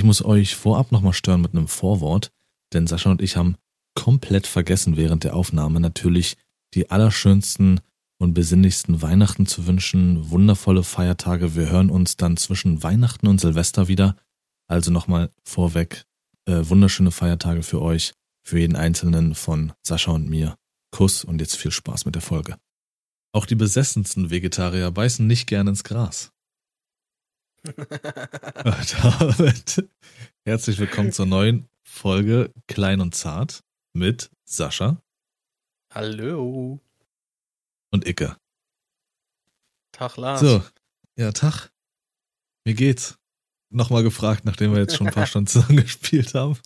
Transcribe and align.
Ich 0.00 0.04
muss 0.04 0.24
euch 0.24 0.56
vorab 0.56 0.92
nochmal 0.92 1.12
stören 1.12 1.42
mit 1.42 1.52
einem 1.52 1.68
Vorwort, 1.68 2.32
denn 2.72 2.86
Sascha 2.86 3.10
und 3.10 3.20
ich 3.20 3.36
haben 3.36 3.56
komplett 3.94 4.46
vergessen 4.46 4.96
während 4.96 5.24
der 5.24 5.36
Aufnahme 5.36 5.78
natürlich 5.78 6.38
die 6.72 6.90
allerschönsten 6.90 7.82
und 8.16 8.32
besinnlichsten 8.32 9.02
Weihnachten 9.02 9.44
zu 9.44 9.66
wünschen, 9.66 10.30
wundervolle 10.30 10.84
Feiertage. 10.84 11.54
Wir 11.54 11.68
hören 11.68 11.90
uns 11.90 12.16
dann 12.16 12.38
zwischen 12.38 12.82
Weihnachten 12.82 13.26
und 13.26 13.42
Silvester 13.42 13.88
wieder. 13.88 14.16
Also 14.68 14.90
nochmal 14.90 15.32
vorweg, 15.44 16.06
äh, 16.46 16.62
wunderschöne 16.62 17.10
Feiertage 17.10 17.62
für 17.62 17.82
euch, 17.82 18.14
für 18.42 18.58
jeden 18.58 18.76
Einzelnen 18.76 19.34
von 19.34 19.74
Sascha 19.82 20.12
und 20.12 20.30
mir. 20.30 20.56
Kuss 20.92 21.24
und 21.24 21.42
jetzt 21.42 21.58
viel 21.58 21.72
Spaß 21.72 22.06
mit 22.06 22.14
der 22.14 22.22
Folge. 22.22 22.56
Auch 23.32 23.44
die 23.44 23.54
besessensten 23.54 24.30
Vegetarier 24.30 24.90
beißen 24.92 25.26
nicht 25.26 25.46
gern 25.46 25.68
ins 25.68 25.84
Gras. 25.84 26.32
Damit 27.64 27.76
herzlich 30.46 30.78
willkommen 30.78 31.12
zur 31.12 31.26
neuen 31.26 31.68
Folge 31.86 32.54
Klein 32.68 33.02
und 33.02 33.14
Zart 33.14 33.62
mit 33.92 34.30
Sascha. 34.46 35.02
Hallo. 35.92 36.80
Und 37.92 38.06
Icke. 38.06 38.38
Tag, 39.92 40.16
Lars. 40.16 40.40
So, 40.40 40.64
ja, 41.16 41.32
Tag. 41.32 41.70
Wie 42.64 42.72
geht's? 42.74 43.18
Nochmal 43.70 44.04
gefragt, 44.04 44.46
nachdem 44.46 44.72
wir 44.72 44.80
jetzt 44.80 44.96
schon 44.96 45.08
ein 45.08 45.12
paar 45.12 45.26
Stunden 45.26 45.48
zusammen 45.48 45.82
gespielt 45.82 46.32
haben. 46.34 46.58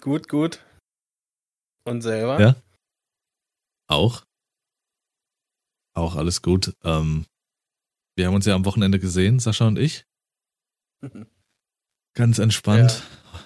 Gut, 0.00 0.28
gut. 0.28 0.64
Und 1.86 2.02
selber? 2.02 2.40
Ja. 2.40 2.56
Auch. 3.86 4.24
Auch 5.94 6.16
alles 6.16 6.42
gut. 6.42 6.74
Ähm, 6.82 7.26
wir 8.16 8.26
haben 8.26 8.34
uns 8.34 8.46
ja 8.46 8.54
am 8.54 8.64
Wochenende 8.64 8.98
gesehen, 8.98 9.38
Sascha 9.38 9.66
und 9.66 9.78
ich. 9.78 10.06
Ganz 12.14 12.38
entspannt. 12.38 13.02
Ja. 13.32 13.40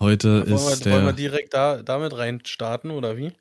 Heute 0.00 0.46
wollen 0.48 0.54
ist 0.54 0.68
wir, 0.80 0.84
der. 0.84 0.92
Wollen 0.94 1.06
wir 1.06 1.12
direkt 1.12 1.54
da, 1.54 1.82
damit 1.82 2.16
rein 2.16 2.42
starten 2.44 2.90
oder 2.90 3.16
wie? 3.16 3.26
Ich 3.26 3.34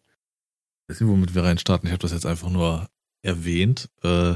weiß 0.89 1.01
nicht, 1.01 1.09
womit 1.09 1.35
wir 1.35 1.43
rein 1.43 1.57
starten. 1.57 1.87
Ich 1.87 1.91
habe 1.93 2.01
das 2.01 2.11
jetzt 2.11 2.25
einfach 2.25 2.49
nur 2.49 2.89
erwähnt, 3.21 3.89
äh, 4.03 4.35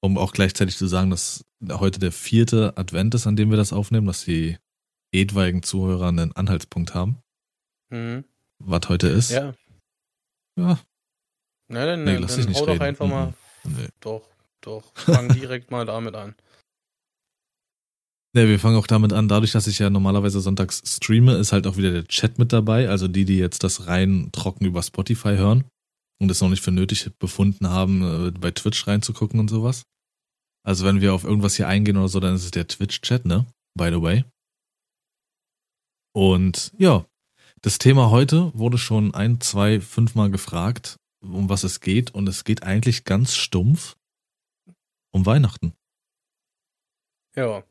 um 0.00 0.18
auch 0.18 0.32
gleichzeitig 0.32 0.76
zu 0.76 0.86
sagen, 0.86 1.10
dass 1.10 1.44
heute 1.70 1.98
der 1.98 2.12
vierte 2.12 2.76
Advent 2.76 3.14
ist, 3.14 3.26
an 3.26 3.36
dem 3.36 3.50
wir 3.50 3.56
das 3.56 3.72
aufnehmen, 3.72 4.06
dass 4.06 4.24
die 4.24 4.58
etwaigen 5.12 5.62
Zuhörer 5.62 6.08
einen 6.08 6.32
Anhaltspunkt 6.32 6.94
haben. 6.94 7.18
Mhm. 7.90 8.24
Was 8.58 8.88
heute 8.88 9.08
ist. 9.08 9.30
Ja. 9.30 9.54
Ja. 10.56 10.78
Na, 11.68 11.86
dann, 11.86 12.04
Nee, 12.04 12.14
dann, 12.14 12.22
lass 12.22 12.36
dich 12.36 12.46
nicht 12.48 12.60
hau 12.60 12.66
doch 12.66 12.74
reden. 12.74 12.82
einfach 12.84 13.06
mal. 13.06 13.34
Mhm. 13.64 13.76
Nee. 13.76 13.88
Doch, 14.00 14.28
doch. 14.66 14.92
Fang 14.94 15.28
direkt 15.28 15.70
mal 15.70 15.84
damit 15.84 16.14
an. 16.14 16.34
Ja, 18.34 18.48
wir 18.48 18.58
fangen 18.58 18.76
auch 18.76 18.86
damit 18.86 19.12
an, 19.12 19.28
dadurch, 19.28 19.52
dass 19.52 19.66
ich 19.66 19.78
ja 19.78 19.90
normalerweise 19.90 20.40
sonntags 20.40 20.82
streame, 20.86 21.34
ist 21.34 21.52
halt 21.52 21.66
auch 21.66 21.76
wieder 21.76 21.90
der 21.90 22.06
Chat 22.06 22.38
mit 22.38 22.50
dabei. 22.52 22.88
Also 22.88 23.06
die, 23.06 23.26
die 23.26 23.36
jetzt 23.36 23.62
das 23.62 23.88
rein 23.88 24.30
trocken 24.32 24.64
über 24.64 24.82
Spotify 24.82 25.36
hören 25.36 25.64
und 26.18 26.30
es 26.30 26.40
noch 26.40 26.48
nicht 26.48 26.62
für 26.62 26.70
nötig 26.70 27.10
befunden 27.18 27.68
haben, 27.68 28.28
äh, 28.28 28.30
bei 28.30 28.50
Twitch 28.50 28.86
reinzugucken 28.86 29.38
und 29.38 29.48
sowas. 29.48 29.82
Also 30.64 30.86
wenn 30.86 31.02
wir 31.02 31.12
auf 31.12 31.24
irgendwas 31.24 31.56
hier 31.56 31.68
eingehen 31.68 31.98
oder 31.98 32.08
so, 32.08 32.20
dann 32.20 32.34
ist 32.34 32.44
es 32.44 32.52
der 32.52 32.68
Twitch-Chat, 32.68 33.26
ne? 33.26 33.46
By 33.76 33.90
the 33.90 34.00
way. 34.00 34.24
Und 36.14 36.72
ja, 36.78 37.04
das 37.60 37.78
Thema 37.78 38.10
heute 38.10 38.52
wurde 38.54 38.78
schon 38.78 39.14
ein, 39.14 39.40
zwei, 39.40 39.80
fünfmal 39.80 40.30
gefragt, 40.30 40.96
um 41.22 41.48
was 41.48 41.64
es 41.64 41.80
geht. 41.80 42.14
Und 42.14 42.28
es 42.28 42.44
geht 42.44 42.62
eigentlich 42.62 43.04
ganz 43.04 43.34
stumpf 43.34 43.96
um 45.12 45.24
Weihnachten. 45.26 45.74
Ja. 47.36 47.62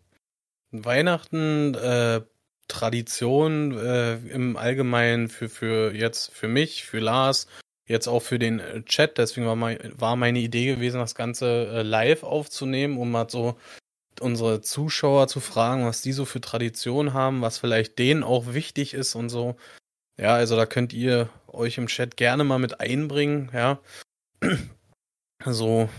Weihnachten, 0.72 1.76
äh, 1.76 2.22
Tradition 2.68 3.78
äh, 3.78 4.16
im 4.16 4.56
Allgemeinen 4.56 5.28
für, 5.28 5.50
für 5.50 5.94
jetzt 5.94 6.32
für 6.32 6.48
mich, 6.48 6.86
für 6.86 7.00
Lars, 7.00 7.48
jetzt 7.86 8.08
auch 8.08 8.22
für 8.22 8.40
den 8.40 8.60
äh, 8.60 8.84
Chat. 8.84 9.18
Deswegen 9.18 9.46
war, 9.46 9.58
mein, 9.58 9.78
war 10.00 10.16
meine 10.16 10.40
Idee 10.40 10.76
gewesen, 10.76 11.00
das 11.00 11.14
Ganze 11.14 11.68
äh, 11.68 11.82
live 11.82 12.24
aufzunehmen, 12.24 12.98
um 12.98 13.12
mal 13.12 13.30
so 13.30 13.58
unsere 14.22 14.62
Zuschauer 14.62 15.28
zu 15.28 15.42
fragen, 15.42 15.86
was 15.86 16.02
die 16.02 16.14
so 16.14 16.26
für 16.26 16.40
Tradition 16.40 17.14
haben, 17.14 17.42
was 17.42 17.58
vielleicht 17.58 18.00
denen 18.00 18.24
auch 18.24 18.54
wichtig 18.54 18.94
ist 18.94 19.16
und 19.16 19.30
so. 19.30 19.58
Ja, 20.18 20.36
also 20.36 20.56
da 20.56 20.66
könnt 20.66 20.94
ihr 20.94 21.30
euch 21.48 21.78
im 21.78 21.88
Chat 21.88 22.16
gerne 22.16 22.44
mal 22.44 22.60
mit 22.60 22.80
einbringen, 22.80 23.50
ja. 23.54 23.80
So 25.44 25.90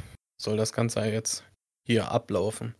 soll 0.42 0.56
das 0.56 0.72
Ganze 0.72 1.00
jetzt 1.04 1.44
hier 1.86 2.10
ablaufen. 2.10 2.74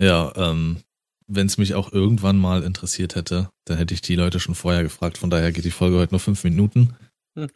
Ja, 0.00 0.32
ähm, 0.36 0.82
wenn 1.26 1.46
es 1.46 1.58
mich 1.58 1.74
auch 1.74 1.92
irgendwann 1.92 2.38
mal 2.38 2.62
interessiert 2.62 3.14
hätte, 3.14 3.50
dann 3.64 3.78
hätte 3.78 3.94
ich 3.94 4.00
die 4.02 4.16
Leute 4.16 4.40
schon 4.40 4.54
vorher 4.54 4.82
gefragt. 4.82 5.18
Von 5.18 5.30
daher 5.30 5.52
geht 5.52 5.64
die 5.64 5.70
Folge 5.70 5.98
heute 5.98 6.12
nur 6.12 6.20
fünf 6.20 6.44
Minuten. 6.44 6.96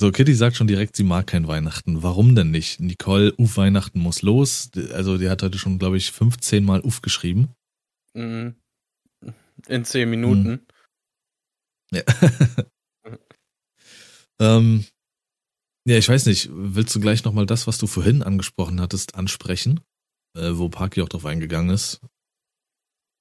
so, 0.00 0.12
Kitty 0.12 0.34
sagt 0.34 0.56
schon 0.56 0.66
direkt, 0.66 0.96
sie 0.96 1.04
mag 1.04 1.26
kein 1.26 1.48
Weihnachten. 1.48 2.02
Warum 2.02 2.34
denn 2.34 2.50
nicht? 2.50 2.80
Nicole, 2.80 3.34
Uff, 3.36 3.56
Weihnachten 3.56 3.98
muss 3.98 4.22
los. 4.22 4.70
Also, 4.92 5.18
die 5.18 5.28
hat 5.28 5.42
heute 5.42 5.58
schon, 5.58 5.78
glaube 5.78 5.96
ich, 5.96 6.12
15 6.12 6.64
Mal 6.64 6.80
Uff 6.80 7.02
geschrieben. 7.02 7.54
Mhm. 8.12 8.54
In 9.66 9.84
zehn 9.84 10.10
Minuten. 10.10 10.66
Ja. 11.90 12.02
ähm, 14.40 14.84
ja, 15.86 15.96
ich 15.96 16.08
weiß 16.08 16.26
nicht. 16.26 16.48
Willst 16.52 16.94
du 16.94 17.00
gleich 17.00 17.24
nochmal 17.24 17.46
das, 17.46 17.66
was 17.66 17.78
du 17.78 17.86
vorhin 17.86 18.22
angesprochen 18.22 18.80
hattest, 18.80 19.14
ansprechen? 19.14 19.80
Äh, 20.36 20.52
wo 20.54 20.68
Parky 20.68 21.02
auch 21.02 21.08
drauf 21.08 21.26
eingegangen 21.26 21.70
ist. 21.70 22.00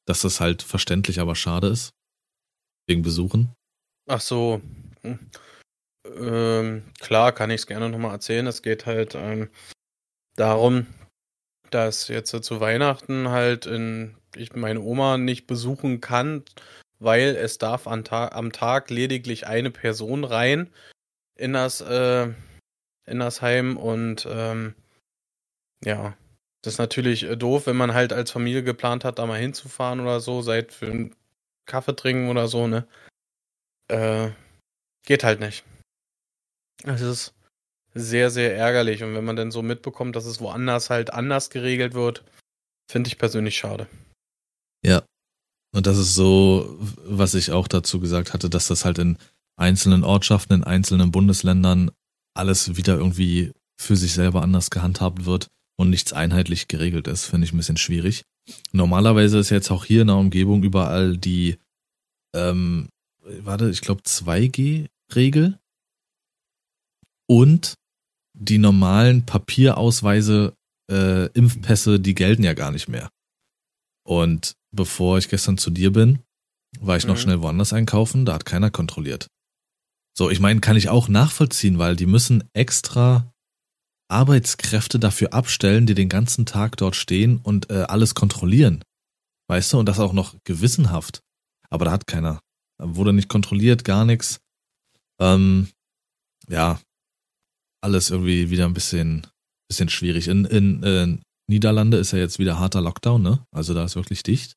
Dass 0.05 0.21
das 0.21 0.39
halt 0.39 0.63
verständlich, 0.63 1.19
aber 1.19 1.35
schade 1.35 1.67
ist. 1.67 1.93
Wegen 2.87 3.01
Besuchen. 3.01 3.53
Ach 4.07 4.21
so. 4.21 4.61
Hm. 5.01 5.19
Ähm, 6.05 6.83
klar, 6.99 7.31
kann 7.31 7.49
ich 7.49 7.61
es 7.61 7.67
gerne 7.67 7.89
nochmal 7.89 8.11
erzählen. 8.11 8.47
Es 8.47 8.61
geht 8.61 8.85
halt 8.85 9.15
ähm, 9.15 9.49
darum, 10.35 10.87
dass 11.69 12.07
jetzt 12.07 12.31
zu 12.43 12.59
Weihnachten 12.59 13.29
halt 13.29 13.65
in, 13.65 14.15
ich 14.35 14.53
meine 14.53 14.81
Oma 14.81 15.17
nicht 15.17 15.47
besuchen 15.47 16.01
kann, 16.01 16.43
weil 16.99 17.35
es 17.35 17.57
darf 17.57 17.87
an 17.87 18.03
Ta 18.03 18.29
am 18.29 18.51
Tag 18.51 18.89
lediglich 18.89 19.47
eine 19.47 19.71
Person 19.71 20.23
rein 20.23 20.69
in 21.35 21.53
das, 21.53 21.81
äh, 21.81 22.33
in 23.05 23.19
das 23.19 23.41
Heim 23.41 23.77
und 23.77 24.27
ähm, 24.29 24.75
ja, 25.83 26.15
das 26.61 26.75
ist 26.75 26.79
natürlich 26.79 27.23
äh, 27.23 27.35
doof, 27.35 27.67
wenn 27.67 27.75
man 27.75 27.93
halt 27.93 28.13
als 28.13 28.31
Familie 28.31 28.63
geplant 28.63 29.03
hat, 29.03 29.19
da 29.19 29.25
mal 29.25 29.39
hinzufahren 29.39 29.99
oder 29.99 30.19
so, 30.19 30.41
seit 30.41 30.71
für 30.71 30.87
einen 30.87 31.15
Kaffee 31.65 31.95
trinken 31.95 32.29
oder 32.29 32.47
so, 32.47 32.67
ne? 32.67 32.87
Äh, 33.89 34.31
geht 35.05 35.23
halt 35.23 35.39
nicht. 35.39 35.65
Es 36.83 37.01
ist 37.01 37.33
sehr, 37.93 38.29
sehr 38.29 38.55
ärgerlich. 38.55 39.03
Und 39.03 39.13
wenn 39.13 39.25
man 39.25 39.35
dann 39.35 39.51
so 39.51 39.61
mitbekommt, 39.61 40.15
dass 40.15 40.25
es 40.25 40.41
woanders 40.41 40.89
halt 40.89 41.13
anders 41.13 41.49
geregelt 41.49 41.93
wird, 41.93 42.23
finde 42.89 43.09
ich 43.09 43.17
persönlich 43.17 43.57
schade. 43.57 43.87
Ja. 44.85 45.03
Und 45.75 45.87
das 45.87 45.97
ist 45.97 46.15
so, 46.15 46.77
was 47.05 47.33
ich 47.33 47.51
auch 47.51 47.67
dazu 47.67 47.99
gesagt 47.99 48.33
hatte, 48.33 48.49
dass 48.49 48.67
das 48.67 48.85
halt 48.85 48.99
in 48.99 49.17
einzelnen 49.55 50.03
Ortschaften, 50.03 50.53
in 50.53 50.63
einzelnen 50.63 51.11
Bundesländern 51.11 51.91
alles 52.35 52.75
wieder 52.77 52.95
irgendwie 52.97 53.51
für 53.79 53.95
sich 53.95 54.13
selber 54.13 54.41
anders 54.41 54.69
gehandhabt 54.69 55.25
wird 55.25 55.47
und 55.77 55.89
nichts 55.89 56.13
einheitlich 56.13 56.67
geregelt 56.67 57.07
ist, 57.07 57.25
finde 57.25 57.45
ich 57.45 57.53
ein 57.53 57.57
bisschen 57.57 57.77
schwierig. 57.77 58.23
Normalerweise 58.71 59.39
ist 59.39 59.49
jetzt 59.49 59.71
auch 59.71 59.85
hier 59.85 60.01
in 60.01 60.07
der 60.07 60.17
Umgebung 60.17 60.63
überall 60.63 61.17
die, 61.17 61.57
ähm, 62.35 62.89
warte, 63.21 63.69
ich 63.69 63.81
glaube 63.81 64.01
2G-Regel 64.03 65.57
und 67.27 67.73
die 68.37 68.57
normalen 68.57 69.25
Papierausweise, 69.25 70.53
äh, 70.91 71.27
Impfpässe, 71.27 71.99
die 71.99 72.15
gelten 72.15 72.43
ja 72.43 72.53
gar 72.53 72.71
nicht 72.71 72.87
mehr. 72.89 73.09
Und 74.05 74.53
bevor 74.75 75.17
ich 75.17 75.29
gestern 75.29 75.57
zu 75.57 75.69
dir 75.69 75.91
bin, 75.93 76.19
war 76.79 76.97
ich 76.97 77.05
noch 77.05 77.15
Mhm. 77.15 77.19
schnell 77.19 77.41
woanders 77.41 77.71
einkaufen, 77.73 78.25
da 78.25 78.33
hat 78.33 78.45
keiner 78.45 78.71
kontrolliert. 78.71 79.27
So, 80.15 80.29
ich 80.29 80.39
meine, 80.39 80.59
kann 80.59 80.77
ich 80.77 80.89
auch 80.89 81.07
nachvollziehen, 81.07 81.79
weil 81.79 81.95
die 81.95 82.05
müssen 82.05 82.43
extra 82.53 83.33
Arbeitskräfte 84.09 84.99
dafür 84.99 85.33
abstellen, 85.33 85.87
die 85.87 85.95
den 85.95 86.09
ganzen 86.09 86.45
Tag 86.45 86.77
dort 86.77 86.95
stehen 86.95 87.39
und 87.39 87.71
äh, 87.71 87.85
alles 87.87 88.13
kontrollieren. 88.13 88.83
Weißt 89.49 89.73
du, 89.73 89.79
und 89.79 89.87
das 89.87 89.99
auch 89.99 90.13
noch 90.13 90.35
gewissenhaft. 90.43 91.21
Aber 91.69 91.85
da 91.85 91.91
hat 91.91 92.05
keiner. 92.05 92.39
Da 92.77 92.95
wurde 92.95 93.13
nicht 93.13 93.29
kontrolliert, 93.29 93.83
gar 93.83 94.05
nichts. 94.05 94.39
Ähm, 95.19 95.69
ja, 96.47 96.79
alles 97.81 98.11
irgendwie 98.11 98.51
wieder 98.51 98.65
ein 98.65 98.73
bisschen, 98.73 99.25
bisschen 99.67 99.89
schwierig. 99.89 100.27
In, 100.27 100.45
in 100.45 100.83
äh, 100.83 101.17
Niederlande 101.49 101.97
ist 101.97 102.11
ja 102.11 102.19
jetzt 102.19 102.39
wieder 102.39 102.59
harter 102.59 102.81
Lockdown, 102.81 103.21
ne? 103.21 103.45
Also 103.51 103.73
da 103.73 103.83
ist 103.83 103.95
wirklich 103.95 104.23
dicht. 104.23 104.55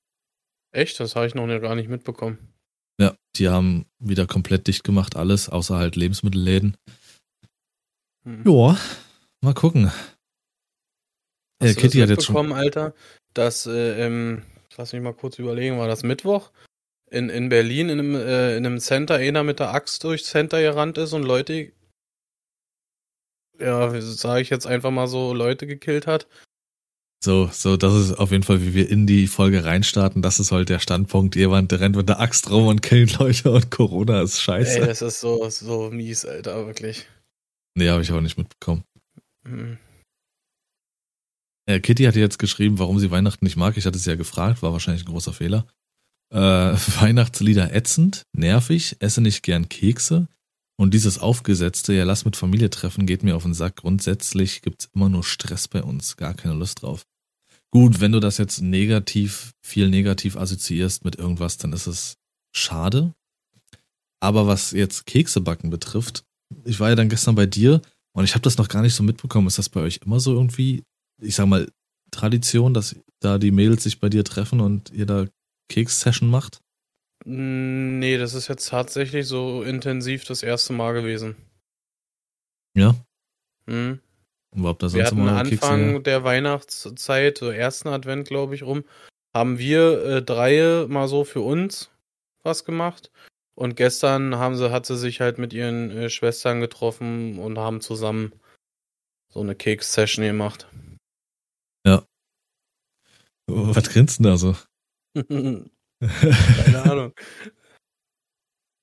Echt? 0.72 1.00
Das 1.00 1.16
habe 1.16 1.26
ich 1.26 1.34
noch 1.34 1.46
gar 1.46 1.74
nicht 1.74 1.88
mitbekommen. 1.88 2.55
Ja, 2.98 3.16
die 3.36 3.48
haben 3.48 3.86
wieder 3.98 4.26
komplett 4.26 4.66
dicht 4.66 4.84
gemacht, 4.84 5.16
alles, 5.16 5.48
außer 5.48 5.76
halt 5.76 5.96
Lebensmittelläden. 5.96 6.76
Hm. 8.24 8.42
Ja, 8.46 8.78
mal 9.42 9.54
gucken. 9.54 9.92
Hast 11.60 11.76
äh, 11.76 11.80
Kitty 11.80 11.98
hat 11.98 12.10
jetzt 12.10 12.24
schon 12.24 12.52
Alter, 12.52 12.94
dass 13.34 13.66
äh, 13.66 14.04
ähm, 14.04 14.42
lass 14.76 14.92
mich 14.92 15.02
mal 15.02 15.14
kurz 15.14 15.38
überlegen, 15.38 15.78
war 15.78 15.88
das 15.88 16.02
Mittwoch? 16.02 16.50
In, 17.10 17.28
in 17.28 17.48
Berlin 17.48 17.88
in 17.88 18.00
einem, 18.00 18.14
äh, 18.14 18.56
in 18.56 18.66
einem 18.66 18.80
Center 18.80 19.14
einer 19.14 19.44
mit 19.44 19.60
der 19.60 19.72
Axt 19.72 20.02
durchs 20.02 20.28
Center 20.28 20.60
gerannt 20.60 20.98
ist 20.98 21.12
und 21.12 21.22
Leute, 21.22 21.72
ja, 23.58 24.00
sage 24.00 24.42
ich 24.42 24.50
jetzt 24.50 24.66
einfach 24.66 24.90
mal 24.90 25.06
so, 25.06 25.32
Leute 25.32 25.66
gekillt 25.66 26.06
hat. 26.06 26.26
So, 27.26 27.50
so, 27.52 27.76
das 27.76 27.92
ist 27.92 28.12
auf 28.20 28.30
jeden 28.30 28.44
Fall, 28.44 28.62
wie 28.62 28.72
wir 28.72 28.88
in 28.88 29.04
die 29.04 29.26
Folge 29.26 29.64
reinstarten. 29.64 30.22
Das 30.22 30.38
ist 30.38 30.52
heute 30.52 30.74
der 30.74 30.78
Standpunkt. 30.78 31.34
Jemand 31.34 31.72
rennt 31.72 31.96
mit 31.96 32.08
der 32.08 32.20
Axt 32.20 32.48
rum 32.52 32.68
und 32.68 32.82
killt 32.82 33.18
Leute 33.18 33.50
und 33.50 33.68
Corona 33.68 34.22
ist 34.22 34.40
scheiße. 34.40 34.78
Ey, 34.78 34.86
das 34.86 35.02
ist 35.02 35.18
so, 35.18 35.50
so 35.50 35.90
mies, 35.90 36.24
Alter, 36.24 36.68
wirklich. 36.68 37.04
Nee, 37.74 37.88
habe 37.88 38.02
ich 38.02 38.12
auch 38.12 38.20
nicht 38.20 38.38
mitbekommen. 38.38 38.84
Hm. 39.44 39.76
Äh, 41.68 41.80
Kitty 41.80 42.04
hatte 42.04 42.20
jetzt 42.20 42.38
geschrieben, 42.38 42.78
warum 42.78 43.00
sie 43.00 43.10
Weihnachten 43.10 43.44
nicht 43.44 43.56
mag. 43.56 43.76
Ich 43.76 43.86
hatte 43.86 43.98
sie 43.98 44.10
ja 44.10 44.14
gefragt, 44.14 44.62
war 44.62 44.72
wahrscheinlich 44.72 45.02
ein 45.02 45.10
großer 45.10 45.32
Fehler. 45.32 45.66
Äh, 46.32 46.38
Weihnachtslieder 47.00 47.74
ätzend, 47.74 48.22
nervig, 48.34 48.98
esse 49.00 49.20
nicht 49.20 49.42
gern 49.42 49.68
Kekse. 49.68 50.28
Und 50.78 50.94
dieses 50.94 51.18
aufgesetzte, 51.18 51.92
ja, 51.92 52.04
lass 52.04 52.24
mit 52.24 52.36
Familie 52.36 52.70
treffen, 52.70 53.04
geht 53.04 53.24
mir 53.24 53.34
auf 53.34 53.42
den 53.42 53.54
Sack. 53.54 53.78
Grundsätzlich 53.78 54.62
gibt's 54.62 54.90
immer 54.94 55.08
nur 55.08 55.24
Stress 55.24 55.66
bei 55.66 55.82
uns, 55.82 56.16
gar 56.16 56.34
keine 56.34 56.54
Lust 56.54 56.82
drauf. 56.82 57.04
Gut, 57.76 58.00
wenn 58.00 58.12
du 58.12 58.20
das 58.20 58.38
jetzt 58.38 58.62
negativ, 58.62 59.52
viel 59.62 59.88
negativ 59.88 60.36
assoziierst 60.36 61.04
mit 61.04 61.16
irgendwas, 61.16 61.58
dann 61.58 61.72
ist 61.72 61.86
es 61.86 62.16
schade. 62.54 63.12
Aber 64.20 64.46
was 64.46 64.70
jetzt 64.70 65.04
Keksebacken 65.04 65.68
betrifft, 65.68 66.24
ich 66.64 66.80
war 66.80 66.88
ja 66.88 66.94
dann 66.94 67.08
gestern 67.08 67.34
bei 67.34 67.46
dir 67.46 67.82
und 68.12 68.24
ich 68.24 68.34
habe 68.34 68.42
das 68.42 68.56
noch 68.56 68.68
gar 68.68 68.82
nicht 68.82 68.94
so 68.94 69.02
mitbekommen. 69.02 69.46
Ist 69.46 69.58
das 69.58 69.68
bei 69.68 69.80
euch 69.80 70.00
immer 70.04 70.20
so 70.20 70.32
irgendwie 70.32 70.84
ich 71.20 71.34
sag 71.34 71.46
mal, 71.46 71.68
Tradition, 72.10 72.74
dass 72.74 72.96
da 73.20 73.38
die 73.38 73.50
Mädels 73.50 73.82
sich 73.82 74.00
bei 74.00 74.08
dir 74.08 74.24
treffen 74.24 74.60
und 74.60 74.90
ihr 74.90 75.06
da 75.06 75.26
Keks-Session 75.68 76.30
macht? 76.30 76.60
Nee, 77.24 78.18
das 78.18 78.34
ist 78.34 78.48
jetzt 78.48 78.68
tatsächlich 78.68 79.26
so 79.26 79.62
intensiv 79.62 80.24
das 80.24 80.42
erste 80.42 80.72
Mal 80.72 80.92
gewesen. 80.92 81.34
Ja? 82.74 82.94
Hm. 83.66 84.00
Überhaupt 84.56 84.82
Wir 84.94 85.04
hatten 85.04 85.22
mal 85.22 85.38
Anfang 85.38 85.86
Kekse? 85.86 86.02
der 86.02 86.24
Weihnachtszeit, 86.24 87.38
so 87.38 87.50
ersten 87.50 87.88
Advent, 87.88 88.26
glaube 88.26 88.54
ich, 88.54 88.62
rum, 88.62 88.84
haben 89.34 89.58
wir 89.58 90.04
äh, 90.04 90.22
drei 90.22 90.86
mal 90.88 91.08
so 91.08 91.24
für 91.24 91.42
uns 91.42 91.90
was 92.42 92.64
gemacht. 92.64 93.10
Und 93.54 93.76
gestern 93.76 94.36
haben 94.36 94.56
sie, 94.56 94.70
hat 94.70 94.86
sie 94.86 94.96
sich 94.96 95.20
halt 95.20 95.38
mit 95.38 95.52
ihren 95.52 95.90
äh, 95.90 96.10
Schwestern 96.10 96.60
getroffen 96.60 97.38
und 97.38 97.58
haben 97.58 97.80
zusammen 97.80 98.32
so 99.32 99.40
eine 99.40 99.54
Keks-Session 99.54 100.24
gemacht. 100.24 100.66
Ja. 101.86 102.06
Was 103.46 103.90
grinst 103.90 104.18
denn 104.18 104.24
da 104.24 104.36
so? 104.36 104.56
Keine 105.14 106.82
Ahnung. 106.82 107.12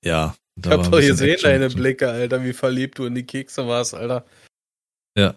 ja. 0.03 0.35
Ich 0.55 0.69
hab 0.69 0.83
doch 0.83 0.99
gesehen, 0.99 1.39
deine 1.41 1.69
Blicke, 1.69 2.09
Alter, 2.09 2.43
wie 2.43 2.53
verliebt 2.53 2.99
du 2.99 3.05
in 3.05 3.15
die 3.15 3.25
Kekse 3.25 3.67
warst, 3.67 3.95
Alter. 3.95 4.23
Ja. 5.17 5.35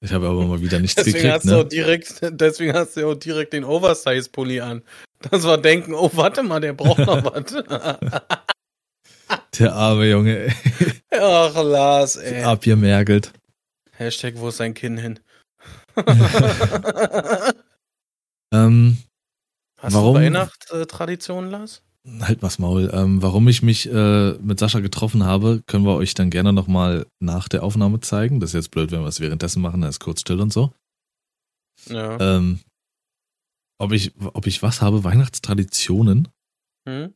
Ich 0.00 0.12
habe 0.12 0.28
aber 0.28 0.44
mal 0.46 0.60
wieder 0.60 0.78
nichts 0.78 0.94
deswegen 0.94 1.14
gekriegt, 1.14 1.34
hast 1.34 1.44
ne? 1.46 1.52
Du 1.52 1.60
auch 1.60 1.68
direkt, 1.68 2.20
deswegen 2.30 2.74
hast 2.74 2.96
du 2.96 3.08
auch 3.08 3.14
direkt 3.14 3.52
den 3.52 3.64
Oversize-Pulli 3.64 4.60
an. 4.60 4.82
Das 5.30 5.44
war 5.44 5.58
denken, 5.58 5.94
oh, 5.94 6.10
warte 6.14 6.42
mal, 6.42 6.60
der 6.60 6.74
braucht 6.74 6.98
noch 6.98 7.24
was. 7.24 7.64
der 9.58 9.74
arme 9.74 10.08
Junge, 10.08 10.46
ey. 10.46 10.52
Ach, 11.10 11.54
Lars, 11.62 12.16
ey. 12.16 12.44
Abgemergelt. 12.44 13.32
Hashtag, 13.92 14.34
wo 14.36 14.48
ist 14.48 14.58
sein 14.58 14.74
Kinn 14.74 14.98
hin? 14.98 15.18
ähm, 18.52 18.98
Hast 19.78 19.94
warum, 19.94 20.14
du 20.14 20.20
Weihnachtstraditionen, 20.20 21.50
Lars? 21.50 21.82
Halt 22.20 22.40
was 22.42 22.58
Maul. 22.58 22.90
Ähm, 22.92 23.20
warum 23.20 23.48
ich 23.48 23.62
mich 23.62 23.90
äh, 23.90 24.32
mit 24.38 24.60
Sascha 24.60 24.78
getroffen 24.78 25.24
habe, 25.24 25.62
können 25.66 25.84
wir 25.84 25.96
euch 25.96 26.14
dann 26.14 26.30
gerne 26.30 26.52
nochmal 26.52 27.06
nach 27.18 27.48
der 27.48 27.64
Aufnahme 27.64 28.00
zeigen. 28.00 28.38
Das 28.38 28.50
ist 28.50 28.54
jetzt 28.54 28.70
blöd, 28.70 28.92
wenn 28.92 29.00
wir 29.00 29.08
es 29.08 29.20
währenddessen 29.20 29.60
machen, 29.60 29.80
da 29.80 29.88
ist 29.88 29.98
kurz 29.98 30.20
still 30.20 30.40
und 30.40 30.52
so. 30.52 30.72
Ja. 31.86 32.18
Ähm, 32.20 32.60
ob 33.78 33.92
ich, 33.92 34.14
ob 34.20 34.46
ich 34.46 34.62
was 34.62 34.80
habe? 34.82 35.04
Weihnachtstraditionen? 35.04 36.28
Hm? 36.88 37.12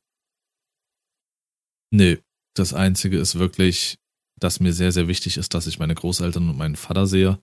Nö. 1.93 2.17
Das 2.57 2.75
einzige 2.75 3.19
ist 3.19 3.39
wirklich, 3.39 3.99
dass 4.41 4.59
mir 4.59 4.73
sehr, 4.73 4.91
sehr 4.91 5.07
wichtig 5.07 5.37
ist, 5.37 5.55
dass 5.55 5.69
ich 5.69 5.79
meine 5.79 5.95
Großeltern 5.95 6.49
und 6.49 6.59
meinen 6.59 6.77
Vater 6.77 7.07
sehe. 7.07 7.41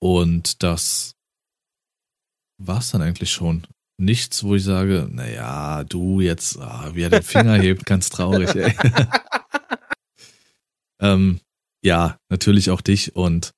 Und 0.00 0.62
das 0.62 1.16
war's 2.58 2.92
dann 2.92 3.02
eigentlich 3.02 3.32
schon. 3.32 3.66
Nichts, 3.96 4.42
wo 4.42 4.56
ich 4.56 4.64
sage, 4.64 5.08
naja, 5.10 5.84
du 5.84 6.20
jetzt, 6.20 6.58
ah, 6.58 6.90
wie 6.94 7.02
er 7.02 7.10
den 7.10 7.22
Finger 7.22 7.54
hebt, 7.54 7.86
ganz 7.86 8.10
traurig, 8.10 8.54
ey. 8.54 8.74
ähm, 11.00 11.40
ja, 11.82 12.18
natürlich 12.28 12.70
auch 12.70 12.80
dich 12.80 13.14
und 13.14 13.52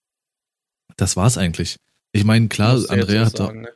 das 0.96 1.16
war's 1.16 1.38
eigentlich. 1.38 1.78
Ich 2.12 2.24
meine, 2.24 2.48
klar, 2.48 2.82
Andrea 2.88 3.26
hat, 3.26 3.36
sagen, 3.36 3.62
ne? 3.62 3.72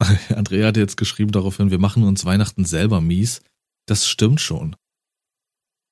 Andrea 0.36 0.68
hat 0.68 0.76
jetzt 0.76 0.96
geschrieben 0.96 1.32
daraufhin, 1.32 1.70
wir 1.70 1.78
machen 1.78 2.04
uns 2.04 2.24
Weihnachten 2.24 2.64
selber 2.64 3.00
mies. 3.00 3.42
Das 3.86 4.08
stimmt 4.08 4.40
schon. 4.40 4.76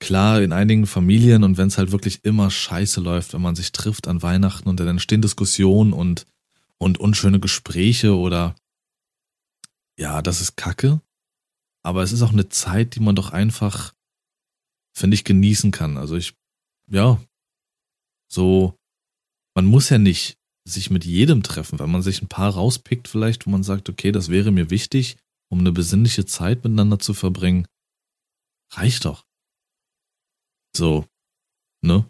Klar, 0.01 0.43
in 0.43 0.53
einigen 0.53 0.87
Familien 0.87 1.45
und 1.45 1.59
wenn 1.59 1.69
es 1.69 1.79
halt 1.79 1.93
wirklich 1.93 2.25
immer 2.25 2.51
scheiße 2.51 3.01
läuft, 3.01 3.35
wenn 3.35 3.43
man 3.43 3.55
sich 3.55 3.71
trifft 3.71 4.09
an 4.09 4.23
Weihnachten 4.23 4.69
und 4.69 4.81
dann 4.81 4.89
entstehen 4.89 5.23
Diskussionen 5.23 5.93
und, 5.93 6.27
und 6.79 6.99
unschöne 6.99 7.39
Gespräche 7.39 8.17
oder 8.17 8.57
ja, 9.99 10.23
das 10.23 10.41
ist 10.41 10.57
Kacke. 10.57 11.01
Aber 11.85 12.03
es 12.03 12.13
ist 12.13 12.23
auch 12.23 12.33
eine 12.33 12.49
Zeit, 12.49 12.95
die 12.95 13.01
man 13.01 13.17
doch 13.17 13.31
einfach, 13.31 13.95
finde 14.97 15.15
ich, 15.15 15.25
genießen 15.25 15.71
kann. 15.73 15.97
Also 15.97 16.17
ich, 16.17 16.35
ja, 16.89 17.21
so, 18.31 18.79
man 19.55 19.67
muss 19.67 19.89
ja 19.91 19.99
nicht 19.99 20.39
sich 20.65 20.91
mit 20.91 21.05
jedem 21.05 21.43
treffen, 21.43 21.79
weil 21.79 21.89
man 21.89 22.03
sich 22.03 22.23
ein 22.23 22.29
paar 22.29 22.55
rauspickt 22.55 23.09
vielleicht, 23.09 23.47
wo 23.47 23.51
man 23.51 23.65
sagt, 23.65 23.89
okay, 23.89 24.13
das 24.13 24.29
wäre 24.29 24.53
mir 24.53 24.71
wichtig, 24.71 25.17
um 25.51 25.59
eine 25.59 25.73
besinnliche 25.73 26.25
Zeit 26.25 26.65
miteinander 26.65 26.99
zu 26.99 27.15
verbringen. 27.15 27.67
Reicht 28.73 29.05
doch. 29.05 29.27
So, 30.75 31.07
ne? 31.83 32.09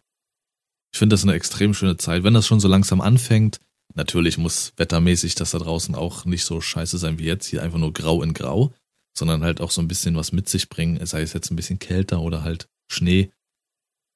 Ich 0.93 0.99
finde 0.99 1.15
das 1.15 1.23
eine 1.23 1.33
extrem 1.33 1.73
schöne 1.73 1.97
Zeit. 1.97 2.23
Wenn 2.23 2.35
das 2.35 2.47
schon 2.47 2.61
so 2.61 2.69
langsam 2.69 3.01
anfängt, 3.01 3.59
natürlich 3.95 4.39
muss 4.39 4.73
wettermäßig 4.77 5.35
das 5.35 5.51
da 5.53 5.59
draußen 5.59 5.95
auch 5.95 6.25
nicht 6.25 6.45
so 6.45 6.61
scheiße 6.61 6.99
sein 6.99 7.19
wie 7.19 7.25
jetzt, 7.25 7.47
hier 7.47 7.63
einfach 7.63 7.79
nur 7.79 7.93
grau 7.93 8.23
in 8.23 8.35
grau, 8.35 8.73
sondern 9.17 9.43
halt 9.43 9.61
auch 9.61 9.71
so 9.71 9.81
ein 9.81 9.89
bisschen 9.89 10.17
was 10.17 10.33
mit 10.33 10.49
sich 10.49 10.69
bringen, 10.69 11.05
sei 11.07 11.23
es 11.23 11.33
jetzt 11.33 11.51
ein 11.51 11.57
bisschen 11.57 11.79
kälter 11.79 12.21
oder 12.21 12.43
halt 12.43 12.69
Schnee, 12.91 13.31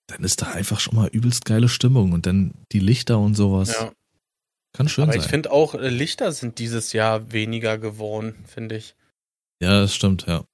dann 0.09 0.23
ist 0.25 0.43
da 0.43 0.53
einfach 0.53 0.81
schon 0.81 0.95
mal 0.95 1.09
übelst 1.09 1.45
geile 1.45 1.69
Stimmung 1.69 2.13
und 2.13 2.27
dann 2.27 2.55
die 2.73 2.79
Lichter 2.79 3.19
und 3.19 3.35
sowas. 3.35 3.73
Ja. 3.73 3.93
Kann 4.73 4.89
schön 4.89 5.05
Aber 5.05 5.13
sein. 5.13 5.23
ich 5.23 5.29
finde 5.29 5.53
auch, 5.53 5.75
äh, 5.75 5.89
Lichter 5.89 6.33
sind 6.33 6.59
dieses 6.59 6.93
Jahr 6.93 7.33
weniger 7.33 7.79
geworden, 7.79 8.35
finde 8.47 8.77
ich. 8.77 8.95
Ja, 9.61 9.81
das 9.81 9.95
stimmt, 9.95 10.27
ja. 10.27 10.45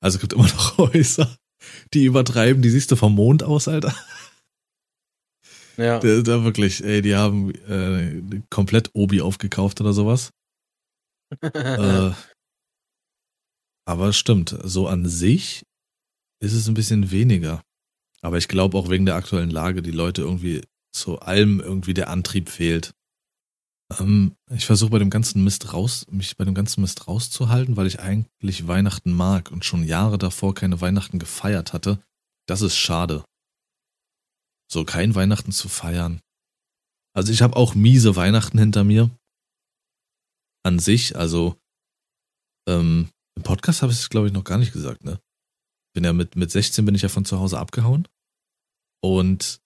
Also 0.00 0.16
es 0.16 0.20
gibt 0.20 0.32
immer 0.32 0.44
noch 0.44 0.78
Häuser, 0.78 1.36
die 1.92 2.04
übertreiben, 2.04 2.62
die 2.62 2.70
siehst 2.70 2.90
du 2.90 2.96
vom 2.96 3.14
Mond 3.14 3.42
aus, 3.42 3.68
Alter. 3.68 3.94
Ja. 5.82 5.98
Da, 5.98 6.22
da 6.22 6.44
wirklich, 6.44 6.84
ey, 6.84 7.02
die 7.02 7.16
haben 7.16 7.50
äh, 7.68 8.42
komplett 8.50 8.90
Obi 8.94 9.20
aufgekauft 9.20 9.80
oder 9.80 9.92
sowas. 9.92 10.30
äh, 11.42 12.10
aber 13.86 14.08
es 14.08 14.16
stimmt, 14.16 14.56
so 14.62 14.86
an 14.86 15.08
sich 15.08 15.64
ist 16.40 16.52
es 16.52 16.68
ein 16.68 16.74
bisschen 16.74 17.10
weniger. 17.10 17.62
Aber 18.20 18.38
ich 18.38 18.48
glaube 18.48 18.78
auch 18.78 18.90
wegen 18.90 19.06
der 19.06 19.16
aktuellen 19.16 19.50
Lage, 19.50 19.82
die 19.82 19.90
Leute 19.90 20.22
irgendwie 20.22 20.62
zu 20.94 21.20
allem 21.20 21.60
irgendwie 21.60 21.94
der 21.94 22.08
Antrieb 22.08 22.48
fehlt. 22.48 22.92
Ähm, 23.98 24.36
ich 24.50 24.66
versuche 24.66 24.90
bei 24.90 24.98
dem 24.98 25.10
ganzen 25.10 25.42
Mist 25.42 25.72
raus, 25.72 26.06
mich 26.10 26.36
bei 26.36 26.44
dem 26.44 26.54
ganzen 26.54 26.82
Mist 26.82 27.08
rauszuhalten, 27.08 27.76
weil 27.76 27.86
ich 27.86 28.00
eigentlich 28.00 28.68
Weihnachten 28.68 29.12
mag 29.12 29.50
und 29.50 29.64
schon 29.64 29.84
Jahre 29.84 30.18
davor 30.18 30.54
keine 30.54 30.80
Weihnachten 30.80 31.18
gefeiert 31.18 31.72
hatte. 31.72 31.98
Das 32.46 32.62
ist 32.62 32.76
schade. 32.76 33.24
So 34.72 34.86
kein 34.86 35.14
Weihnachten 35.14 35.52
zu 35.52 35.68
feiern. 35.68 36.22
Also 37.14 37.30
ich 37.30 37.42
habe 37.42 37.56
auch 37.56 37.74
miese 37.74 38.16
Weihnachten 38.16 38.56
hinter 38.56 38.84
mir. 38.84 39.10
An 40.64 40.78
sich, 40.78 41.14
also 41.14 41.60
ähm, 42.66 43.10
im 43.36 43.42
Podcast 43.42 43.82
habe 43.82 43.92
ich 43.92 43.98
es, 43.98 44.08
glaube 44.08 44.28
ich, 44.28 44.32
noch 44.32 44.44
gar 44.44 44.56
nicht 44.56 44.72
gesagt, 44.72 45.04
ne? 45.04 45.20
Bin 45.94 46.04
ja 46.04 46.14
mit, 46.14 46.36
mit 46.36 46.50
16 46.50 46.86
bin 46.86 46.94
ich 46.94 47.02
ja 47.02 47.10
von 47.10 47.26
zu 47.26 47.38
Hause 47.38 47.58
abgehauen. 47.58 48.08
Und 49.02 49.60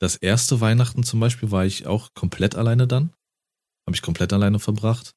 das 0.00 0.14
erste 0.14 0.60
Weihnachten 0.60 1.02
zum 1.02 1.18
Beispiel 1.18 1.50
war 1.50 1.64
ich 1.64 1.88
auch 1.88 2.14
komplett 2.14 2.54
alleine 2.54 2.86
dann. 2.86 3.12
Habe 3.84 3.96
ich 3.96 4.02
komplett 4.02 4.32
alleine 4.32 4.60
verbracht. 4.60 5.16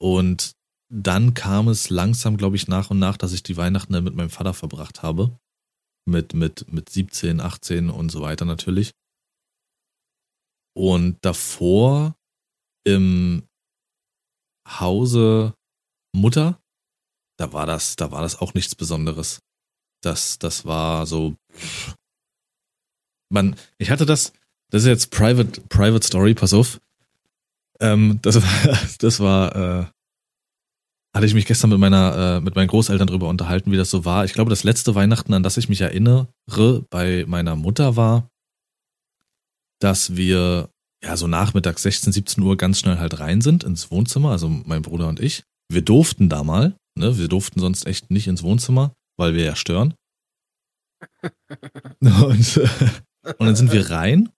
Und 0.00 0.52
dann 0.88 1.34
kam 1.34 1.66
es 1.66 1.90
langsam, 1.90 2.36
glaube 2.36 2.54
ich, 2.54 2.68
nach 2.68 2.90
und 2.90 3.00
nach, 3.00 3.16
dass 3.16 3.32
ich 3.32 3.42
die 3.42 3.56
Weihnachten 3.56 3.92
dann 3.92 4.04
mit 4.04 4.14
meinem 4.14 4.30
Vater 4.30 4.54
verbracht 4.54 5.02
habe. 5.02 5.36
Mit, 6.08 6.34
mit, 6.34 6.72
mit 6.72 6.88
17, 6.88 7.40
18 7.40 7.90
und 7.90 8.10
so 8.10 8.20
weiter 8.20 8.44
natürlich. 8.44 8.92
Und 10.76 11.18
davor 11.22 12.14
im 12.84 13.42
Hause 14.68 15.54
Mutter, 16.14 16.60
da 17.38 17.52
war 17.52 17.66
das, 17.66 17.96
da 17.96 18.10
war 18.10 18.22
das 18.22 18.40
auch 18.40 18.54
nichts 18.54 18.74
Besonderes. 18.74 19.40
Das, 20.02 20.38
das 20.38 20.64
war 20.64 21.06
so. 21.06 21.34
Man, 23.28 23.56
ich 23.78 23.90
hatte 23.90 24.06
das, 24.06 24.32
das 24.70 24.82
ist 24.82 24.88
jetzt 24.88 25.10
Private, 25.10 25.60
Private 25.62 26.06
Story, 26.06 26.34
pass 26.34 26.52
auf. 26.52 26.80
Ähm, 27.80 28.20
das 28.22 28.36
war, 28.42 28.78
das 28.98 29.20
war, 29.20 29.56
äh, 29.56 29.86
hatte 31.16 31.26
ich 31.26 31.34
mich 31.34 31.46
gestern 31.46 31.70
mit 31.70 31.78
meiner, 31.78 32.36
äh, 32.36 32.40
mit 32.42 32.56
meinen 32.56 32.68
Großeltern 32.68 33.06
drüber 33.06 33.28
unterhalten, 33.28 33.72
wie 33.72 33.78
das 33.78 33.90
so 33.90 34.04
war. 34.04 34.26
Ich 34.26 34.34
glaube, 34.34 34.50
das 34.50 34.64
letzte 34.64 34.94
Weihnachten, 34.94 35.32
an 35.32 35.42
das 35.42 35.56
ich 35.56 35.70
mich 35.70 35.80
erinnere, 35.80 36.28
bei 36.90 37.24
meiner 37.26 37.56
Mutter 37.56 37.96
war, 37.96 38.28
dass 39.80 40.16
wir 40.16 40.68
ja 41.02 41.16
so 41.16 41.26
nachmittags 41.26 41.82
16, 41.82 42.12
17 42.12 42.44
Uhr 42.44 42.58
ganz 42.58 42.80
schnell 42.80 42.98
halt 42.98 43.18
rein 43.18 43.40
sind 43.40 43.64
ins 43.64 43.90
Wohnzimmer, 43.90 44.30
also 44.30 44.48
mein 44.48 44.82
Bruder 44.82 45.08
und 45.08 45.18
ich. 45.18 45.44
Wir 45.72 45.82
durften 45.82 46.28
da 46.28 46.44
mal, 46.44 46.76
ne? 46.98 47.16
Wir 47.16 47.28
durften 47.28 47.60
sonst 47.60 47.86
echt 47.86 48.10
nicht 48.10 48.28
ins 48.28 48.42
Wohnzimmer, 48.42 48.92
weil 49.18 49.34
wir 49.34 49.44
ja 49.44 49.56
stören. 49.56 49.94
und, 52.00 52.58
und 52.58 53.40
dann 53.40 53.56
sind 53.56 53.72
wir 53.72 53.90
rein 53.90 54.28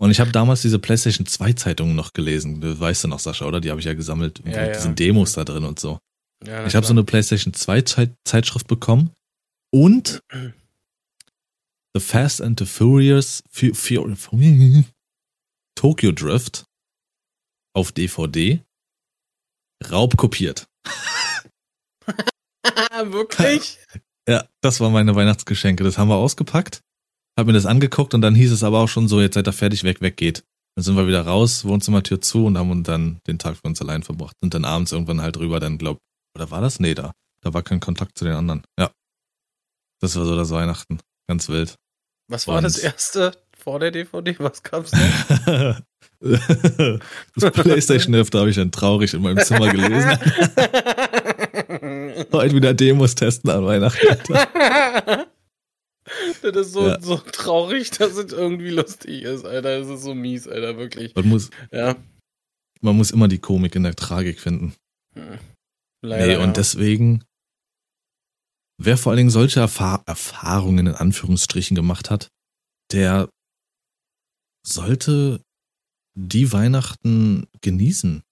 und 0.00 0.10
ich 0.10 0.18
habe 0.18 0.32
damals 0.32 0.62
diese 0.62 0.78
PlayStation 0.78 1.26
2 1.26 1.52
Zeitungen 1.52 1.94
noch 1.94 2.14
gelesen. 2.14 2.62
Du 2.62 2.80
weißt 2.80 3.04
du 3.04 3.08
noch, 3.08 3.18
Sascha, 3.18 3.44
oder? 3.44 3.60
Die 3.60 3.68
habe 3.68 3.80
ich 3.80 3.86
ja 3.86 3.92
gesammelt 3.92 4.40
ja, 4.46 4.62
mit 4.62 4.74
diesen 4.74 4.94
Demos 4.94 5.34
da 5.34 5.44
drin 5.44 5.64
und 5.64 5.78
so. 5.78 5.98
Ja, 6.42 6.66
ich 6.66 6.74
habe 6.74 6.86
so 6.86 6.94
eine 6.94 7.04
PlayStation 7.04 7.52
2 7.52 7.82
Zeit 7.82 8.14
Zeitschrift 8.24 8.66
bekommen 8.66 9.10
und 9.70 10.22
The 11.94 12.00
Fast 12.00 12.40
and 12.40 12.58
the 12.58 12.64
Furious 12.64 13.42
Fu 13.50 13.74
Fu 13.74 14.16
Fu 14.16 14.38
Tokyo 15.74 16.12
Drift 16.12 16.64
auf 17.74 17.92
DVD 17.92 18.64
raubkopiert. 19.90 20.66
Wirklich? 23.04 23.78
Ja, 24.28 24.46
das 24.60 24.78
war 24.78 24.90
meine 24.90 25.16
Weihnachtsgeschenke. 25.16 25.82
Das 25.82 25.98
haben 25.98 26.08
wir 26.08 26.14
ausgepackt, 26.14 26.82
hab 27.40 27.46
mir 27.46 27.52
das 27.52 27.66
angeguckt 27.66 28.14
und 28.14 28.20
dann 28.20 28.34
hieß 28.34 28.52
es 28.52 28.62
aber 28.62 28.78
auch 28.78 28.88
schon 28.88 29.08
so, 29.08 29.20
jetzt 29.20 29.34
seid 29.34 29.48
ihr 29.48 29.52
fertig, 29.52 29.82
weg, 29.82 30.00
weg 30.00 30.16
geht. 30.16 30.44
Dann 30.76 30.84
sind 30.84 30.96
wir 30.96 31.08
wieder 31.08 31.22
raus, 31.22 31.64
Wohnzimmertür 31.64 32.20
zu 32.20 32.46
und 32.46 32.56
haben 32.56 32.70
uns 32.70 32.86
dann 32.86 33.18
den 33.26 33.38
Tag 33.38 33.56
für 33.56 33.64
uns 33.64 33.80
allein 33.80 34.02
verbracht. 34.02 34.36
Und 34.42 34.54
dann 34.54 34.64
abends 34.64 34.92
irgendwann 34.92 35.20
halt 35.20 35.36
drüber, 35.36 35.58
dann 35.58 35.78
glaub, 35.78 35.98
oder 36.36 36.50
war 36.50 36.60
das? 36.60 36.78
Nee, 36.78 36.94
da. 36.94 37.12
Da 37.42 37.54
war 37.54 37.62
kein 37.62 37.80
Kontakt 37.80 38.16
zu 38.16 38.24
den 38.24 38.34
anderen. 38.34 38.62
Ja. 38.78 38.90
Das 40.00 40.16
war 40.16 40.24
so 40.24 40.36
das 40.36 40.50
Weihnachten. 40.50 41.00
Ganz 41.28 41.48
wild. 41.48 41.74
Was 42.28 42.46
war 42.46 42.58
und 42.58 42.62
das 42.62 42.78
erste 42.78 43.32
vor 43.58 43.80
der 43.80 43.90
DVD? 43.90 44.36
Was 44.38 44.62
gab's 44.62 44.92
noch? 44.92 45.80
das 46.20 47.52
Playstation-Heft 47.52 48.34
habe 48.34 48.50
ich 48.50 48.56
dann 48.56 48.70
traurig 48.70 49.14
in 49.14 49.22
meinem 49.22 49.38
Zimmer 49.38 49.72
gelesen. 49.72 50.10
Heute 52.32 52.54
wieder 52.54 52.74
Demos 52.74 53.14
testen 53.14 53.50
an 53.50 53.64
Weihnachten. 53.64 54.36
das 56.42 56.66
ist 56.66 56.72
so, 56.72 56.86
ja. 56.86 57.00
so 57.00 57.16
traurig, 57.16 57.90
dass 57.90 58.16
es 58.16 58.32
irgendwie 58.32 58.70
lustig 58.70 59.22
ist, 59.22 59.44
Alter. 59.44 59.80
Das 59.80 59.88
ist 59.88 60.02
so 60.02 60.14
mies, 60.14 60.48
Alter, 60.48 60.76
wirklich. 60.76 61.14
Man 61.14 61.28
muss, 61.28 61.50
ja. 61.72 61.96
man 62.80 62.96
muss 62.96 63.10
immer 63.10 63.28
die 63.28 63.38
Komik 63.38 63.74
in 63.74 63.82
der 63.82 63.96
Tragik 63.96 64.40
finden. 64.40 64.74
Hm. 65.14 65.38
Leider, 66.02 66.26
nee, 66.26 66.36
und 66.36 66.56
deswegen, 66.56 67.24
wer 68.78 68.96
vor 68.96 69.10
allen 69.10 69.18
Dingen 69.18 69.30
solche 69.30 69.60
Erfahr 69.60 70.02
Erfahrungen 70.06 70.86
in 70.86 70.94
Anführungsstrichen 70.94 71.74
gemacht 71.74 72.10
hat, 72.10 72.28
der 72.92 73.28
sollte 74.66 75.42
die 76.16 76.52
Weihnachten 76.52 77.46
genießen 77.60 78.22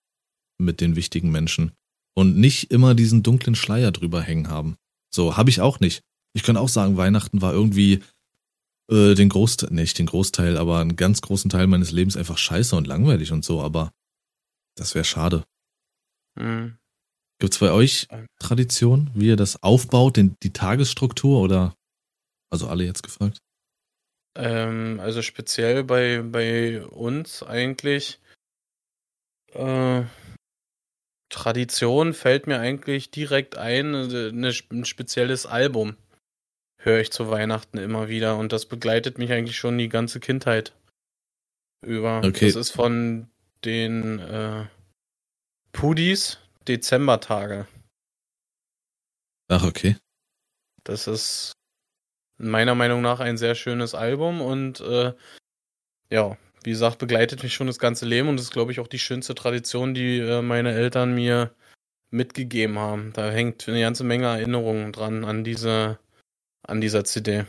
mit 0.59 0.81
den 0.81 0.97
wichtigen 0.97 1.31
Menschen 1.31 1.73
und 2.17 2.37
nicht 2.37 2.71
immer 2.71 2.95
diesen 2.95 3.23
dunklen 3.23 3.55
Schleier 3.55 3.93
drüber 3.93 4.23
hängen 4.23 4.49
haben. 4.49 4.77
So, 5.15 5.37
habe 5.37 5.51
ich 5.51 5.61
auch 5.61 5.81
nicht. 5.81 6.03
Ich 6.39 6.45
kann 6.45 6.57
auch 6.57 6.69
sagen, 6.69 6.97
Weihnachten 6.97 7.43
war 7.43 7.53
irgendwie 7.53 8.01
äh, 8.89 9.17
den 9.17 9.29
Großteil, 9.29 9.71
nicht 9.73 9.99
den 9.99 10.07
Großteil, 10.07 10.57
aber 10.57 10.79
einen 10.79 10.95
ganz 10.95 11.21
großen 11.21 11.51
Teil 11.51 11.67
meines 11.67 11.91
Lebens 11.91 12.17
einfach 12.17 12.39
scheiße 12.39 12.77
und 12.77 12.87
langweilig 12.87 13.33
und 13.33 13.45
so, 13.45 13.61
aber 13.61 13.93
das 14.77 14.95
wäre 14.95 15.05
schade. 15.05 15.43
Mhm. 16.37 16.79
Gibt 17.41 17.55
es 17.55 17.59
bei 17.59 17.73
euch 17.73 18.07
Tradition, 18.39 19.11
wie 19.15 19.27
ihr 19.27 19.37
das 19.37 19.65
aufbaut, 19.65 20.17
den, 20.17 20.37
die 20.45 20.53
Tagesstruktur 20.53 21.41
oder 21.41 21.75
also 22.51 22.69
alle 22.69 22.85
jetzt 22.85 23.03
gefragt? 23.03 23.39
Ähm, 24.37 25.01
also 25.01 25.23
speziell 25.23 25.83
bei, 25.83 26.23
bei 26.23 26.87
uns 26.87 27.43
eigentlich 27.43 28.21
äh, 29.55 30.05
Tradition 31.31 32.15
fällt 32.15 32.47
mir 32.47 32.61
eigentlich 32.61 33.11
direkt 33.11 33.59
ein, 33.59 33.93
eine, 33.93 34.53
ein 34.71 34.85
spezielles 34.85 35.45
Album 35.45 35.97
höre 36.89 37.01
ich 37.01 37.13
zu 37.13 37.31
Weihnachten 37.31 37.79
immer 37.79 38.09
wieder 38.09 38.37
und 38.37 38.53
das 38.53 38.67
begleitet 38.67 39.19
mich 39.19 39.31
eigentlich 39.31 39.57
schon 39.57 39.79
die 39.79 39.89
ganze 39.89 40.19
Kindheit 40.19 40.73
über. 41.87 42.23
Okay. 42.25 42.47
Das 42.47 42.57
ist 42.57 42.71
von 42.71 43.29
den 43.65 44.19
äh, 44.19 44.67
Pudis 45.73 46.39
Dezembertage. 46.67 47.67
Ach, 49.49 49.65
okay. 49.65 49.97
Das 50.85 51.07
ist 51.07 51.53
meiner 52.39 52.75
Meinung 52.75 53.03
nach 53.03 53.21
ein 53.21 53.37
sehr 53.37 53.55
schönes 53.55 53.95
Album 53.95 54.41
und 54.41 54.81
äh, 54.81 55.13
ja, 56.11 56.37
wie 56.65 56.71
gesagt, 56.71 56.99
begleitet 56.99 57.43
mich 57.43 57.55
schon 57.55 57.67
das 57.67 57.79
ganze 57.79 58.07
Leben 58.07 58.29
und 58.29 58.41
ist, 58.41 58.53
glaube 58.53 58.73
ich, 58.73 58.81
auch 58.81 58.89
die 58.89 58.99
schönste 58.99 59.35
Tradition, 59.35 59.95
die 59.95 60.19
äh, 60.19 60.43
meine 60.43 60.73
Eltern 60.73 61.15
mir 61.15 61.55
mitgegeben 62.11 62.79
haben. 62.79 63.13
Da 63.13 63.31
hängt 63.31 63.69
eine 63.69 63.81
ganze 63.81 64.05
Menge 64.05 64.27
Erinnerungen 64.27 64.93
dran 64.93 65.25
an 65.25 65.45
diese, 65.45 65.99
an 66.69 66.81
dieser 66.81 67.05
CD. 67.05 67.45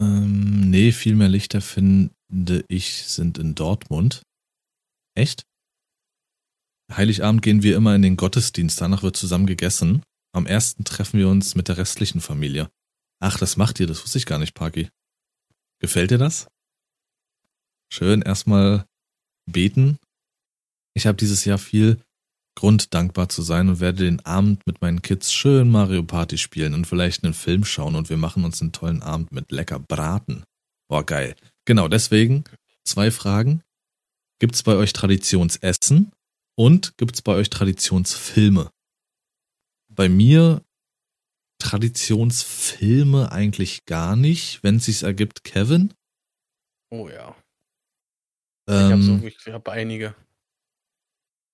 Ähm, 0.00 0.70
nee, 0.70 0.92
viel 0.92 1.14
mehr 1.14 1.28
Lichter 1.28 1.60
finde 1.60 2.64
ich 2.68 3.04
sind 3.04 3.38
in 3.38 3.54
Dortmund. 3.54 4.22
Echt? 5.16 5.44
Heiligabend 6.92 7.42
gehen 7.42 7.62
wir 7.62 7.76
immer 7.76 7.94
in 7.94 8.02
den 8.02 8.16
Gottesdienst, 8.16 8.80
danach 8.80 9.02
wird 9.02 9.16
zusammen 9.16 9.46
gegessen. 9.46 10.02
Am 10.34 10.46
ersten 10.46 10.84
treffen 10.84 11.18
wir 11.18 11.28
uns 11.28 11.54
mit 11.54 11.68
der 11.68 11.76
restlichen 11.76 12.20
Familie. 12.20 12.70
Ach, 13.20 13.38
das 13.38 13.56
macht 13.56 13.78
ihr, 13.80 13.86
das 13.86 14.02
wusste 14.02 14.18
ich 14.18 14.26
gar 14.26 14.38
nicht, 14.38 14.54
Parky. 14.54 14.90
Gefällt 15.80 16.10
dir 16.10 16.18
das? 16.18 16.48
Schön, 17.92 18.22
erstmal 18.22 18.84
beten. 19.46 19.98
Ich 20.94 21.06
habe 21.06 21.16
dieses 21.16 21.44
Jahr 21.44 21.58
viel 21.58 22.02
Grund, 22.56 22.94
dankbar 22.94 23.28
zu 23.28 23.42
sein 23.42 23.68
und 23.68 23.80
werde 23.80 24.04
den 24.04 24.24
Abend 24.24 24.66
mit 24.66 24.80
meinen 24.80 25.02
Kids 25.02 25.32
schön 25.32 25.70
Mario 25.70 26.02
Party 26.02 26.38
spielen 26.38 26.74
und 26.74 26.86
vielleicht 26.86 27.24
einen 27.24 27.34
Film 27.34 27.64
schauen 27.64 27.94
und 27.96 28.10
wir 28.10 28.16
machen 28.16 28.44
uns 28.44 28.60
einen 28.60 28.72
tollen 28.72 29.02
Abend 29.02 29.32
mit 29.32 29.50
lecker 29.50 29.78
Braten. 29.78 30.44
Boah, 30.88 31.04
geil. 31.04 31.34
Genau, 31.64 31.88
deswegen 31.88 32.44
zwei 32.84 33.10
Fragen. 33.10 33.62
Gibt's 34.38 34.62
bei 34.62 34.76
euch 34.76 34.92
Traditionsessen 34.92 36.12
und 36.56 36.96
gibt's 36.96 37.22
bei 37.22 37.32
euch 37.34 37.50
Traditionsfilme? 37.50 38.70
Bei 39.88 40.08
mir 40.08 40.62
Traditionsfilme 41.58 43.32
eigentlich 43.32 43.86
gar 43.86 44.16
nicht, 44.16 44.62
wenn 44.62 44.76
es 44.76 44.84
sich 44.84 45.02
ergibt, 45.02 45.44
Kevin. 45.44 45.94
Oh 46.90 47.08
ja. 47.08 47.34
Ähm, 48.68 48.86
ich 48.86 48.92
habe 48.92 49.02
so, 49.02 49.26
ich 49.26 49.46
hab 49.46 49.68
einige. 49.68 50.14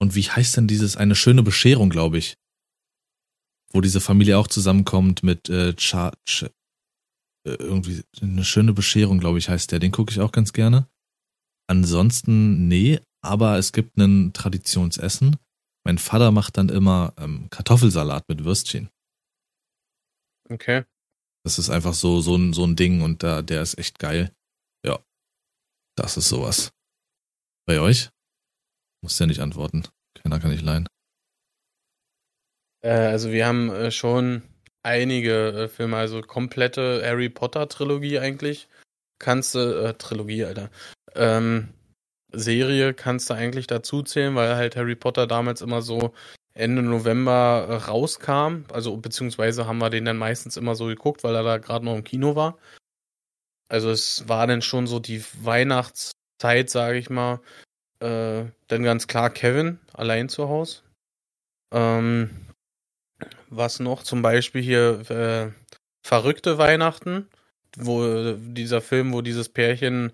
Und 0.00 0.14
wie 0.14 0.22
heißt 0.22 0.56
denn 0.56 0.66
dieses 0.66 0.96
eine 0.96 1.14
schöne 1.14 1.42
Bescherung, 1.42 1.90
glaube 1.90 2.18
ich? 2.18 2.36
Wo 3.72 3.80
diese 3.80 4.00
Familie 4.00 4.38
auch 4.38 4.48
zusammenkommt 4.48 5.22
mit 5.22 5.48
äh, 5.48 5.74
Cha, 5.76 6.12
Cha 6.24 6.46
äh, 7.46 7.54
irgendwie 7.54 8.02
eine 8.20 8.44
schöne 8.44 8.72
Bescherung, 8.72 9.18
glaube 9.18 9.38
ich, 9.38 9.48
heißt 9.48 9.72
der. 9.72 9.78
Den 9.78 9.92
gucke 9.92 10.10
ich 10.10 10.20
auch 10.20 10.32
ganz 10.32 10.52
gerne. 10.52 10.88
Ansonsten, 11.68 12.68
nee, 12.68 13.00
aber 13.22 13.58
es 13.58 13.72
gibt 13.72 13.96
ein 13.96 14.32
Traditionsessen. 14.32 15.36
Mein 15.84 15.98
Vater 15.98 16.30
macht 16.30 16.56
dann 16.56 16.68
immer 16.68 17.14
ähm, 17.16 17.48
Kartoffelsalat 17.50 18.28
mit 18.28 18.44
Würstchen. 18.44 18.90
Okay. 20.48 20.84
Das 21.44 21.58
ist 21.58 21.70
einfach 21.70 21.94
so, 21.94 22.20
so 22.20 22.36
ein, 22.36 22.52
so 22.52 22.64
ein 22.64 22.76
Ding 22.76 23.02
und 23.02 23.22
da, 23.22 23.40
der 23.42 23.62
ist 23.62 23.78
echt 23.78 23.98
geil. 23.98 24.34
Ja. 24.84 24.98
Das 25.96 26.16
ist 26.16 26.28
sowas. 26.28 26.72
Bei 27.66 27.80
euch? 27.80 28.10
Muss 29.02 29.18
ja 29.18 29.26
nicht 29.26 29.40
antworten. 29.40 29.84
Keiner 30.14 30.38
kann 30.38 30.52
ich 30.52 30.62
leihen. 30.62 30.86
Äh, 32.82 32.90
also 32.90 33.30
wir 33.30 33.46
haben 33.46 33.70
äh, 33.70 33.90
schon 33.90 34.42
einige 34.82 35.52
äh, 35.52 35.68
Filme, 35.68 35.96
also 35.96 36.20
komplette 36.22 37.02
Harry 37.04 37.28
Potter 37.28 37.68
Trilogie 37.68 38.18
eigentlich. 38.18 38.68
Kannst 39.18 39.54
du, 39.54 39.58
äh, 39.58 39.94
Trilogie, 39.94 40.44
Alter. 40.44 40.70
Ähm, 41.14 41.68
Serie 42.32 42.94
kannst 42.94 43.28
du 43.30 43.34
eigentlich 43.34 43.66
dazu 43.66 44.02
zählen, 44.02 44.34
weil 44.34 44.54
halt 44.54 44.76
Harry 44.76 44.94
Potter 44.94 45.26
damals 45.26 45.62
immer 45.62 45.82
so 45.82 46.14
Ende 46.54 46.82
November 46.82 47.66
äh, 47.68 47.74
rauskam. 47.74 48.64
Also 48.72 48.96
beziehungsweise 48.96 49.66
haben 49.66 49.78
wir 49.78 49.90
den 49.90 50.04
dann 50.04 50.16
meistens 50.16 50.56
immer 50.56 50.74
so 50.74 50.86
geguckt, 50.86 51.24
weil 51.24 51.34
er 51.34 51.42
da 51.42 51.58
gerade 51.58 51.84
noch 51.84 51.96
im 51.96 52.04
Kino 52.04 52.36
war. 52.36 52.58
Also 53.68 53.90
es 53.90 54.28
war 54.28 54.46
dann 54.46 54.62
schon 54.62 54.86
so 54.86 54.98
die 54.98 55.24
Weihnachts 55.42 56.12
Zeit, 56.40 56.70
sage 56.70 56.98
ich 56.98 57.10
mal, 57.10 57.40
äh, 58.00 58.44
dann 58.68 58.82
ganz 58.82 59.06
klar 59.06 59.30
Kevin 59.30 59.78
allein 59.92 60.28
zu 60.28 60.48
Hause. 60.48 60.82
Ähm, 61.72 62.30
was 63.48 63.80
noch? 63.80 64.02
Zum 64.02 64.22
Beispiel 64.22 64.62
hier 64.62 65.10
äh, 65.10 65.52
Verrückte 66.02 66.58
Weihnachten, 66.58 67.28
wo 67.76 68.32
dieser 68.32 68.80
Film, 68.80 69.12
wo 69.12 69.20
dieses 69.20 69.48
Pärchen 69.48 70.12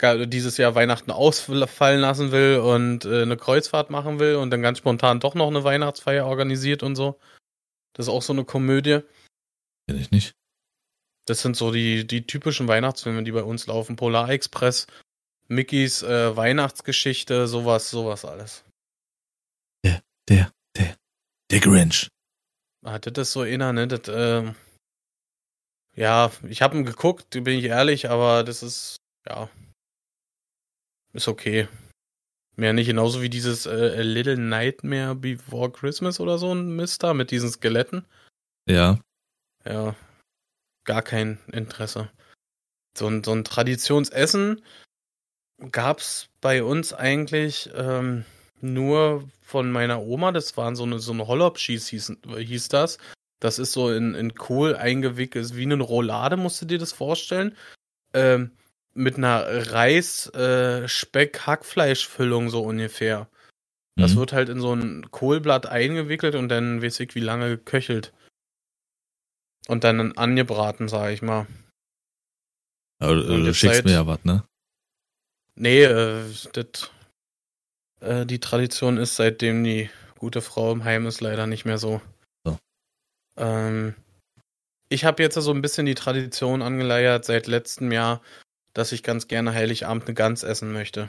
dieses 0.00 0.58
Jahr 0.58 0.74
Weihnachten 0.74 1.10
ausfallen 1.10 2.00
lassen 2.00 2.30
will 2.30 2.58
und 2.58 3.06
äh, 3.06 3.22
eine 3.22 3.38
Kreuzfahrt 3.38 3.88
machen 3.88 4.18
will 4.18 4.36
und 4.36 4.50
dann 4.50 4.60
ganz 4.60 4.78
spontan 4.78 5.20
doch 5.20 5.34
noch 5.34 5.46
eine 5.46 5.64
Weihnachtsfeier 5.64 6.26
organisiert 6.26 6.82
und 6.82 6.96
so. 6.96 7.18
Das 7.94 8.06
ist 8.06 8.12
auch 8.12 8.22
so 8.22 8.34
eine 8.34 8.44
Komödie. 8.44 9.00
Kenn 9.88 9.98
ich 9.98 10.10
nicht. 10.10 10.34
Das 11.24 11.40
sind 11.40 11.56
so 11.56 11.72
die, 11.72 12.06
die 12.06 12.26
typischen 12.26 12.68
Weihnachtsfilme, 12.68 13.24
die 13.24 13.32
bei 13.32 13.42
uns 13.42 13.66
laufen. 13.66 13.96
Polar 13.96 14.28
Express, 14.28 14.86
Mickeys 15.48 16.02
äh, 16.02 16.36
Weihnachtsgeschichte, 16.36 17.46
sowas, 17.46 17.90
sowas 17.90 18.24
alles. 18.24 18.64
Der, 19.84 20.02
der, 20.28 20.52
der, 20.76 20.96
der 21.50 21.60
Grinch. 21.60 22.08
Ah, 22.84 22.98
das 22.98 23.32
so 23.32 23.42
inner, 23.42 23.72
ne? 23.72 23.88
Das, 23.88 24.08
äh, 24.08 24.52
ja, 25.94 26.30
ich 26.48 26.62
habe 26.62 26.76
ihn 26.76 26.84
geguckt, 26.84 27.30
bin 27.30 27.58
ich 27.58 27.64
ehrlich, 27.64 28.10
aber 28.10 28.44
das 28.44 28.62
ist, 28.62 28.96
ja, 29.26 29.48
ist 31.12 31.28
okay. 31.28 31.68
Mehr 32.56 32.72
nicht 32.72 32.86
genauso 32.86 33.20
wie 33.22 33.28
dieses 33.28 33.66
äh, 33.66 33.96
A 33.98 34.02
Little 34.02 34.38
Nightmare 34.38 35.14
Before 35.14 35.70
Christmas 35.70 36.20
oder 36.20 36.38
so 36.38 36.54
ein 36.54 36.74
Mister 36.74 37.12
mit 37.12 37.30
diesen 37.30 37.50
Skeletten. 37.50 38.06
Ja. 38.68 38.98
Ja. 39.64 39.94
Gar 40.84 41.02
kein 41.02 41.38
Interesse. 41.52 42.10
So 42.96 43.08
ein, 43.08 43.22
so 43.24 43.32
ein 43.32 43.44
Traditionsessen 43.44 44.62
gab's 45.70 46.28
bei 46.40 46.62
uns 46.62 46.92
eigentlich 46.92 47.70
ähm, 47.74 48.24
nur 48.60 49.28
von 49.42 49.70
meiner 49.70 50.02
Oma. 50.02 50.32
Das 50.32 50.56
waren 50.56 50.74
so 50.76 50.84
eine, 50.84 50.98
so 50.98 51.12
eine 51.12 51.26
Hollop-Schieß 51.26 51.88
hieß, 51.88 52.16
hieß 52.36 52.68
das. 52.68 52.98
Das 53.40 53.58
ist 53.58 53.72
so 53.72 53.90
in, 53.92 54.14
in 54.14 54.34
Kohl 54.34 54.76
eingewickelt, 54.76 55.56
wie 55.56 55.62
eine 55.62 55.82
Roulade, 55.82 56.36
musst 56.36 56.60
du 56.62 56.66
dir 56.66 56.78
das 56.78 56.92
vorstellen. 56.92 57.56
Ähm, 58.14 58.52
mit 58.94 59.16
einer 59.16 59.72
Reis-Speck-Hackfleischfüllung 59.72 62.46
äh, 62.46 62.50
so 62.50 62.62
ungefähr. 62.62 63.28
Das 63.96 64.14
mhm. 64.14 64.18
wird 64.18 64.32
halt 64.32 64.48
in 64.48 64.60
so 64.60 64.72
ein 64.74 65.10
Kohlblatt 65.10 65.66
eingewickelt 65.66 66.34
und 66.34 66.48
dann 66.48 66.82
weiß 66.82 67.00
ich 67.00 67.14
wie 67.14 67.20
lange 67.20 67.50
geköchelt. 67.50 68.14
Und 69.68 69.84
dann 69.84 70.12
angebraten, 70.12 70.88
sag 70.88 71.12
ich 71.12 71.20
mal. 71.22 71.46
Aber 72.98 73.16
du 73.16 73.52
schickst 73.52 73.84
mir 73.84 73.92
ja 73.92 74.06
was, 74.06 74.24
ne? 74.24 74.44
Nee, 75.56 75.84
äh, 75.84 76.22
das, 76.52 76.90
äh, 78.00 78.26
die 78.26 78.40
Tradition 78.40 78.98
ist, 78.98 79.16
seitdem 79.16 79.64
die 79.64 79.90
gute 80.18 80.42
Frau 80.42 80.70
im 80.72 80.84
Heim 80.84 81.06
ist, 81.06 81.20
leider 81.20 81.46
nicht 81.46 81.64
mehr 81.64 81.78
so. 81.78 82.00
so. 82.44 82.58
Ähm, 83.38 83.94
ich 84.88 85.04
habe 85.04 85.22
jetzt 85.22 85.34
so 85.34 85.50
ein 85.52 85.62
bisschen 85.62 85.86
die 85.86 85.94
Tradition 85.94 86.62
angeleiert 86.62 87.24
seit 87.24 87.46
letztem 87.46 87.90
Jahr, 87.90 88.20
dass 88.74 88.92
ich 88.92 89.02
ganz 89.02 89.28
gerne 89.28 89.54
Heiligabend 89.54 90.04
eine 90.04 90.14
Gans 90.14 90.42
essen 90.42 90.72
möchte. 90.72 91.08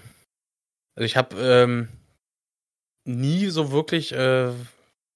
Also 0.95 1.05
ich 1.05 1.17
habe 1.17 1.35
ähm, 1.37 1.89
nie 3.05 3.47
so 3.47 3.71
wirklich, 3.71 4.13
äh, 4.13 4.51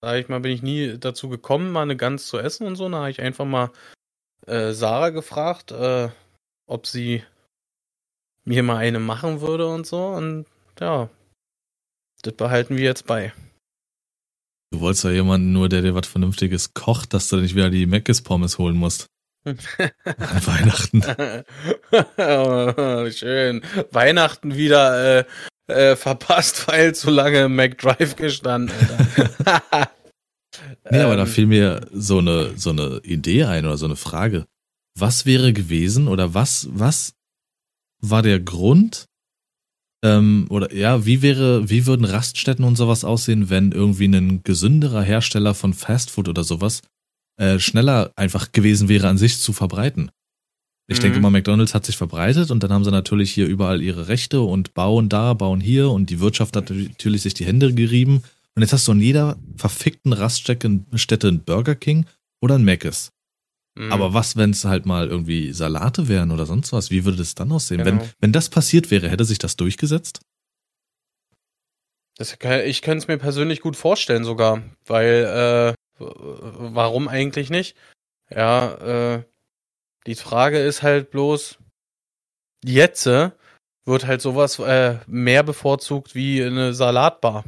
sag 0.01 0.19
ich 0.19 0.27
mal, 0.27 0.41
bin 0.41 0.51
ich 0.51 0.61
nie 0.61 0.97
dazu 0.99 1.29
gekommen, 1.29 1.71
mal 1.71 1.83
eine 1.83 1.95
Gans 1.95 2.27
zu 2.27 2.37
essen 2.37 2.67
und 2.67 2.75
so. 2.75 2.89
Da 2.89 2.97
habe 2.97 3.11
ich 3.11 3.21
einfach 3.21 3.45
mal 3.45 3.71
äh, 4.45 4.73
Sarah 4.73 5.09
gefragt, 5.09 5.71
äh, 5.71 6.09
ob 6.67 6.85
sie 6.85 7.23
mir 8.45 8.63
mal 8.63 8.77
eine 8.77 8.99
machen 8.99 9.41
würde 9.41 9.67
und 9.67 9.85
so. 9.85 10.07
Und 10.07 10.45
ja, 10.79 11.09
das 12.21 12.33
behalten 12.33 12.77
wir 12.77 12.83
jetzt 12.83 13.05
bei. 13.05 13.33
Du 14.71 14.79
wolltest 14.79 15.03
ja 15.03 15.11
jemanden 15.11 15.51
nur, 15.51 15.67
der 15.67 15.81
dir 15.81 15.95
was 15.95 16.07
Vernünftiges 16.07 16.73
kocht, 16.73 17.13
dass 17.13 17.29
du 17.29 17.37
nicht 17.37 17.55
wieder 17.55 17.69
die 17.69 17.85
Meckes 17.85 18.21
Pommes 18.21 18.57
holen 18.57 18.77
musst. 18.77 19.07
An 19.43 19.57
Weihnachten. 20.45 21.01
schön. 23.11 23.61
Weihnachten 23.91 24.55
wieder 24.55 25.19
äh, 25.19 25.25
äh, 25.67 25.95
verpasst, 25.95 26.67
weil 26.71 26.95
zu 26.95 27.09
lange 27.09 27.45
im 27.45 27.55
McDrive 27.55 28.15
gestanden. 28.15 28.75
nee, 30.89 30.99
aber 30.99 31.15
da 31.15 31.23
ähm. 31.23 31.27
fiel 31.27 31.47
mir 31.47 31.87
so 31.91 32.19
eine, 32.19 32.57
so 32.57 32.69
eine 32.69 33.01
Idee 33.03 33.45
ein 33.45 33.65
oder 33.65 33.77
so 33.77 33.85
eine 33.85 33.95
Frage. 33.95 34.45
Was 34.97 35.25
wäre 35.25 35.53
gewesen 35.53 36.07
oder 36.07 36.33
was, 36.33 36.67
was 36.71 37.15
war 38.01 38.21
der 38.21 38.39
Grund, 38.39 39.05
ähm, 40.03 40.47
oder 40.49 40.73
ja, 40.73 41.05
wie 41.05 41.21
wäre, 41.21 41.69
wie 41.69 41.85
würden 41.85 42.05
Raststätten 42.05 42.65
und 42.65 42.75
sowas 42.75 43.03
aussehen, 43.03 43.49
wenn 43.49 43.71
irgendwie 43.71 44.05
ein 44.05 44.41
gesünderer 44.43 45.03
Hersteller 45.03 45.53
von 45.53 45.73
Fastfood 45.73 46.27
oder 46.27 46.43
sowas 46.43 46.81
äh, 47.37 47.59
schneller 47.59 48.11
einfach 48.15 48.51
gewesen 48.51 48.89
wäre, 48.89 49.07
an 49.07 49.17
sich 49.17 49.39
zu 49.39 49.53
verbreiten. 49.53 50.11
Ich 50.87 50.97
mhm. 50.97 51.03
denke 51.03 51.19
mal, 51.19 51.29
McDonalds 51.29 51.75
hat 51.75 51.85
sich 51.85 51.97
verbreitet 51.97 52.49
und 52.51 52.63
dann 52.63 52.73
haben 52.73 52.83
sie 52.83 52.91
natürlich 52.91 53.31
hier 53.31 53.47
überall 53.47 53.81
ihre 53.81 54.07
Rechte 54.07 54.41
und 54.41 54.73
bauen 54.73 55.07
da, 55.07 55.33
bauen 55.33 55.61
hier 55.61 55.91
und 55.91 56.09
die 56.09 56.19
Wirtschaft 56.19 56.55
hat 56.55 56.71
natürlich 56.71 57.21
sich 57.21 57.33
die 57.35 57.45
Hände 57.45 57.73
gerieben. 57.73 58.23
Und 58.55 58.61
jetzt 58.63 58.73
hast 58.73 58.87
du 58.87 58.91
an 58.91 58.99
jeder 58.99 59.37
verfickten 59.55 60.13
Raststätte 60.13 60.67
einen 61.27 61.43
Burger 61.43 61.75
King 61.75 62.05
oder 62.41 62.55
ein 62.55 62.65
Mc's. 62.65 63.11
Mhm. 63.75 63.91
Aber 63.91 64.13
was, 64.13 64.35
wenn 64.35 64.51
es 64.51 64.65
halt 64.65 64.85
mal 64.85 65.07
irgendwie 65.07 65.53
Salate 65.53 66.07
wären 66.07 66.31
oder 66.31 66.45
sonst 66.45 66.73
was? 66.73 66.91
Wie 66.91 67.05
würde 67.05 67.17
das 67.17 67.35
dann 67.35 67.51
aussehen? 67.51 67.83
Genau. 67.83 68.01
Wenn, 68.01 68.09
wenn 68.19 68.31
das 68.31 68.49
passiert 68.49 68.91
wäre, 68.91 69.09
hätte 69.09 69.25
sich 69.25 69.37
das 69.37 69.55
durchgesetzt? 69.55 70.21
Das, 72.17 72.37
ich 72.65 72.81
könnte 72.81 72.97
es 72.97 73.07
mir 73.07 73.17
persönlich 73.17 73.61
gut 73.61 73.75
vorstellen 73.75 74.23
sogar, 74.23 74.61
weil 74.85 75.75
äh, 75.75 76.03
warum 76.03 77.07
eigentlich 77.07 77.49
nicht? 77.49 77.75
Ja, 78.29 79.15
äh, 79.15 79.23
die 80.05 80.15
Frage 80.15 80.59
ist 80.59 80.83
halt 80.83 81.11
bloß, 81.11 81.57
jetzt 82.63 83.05
äh, 83.07 83.31
wird 83.85 84.05
halt 84.05 84.21
sowas 84.21 84.59
äh, 84.59 84.99
mehr 85.07 85.43
bevorzugt 85.43 86.15
wie 86.15 86.43
eine 86.43 86.73
Salatbar. 86.73 87.45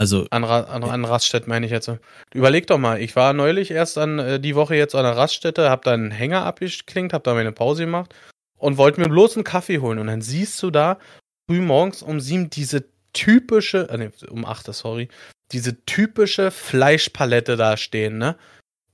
Also 0.00 0.26
an, 0.30 0.44
an, 0.44 0.82
an 0.82 1.04
Raststätte 1.04 1.46
meine 1.46 1.66
ich 1.66 1.72
jetzt. 1.72 1.90
Überleg 2.32 2.66
doch 2.66 2.78
mal, 2.78 3.02
ich 3.02 3.16
war 3.16 3.34
neulich 3.34 3.70
erst 3.70 3.98
an 3.98 4.18
äh, 4.18 4.40
die 4.40 4.54
Woche 4.54 4.74
jetzt 4.74 4.94
an 4.94 5.04
der 5.04 5.14
Raststätte, 5.14 5.68
hab 5.68 5.84
da 5.84 5.92
einen 5.92 6.10
Hänger 6.10 6.46
abgeklinkt, 6.46 7.12
hab 7.12 7.22
da 7.22 7.34
meine 7.34 7.52
Pause 7.52 7.84
gemacht 7.84 8.14
und 8.56 8.78
wollte 8.78 8.98
mir 8.98 9.10
bloß 9.10 9.36
einen 9.36 9.44
Kaffee 9.44 9.78
holen 9.78 9.98
und 9.98 10.06
dann 10.06 10.22
siehst 10.22 10.62
du 10.62 10.70
da 10.70 10.98
früh 11.46 11.60
morgens 11.60 12.02
um 12.02 12.18
sieben 12.18 12.48
diese 12.48 12.84
typische, 13.12 13.90
äh, 13.90 13.98
nee, 13.98 14.10
um 14.30 14.46
acht, 14.46 14.72
sorry, 14.72 15.08
diese 15.52 15.84
typische 15.84 16.50
Fleischpalette 16.50 17.56
da 17.56 17.76
stehen, 17.76 18.16
ne? 18.16 18.36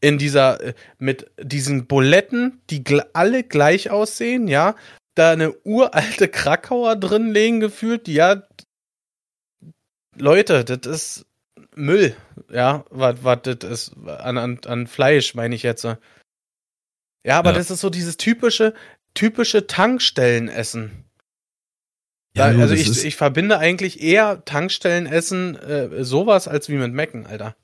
In 0.00 0.18
dieser, 0.18 0.60
äh, 0.60 0.74
mit 0.98 1.30
diesen 1.40 1.86
Buletten, 1.86 2.60
die 2.68 2.82
gl 2.82 3.04
alle 3.12 3.44
gleich 3.44 3.90
aussehen, 3.90 4.48
ja? 4.48 4.74
Da 5.14 5.30
eine 5.30 5.52
uralte 5.62 6.26
Krakauer 6.26 6.96
drin 6.96 7.32
legen 7.32 7.60
gefühlt, 7.60 8.08
ja. 8.08 8.42
Leute, 10.18 10.64
das 10.64 10.86
ist 10.86 11.26
Müll, 11.74 12.16
ja, 12.50 12.84
was 12.90 13.16
was 13.22 13.40
das 13.42 13.70
ist 13.70 13.96
an, 14.06 14.38
an, 14.38 14.60
an 14.66 14.86
Fleisch, 14.86 15.34
meine 15.34 15.54
ich 15.54 15.62
jetzt. 15.62 15.84
Ja, 15.84 17.38
aber 17.38 17.50
ja. 17.50 17.58
das 17.58 17.70
ist 17.70 17.80
so 17.80 17.90
dieses 17.90 18.16
typische, 18.16 18.74
typische 19.14 19.66
Tankstellenessen. 19.66 21.04
Ja, 22.36 22.44
also 22.44 22.74
ich, 22.74 23.04
ich 23.04 23.16
verbinde 23.16 23.58
eigentlich 23.58 24.02
eher 24.02 24.44
Tankstellenessen 24.44 25.56
äh, 25.56 26.04
sowas 26.04 26.48
als 26.48 26.68
wie 26.68 26.76
mit 26.76 26.92
Mecken, 26.92 27.26
Alter. 27.26 27.56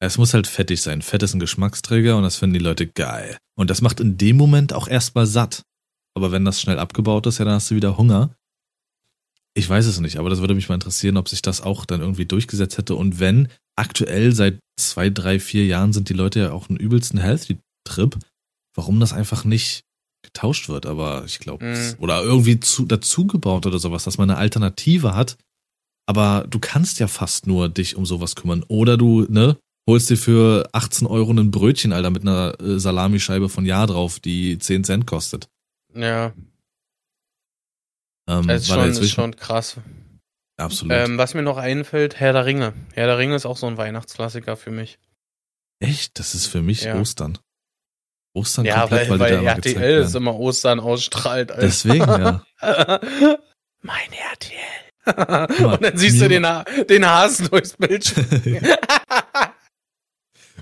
Es 0.00 0.16
muss 0.16 0.32
halt 0.32 0.46
fettig 0.46 0.80
sein. 0.80 1.02
Fett 1.02 1.22
ist 1.22 1.34
ein 1.34 1.40
Geschmacksträger 1.40 2.16
und 2.16 2.22
das 2.22 2.36
finden 2.36 2.54
die 2.54 2.64
Leute 2.64 2.86
geil. 2.86 3.36
Und 3.56 3.68
das 3.68 3.82
macht 3.82 4.00
in 4.00 4.16
dem 4.16 4.36
Moment 4.36 4.72
auch 4.72 4.88
erstmal 4.88 5.26
satt. 5.26 5.62
Aber 6.14 6.32
wenn 6.32 6.44
das 6.44 6.60
schnell 6.60 6.78
abgebaut 6.78 7.26
ist, 7.26 7.38
ja, 7.38 7.44
dann 7.44 7.54
hast 7.54 7.70
du 7.70 7.74
wieder 7.74 7.98
Hunger. 7.98 8.30
Ich 9.54 9.68
weiß 9.68 9.86
es 9.86 10.00
nicht, 10.00 10.18
aber 10.18 10.30
das 10.30 10.40
würde 10.40 10.54
mich 10.54 10.68
mal 10.68 10.76
interessieren, 10.76 11.16
ob 11.16 11.28
sich 11.28 11.42
das 11.42 11.60
auch 11.60 11.84
dann 11.84 12.00
irgendwie 12.00 12.26
durchgesetzt 12.26 12.78
hätte. 12.78 12.94
Und 12.94 13.18
wenn, 13.18 13.48
aktuell 13.76 14.32
seit 14.32 14.58
zwei, 14.78 15.10
drei, 15.10 15.40
vier 15.40 15.66
Jahren 15.66 15.92
sind 15.92 16.08
die 16.08 16.14
Leute 16.14 16.40
ja 16.40 16.52
auch 16.52 16.68
einen 16.68 16.78
übelsten 16.78 17.18
Healthy-Trip, 17.18 18.18
warum 18.76 19.00
das 19.00 19.12
einfach 19.12 19.44
nicht 19.44 19.82
getauscht 20.22 20.68
wird, 20.68 20.86
aber 20.86 21.24
ich 21.26 21.38
glaube, 21.38 21.64
mhm. 21.64 21.94
oder 21.98 22.22
irgendwie 22.22 22.60
zu, 22.60 22.84
dazugebaut 22.84 23.66
oder 23.66 23.78
sowas, 23.78 24.04
dass 24.04 24.18
man 24.18 24.30
eine 24.30 24.38
Alternative 24.38 25.14
hat. 25.14 25.36
Aber 26.06 26.46
du 26.48 26.58
kannst 26.58 26.98
ja 27.00 27.08
fast 27.08 27.46
nur 27.46 27.68
dich 27.68 27.96
um 27.96 28.06
sowas 28.06 28.34
kümmern. 28.34 28.64
Oder 28.68 28.96
du, 28.96 29.26
ne, 29.28 29.56
holst 29.88 30.10
dir 30.10 30.16
für 30.16 30.68
18 30.72 31.06
Euro 31.06 31.32
ein 31.32 31.50
Brötchen, 31.50 31.92
Alter, 31.92 32.10
mit 32.10 32.22
einer 32.22 32.58
äh, 32.60 32.78
Salamischeibe 32.78 33.48
von 33.48 33.66
Jahr 33.66 33.86
drauf, 33.86 34.18
die 34.18 34.58
10 34.58 34.84
Cent 34.84 35.06
kostet. 35.06 35.48
Ja. 35.94 36.32
Ähm, 38.28 38.46
das 38.46 38.62
ist, 38.62 38.68
schon, 38.68 38.90
ist 38.90 39.10
schon 39.10 39.36
krass. 39.36 39.76
Absolut. 40.58 40.92
Ähm, 40.92 41.18
was 41.18 41.34
mir 41.34 41.42
noch 41.42 41.56
einfällt, 41.56 42.18
Herr 42.20 42.32
der 42.32 42.44
Ringe. 42.44 42.74
Herr 42.92 43.06
der 43.06 43.18
Ringe 43.18 43.34
ist 43.36 43.46
auch 43.46 43.56
so 43.56 43.66
ein 43.66 43.76
Weihnachtsklassiker 43.76 44.56
für 44.56 44.70
mich. 44.70 44.98
Echt? 45.80 46.18
Das 46.18 46.34
ist 46.34 46.46
für 46.46 46.62
mich 46.62 46.82
ja. 46.82 47.00
Ostern. 47.00 47.38
Ostern 48.34 48.64
Ja, 48.66 48.80
komplett, 48.80 49.08
weil, 49.10 49.18
weil, 49.20 49.38
weil 49.38 49.46
RTL 49.46 50.02
ist 50.02 50.14
immer 50.14 50.34
Ostern 50.34 50.80
ausstrahlt. 50.80 51.50
Alter. 51.52 51.62
Deswegen, 51.62 52.00
ja. 52.00 52.44
mein 53.82 54.12
RTL. 54.12 55.64
Und 55.64 55.82
dann 55.82 55.96
siehst 55.96 56.20
du 56.20 56.28
den, 56.28 56.44
Ha- 56.46 56.64
den 56.88 57.06
Hasen 57.06 57.48
durchs 57.48 57.76
Bild 57.76 58.04
springen. 58.04 58.66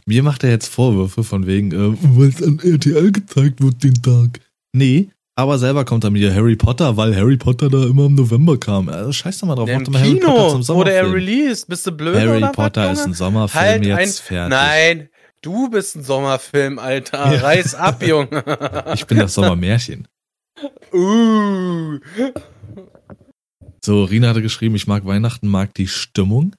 Mir 0.06 0.22
macht 0.22 0.44
er 0.44 0.50
jetzt 0.50 0.68
Vorwürfe 0.68 1.24
von 1.24 1.46
wegen, 1.46 1.72
äh, 1.72 1.96
weil 2.00 2.28
es 2.28 2.40
an 2.42 2.60
RTL 2.60 3.10
gezeigt 3.10 3.60
wird 3.60 3.82
den 3.82 4.00
Tag. 4.02 4.40
Nee, 4.72 5.10
aber 5.38 5.58
selber 5.58 5.84
kommt 5.84 6.02
er 6.02 6.10
mir 6.10 6.34
Harry 6.34 6.56
Potter, 6.56 6.96
weil 6.96 7.14
Harry 7.14 7.36
Potter 7.36 7.68
da 7.68 7.84
immer 7.84 8.06
im 8.06 8.14
November 8.14 8.58
kam. 8.58 8.88
Also 8.88 9.12
scheiß 9.12 9.38
doch 9.38 9.46
mal 9.46 9.54
drauf, 9.54 9.66
Der 9.66 9.74
mach 9.74 9.86
Im 9.86 9.92
doch 9.92 9.92
mal 9.92 10.00
Harry 10.00 10.14
Potter 10.18 10.48
zum 10.48 10.62
Kino 10.62 10.74
wurde 10.78 10.92
er 10.92 11.04
Sommerfilm. 11.04 11.28
released. 11.28 11.68
Bist 11.68 11.86
du 11.86 11.92
blöd 11.92 12.16
Harry 12.16 12.38
oder 12.38 12.52
Potter 12.52 12.88
was, 12.88 13.00
ist 13.00 13.06
ein? 13.06 13.14
Sommerfilm 13.14 13.62
Halt 13.62 13.84
jetzt 13.84 13.98
ein, 13.98 14.08
fertig. 14.08 14.58
Nein, 14.58 15.08
du 15.42 15.68
bist 15.68 15.94
ein 15.94 16.02
Sommerfilm, 16.02 16.78
Alter. 16.78 17.34
Ja. 17.34 17.40
Reiß 17.40 17.74
ab, 17.74 18.02
Junge. 18.02 18.42
Ich 18.94 19.06
bin 19.06 19.18
das 19.18 19.34
Sommermärchen. 19.34 20.08
uh. 20.94 21.98
So, 23.84 24.04
Rina 24.04 24.28
hatte 24.28 24.40
geschrieben, 24.40 24.74
ich 24.74 24.86
mag 24.86 25.04
Weihnachten, 25.04 25.48
mag 25.48 25.74
die 25.74 25.86
Stimmung. 25.86 26.56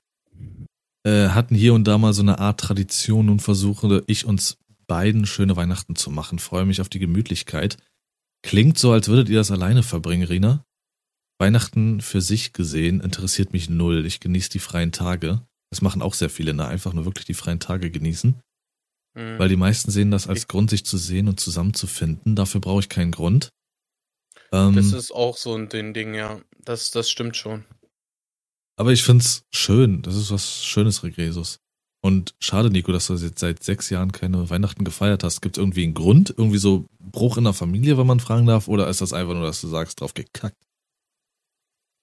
Äh, 1.04 1.30
hatten 1.30 1.56
hier 1.56 1.74
und 1.74 1.88
da 1.88 1.98
mal 1.98 2.14
so 2.14 2.22
eine 2.22 2.38
Art 2.38 2.60
Tradition 2.60 3.30
und 3.30 3.42
versuche 3.42 4.04
ich 4.06 4.26
uns 4.26 4.58
beiden 4.86 5.26
schöne 5.26 5.56
Weihnachten 5.56 5.96
zu 5.96 6.12
machen. 6.12 6.38
Freue 6.38 6.66
mich 6.66 6.80
auf 6.80 6.90
die 6.90 7.00
Gemütlichkeit. 7.00 7.78
Klingt 8.44 8.78
so, 8.78 8.92
als 8.92 9.08
würdet 9.08 9.30
ihr 9.30 9.38
das 9.38 9.52
alleine 9.52 9.84
verbringen, 9.84 10.28
Rina. 10.28 10.64
Weihnachten 11.40 12.02
für 12.02 12.22
sich 12.22 12.54
gesehen 12.54 13.02
interessiert 13.02 13.54
mich 13.54 13.70
null. 13.70 14.06
Ich 14.06 14.20
genieße 14.20 14.50
die 14.50 14.60
freien 14.60 14.92
Tage. 14.92 15.46
Das 15.70 15.82
machen 15.82 16.02
auch 16.02 16.14
sehr 16.14 16.30
viele, 16.30 16.54
ne? 16.54 16.66
Einfach 16.66 16.94
nur 16.94 17.06
wirklich 17.06 17.26
die 17.26 17.34
freien 17.34 17.60
Tage 17.60 17.92
genießen. 17.92 18.40
Hm. 19.18 19.40
Weil 19.40 19.50
die 19.50 19.56
meisten 19.56 19.92
sehen 19.92 20.12
das 20.12 20.28
als 20.28 20.48
Grund, 20.48 20.70
sich 20.70 20.86
zu 20.86 20.98
sehen 20.98 21.28
und 21.28 21.40
zusammenzufinden. 21.40 22.36
Dafür 22.36 22.62
brauche 22.62 22.80
ich 22.80 22.90
keinen 22.90 23.12
Grund. 23.12 23.50
Ähm, 24.52 24.76
Das 24.76 24.94
ist 24.94 25.12
auch 25.12 25.38
so 25.38 25.56
ein 25.56 25.70
Ding, 25.70 25.94
Ding, 25.94 26.14
ja. 26.14 26.42
Das, 26.64 26.92
das 26.92 27.10
stimmt 27.10 27.36
schon. 27.38 27.66
Aber 28.78 28.92
ich 28.92 29.04
find's 29.04 29.44
schön. 29.54 30.02
Das 30.04 30.16
ist 30.16 30.32
was 30.32 30.64
Schönes, 30.64 31.04
Regresus. 31.04 31.60
Und 32.02 32.36
schade, 32.40 32.70
Nico, 32.70 32.92
dass 32.92 33.08
du 33.08 33.16
jetzt 33.16 33.40
seit 33.40 33.64
sechs 33.64 33.90
Jahren 33.90 34.12
keine 34.12 34.50
Weihnachten 34.50 34.84
gefeiert 34.84 35.24
hast. 35.24 35.42
Gibt's 35.42 35.58
irgendwie 35.58 35.84
einen 35.84 35.94
Grund? 35.94 36.34
Irgendwie 36.38 36.60
so 36.60 36.86
Bruch 37.00 37.38
in 37.38 37.44
der 37.44 37.54
Familie, 37.54 37.98
wenn 37.98 38.08
man 38.08 38.20
fragen 38.20 38.46
darf? 38.46 38.68
Oder 38.68 38.88
ist 38.88 39.02
das 39.02 39.14
einfach 39.14 39.34
nur, 39.34 39.46
dass 39.46 39.62
du 39.62 39.68
sagst, 39.68 40.00
drauf 40.00 40.14
gekackt? 40.14 40.56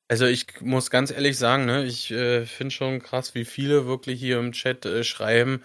Also 0.09 0.27
ich 0.27 0.47
muss 0.61 0.91
ganz 0.91 1.11
ehrlich 1.11 1.39
sagen, 1.39 1.65
ne, 1.65 1.85
ich 1.85 2.11
äh, 2.11 2.45
finde 2.45 2.75
schon 2.75 3.01
krass, 3.01 3.35
wie 3.35 3.45
viele 3.45 3.87
wirklich 3.87 4.21
hier 4.21 4.39
im 4.39 4.53
Chat 4.53 4.85
äh, 4.85 5.03
schreiben, 5.03 5.63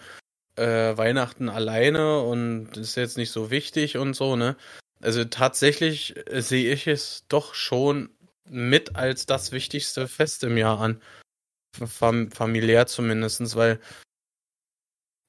äh, 0.56 0.96
Weihnachten 0.96 1.48
alleine 1.48 2.20
und 2.20 2.76
ist 2.76 2.96
jetzt 2.96 3.18
nicht 3.18 3.30
so 3.30 3.50
wichtig 3.50 3.98
und 3.98 4.14
so, 4.14 4.36
ne? 4.36 4.56
Also 5.02 5.24
tatsächlich 5.24 6.16
äh, 6.26 6.40
sehe 6.40 6.72
ich 6.72 6.86
es 6.86 7.24
doch 7.28 7.54
schon 7.54 8.10
mit 8.48 8.96
als 8.96 9.26
das 9.26 9.52
wichtigste 9.52 10.08
Fest 10.08 10.42
im 10.44 10.56
Jahr 10.56 10.80
an. 10.80 11.02
Fam 11.86 12.30
familiär 12.30 12.86
zumindestens, 12.86 13.56
weil 13.56 13.78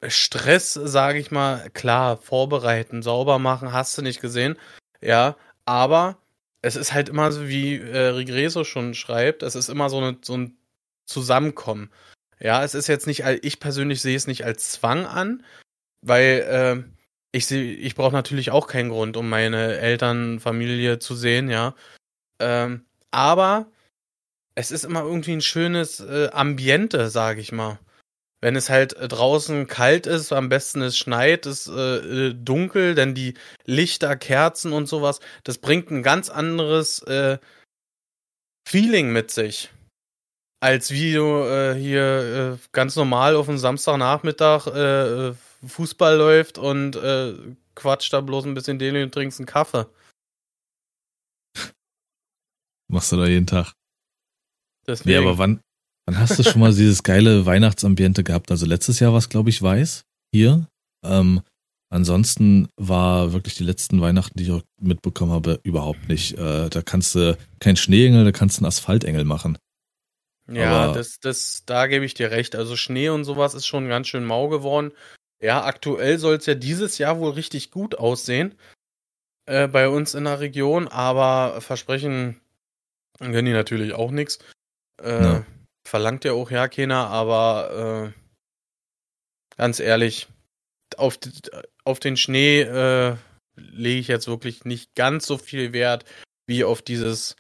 Stress, 0.08 0.74
sage 0.74 1.20
ich 1.20 1.32
mal, 1.32 1.70
klar, 1.72 2.18
vorbereiten, 2.18 3.04
sauber 3.04 3.40
machen, 3.40 3.72
hast 3.72 3.98
du 3.98 4.02
nicht 4.02 4.22
gesehen, 4.22 4.58
ja, 5.02 5.36
aber 5.66 6.18
es 6.62 6.76
ist 6.76 6.94
halt 6.94 7.10
immer 7.10 7.32
so, 7.32 7.48
wie 7.48 7.78
äh, 7.78 8.08
Rigreso 8.08 8.64
schon 8.64 8.94
schreibt, 8.94 9.44
es 9.44 9.56
ist 9.56 9.70
immer 9.70 9.90
so, 9.90 9.98
eine, 9.98 10.18
so 10.22 10.38
ein 10.38 10.58
Zusammenkommen. 11.06 11.92
Ja, 12.40 12.64
es 12.64 12.74
ist 12.74 12.88
jetzt 12.88 13.08
nicht, 13.08 13.24
ich 13.44 13.60
persönlich 13.60 14.02
sehe 14.02 14.16
es 14.16 14.28
nicht 14.28 14.46
als 14.46 14.72
Zwang 14.72 15.06
an, 15.06 15.44
weil 16.02 16.86
äh, 16.88 16.92
ich 17.32 17.46
sehe, 17.46 17.74
ich 17.76 17.96
brauche 17.96 18.14
natürlich 18.14 18.52
auch 18.52 18.68
keinen 18.68 18.90
Grund, 18.90 19.18
um 19.18 19.30
meine 19.30 19.78
Eltern, 19.78 20.40
Familie 20.40 21.00
zu 21.00 21.16
sehen, 21.16 21.50
ja. 21.50 21.76
Ähm, 22.40 22.86
aber 23.12 23.68
es 24.56 24.72
ist 24.72 24.86
immer 24.86 25.02
irgendwie 25.02 25.34
ein 25.34 25.42
schönes 25.42 26.00
äh, 26.00 26.30
Ambiente, 26.32 27.10
sage 27.10 27.42
ich 27.42 27.52
mal. 27.52 27.80
Wenn 28.42 28.56
es 28.56 28.70
halt 28.70 28.94
äh, 28.94 29.08
draußen 29.08 29.68
kalt 29.68 30.08
ist, 30.08 30.34
am 30.34 30.50
besten 30.50 30.82
es 30.82 30.98
schneit, 30.98 31.46
es 31.46 31.68
äh, 31.68 32.30
äh, 32.30 32.34
dunkel, 32.34 32.96
denn 32.96 33.14
die 33.14 33.36
Lichter, 33.66 34.16
Kerzen 34.16 34.74
und 34.74 34.88
sowas, 34.88 35.20
das 35.44 35.60
bringt 35.60 35.92
ein 35.92 36.04
ganz 36.04 36.30
anderes 36.30 37.04
äh, 37.04 37.38
Feeling 38.68 39.12
mit 39.12 39.32
sich. 39.32 39.72
Als 40.60 40.92
wie 40.92 41.14
du 41.14 41.26
äh, 41.44 41.76
hier 41.76 42.58
äh, 42.60 42.68
ganz 42.72 42.96
normal 42.96 43.36
auf 43.36 43.48
einem 43.50 43.58
Samstagnachmittag 43.58 45.36
Fußball 45.68 46.18
läuft 46.18 46.58
und 46.58 46.96
äh, 46.96 47.36
quatscht 47.76 48.14
da 48.14 48.22
bloß 48.22 48.46
ein 48.46 48.54
bisschen 48.54 48.80
Deli 48.80 49.04
und 49.04 49.14
trinkst 49.14 49.40
einen 49.40 49.46
Kaffee. 49.46 49.88
Machst 52.88 53.12
du 53.12 53.18
da 53.18 53.26
jeden 53.26 53.48
Tag? 53.48 53.74
Deswegen. 54.88 55.10
Nee, 55.10 55.18
aber 55.18 55.38
wann, 55.38 55.62
wann 56.12 56.20
hast 56.20 56.38
du 56.38 56.44
schon 56.44 56.62
mal 56.62 56.74
dieses 56.74 57.04
geile 57.04 57.46
Weihnachtsambiente 57.46 58.24
gehabt? 58.24 58.52
Also 58.52 58.66
letztes 58.66 59.00
Jahr 59.00 59.12
war 59.12 59.20
es, 59.20 59.30
glaube 59.30 59.50
ich, 59.50 59.62
weiß. 59.62 60.04
Hier. 60.34 60.68
Ähm, 61.06 61.42
ansonsten 61.90 62.68
war 62.78 63.34
wirklich 63.34 63.56
die 63.56 63.64
letzten 63.64 64.02
Weihnachten, 64.02 64.38
die 64.38 64.44
ich 64.46 64.52
auch 64.52 64.62
mitbekommen 64.80 65.32
habe, 65.32 65.60
überhaupt 65.64 66.08
nicht. 66.08 66.38
Äh, 66.38 66.70
da 66.70 66.82
kannst 66.82 67.16
du 67.16 67.38
kein 67.60 67.76
Schneeengel, 67.76 68.24
da 68.26 68.32
kannst 68.32 68.58
du 68.58 68.62
einen 68.62 68.68
Asphaltengel 68.68 69.24
machen. 69.24 69.58
Ja, 70.52 70.86
Aber- 70.86 70.94
das, 70.94 71.20
das, 71.20 71.64
da 71.66 71.88
gebe 71.88 72.06
ich 72.06 72.14
dir 72.14 72.32
recht. 72.32 72.56
Also 72.56 72.76
Schnee 72.76 73.10
und 73.10 73.24
sowas 73.24 73.54
ist 73.54 73.66
schon 73.68 73.88
ganz 73.88 74.08
schön 74.08 74.26
mau 74.26 74.50
geworden. 74.50 74.92
Ja, 75.42 75.64
aktuell 75.64 76.20
soll 76.20 76.36
es 76.36 76.46
ja 76.46 76.54
dieses 76.56 76.98
Jahr 76.98 77.20
wohl 77.20 77.32
richtig 77.32 77.72
gut 77.72 77.96
aussehen 77.98 78.54
äh, 79.48 79.68
bei 79.68 79.90
uns 79.90 80.14
in 80.14 80.26
der 80.26 80.40
Region, 80.40 80.88
aber 80.88 81.62
versprechen 81.62 82.40
können 83.18 83.46
die 83.46 83.54
natürlich 83.54 83.94
auch 83.94 84.12
nichts. 84.12 84.40
Äh, 85.02 85.24
Ja. 85.24 85.46
Verlangt 85.88 86.24
ja 86.26 86.34
auch 86.34 86.52
ja 86.52 86.68
keiner, 86.68 87.08
aber 87.08 88.14
äh, 88.14 88.22
ganz 89.58 89.80
ehrlich, 89.80 90.28
auf, 90.98 91.18
auf 91.84 92.00
den 92.00 92.18
Schnee 92.18 92.62
äh, 92.62 93.16
lege 93.56 94.00
ich 94.00 94.08
jetzt 94.08 94.28
wirklich 94.28 94.66
nicht 94.66 94.96
ganz 94.96 95.26
so 95.26 95.38
viel 95.38 95.74
Wert 95.74 96.06
wie 96.48 96.64
auf 96.64 96.82
dieses 96.82 97.36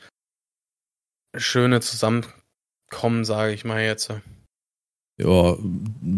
schöne 1.35 1.81
Zusammenkommen, 1.81 3.25
sage 3.25 3.53
ich 3.53 3.63
mal 3.63 3.81
jetzt. 3.81 4.13
Ja, 5.17 5.57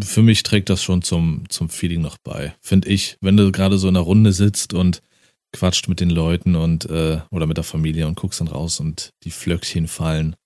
für 0.02 0.22
mich 0.22 0.42
trägt 0.42 0.70
das 0.70 0.82
schon 0.82 1.02
zum, 1.02 1.44
zum 1.48 1.68
Feeling 1.68 2.00
noch 2.00 2.16
bei. 2.22 2.54
Finde 2.60 2.88
ich, 2.88 3.16
wenn 3.20 3.36
du 3.36 3.52
gerade 3.52 3.78
so 3.78 3.88
in 3.88 3.96
einer 3.96 4.04
Runde 4.04 4.32
sitzt 4.32 4.72
und 4.72 5.02
quatscht 5.52 5.88
mit 5.88 6.00
den 6.00 6.10
Leuten 6.10 6.56
und 6.56 6.86
äh, 6.86 7.20
oder 7.30 7.46
mit 7.46 7.56
der 7.56 7.64
Familie 7.64 8.06
und 8.06 8.16
guckst 8.16 8.40
dann 8.40 8.48
raus 8.48 8.80
und 8.80 9.10
die 9.22 9.30
Flöckchen 9.30 9.88
fallen. 9.88 10.36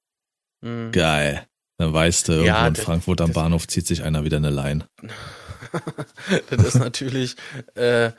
Mhm. 0.60 0.92
Geil. 0.92 1.47
Dann 1.78 1.92
weißt 1.92 2.28
du, 2.28 2.32
irgendwo 2.32 2.48
Ja, 2.48 2.66
in 2.68 2.74
das- 2.74 2.84
Frankfurt 2.84 3.20
am 3.20 3.28
das- 3.28 3.34
Bahnhof 3.34 3.66
zieht 3.68 3.86
sich 3.86 4.02
einer 4.02 4.24
wieder 4.24 4.38
eine 4.38 4.50
Line. 4.50 4.86
das 6.50 6.64
ist 6.64 6.74
natürlich 6.74 7.36
äh, 7.74 8.10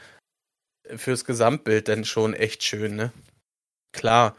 fürs 0.96 1.26
Gesamtbild 1.26 1.88
dann 1.88 2.06
schon 2.06 2.34
echt 2.34 2.64
schön, 2.64 2.96
ne? 2.96 3.12
Klar. 3.92 4.36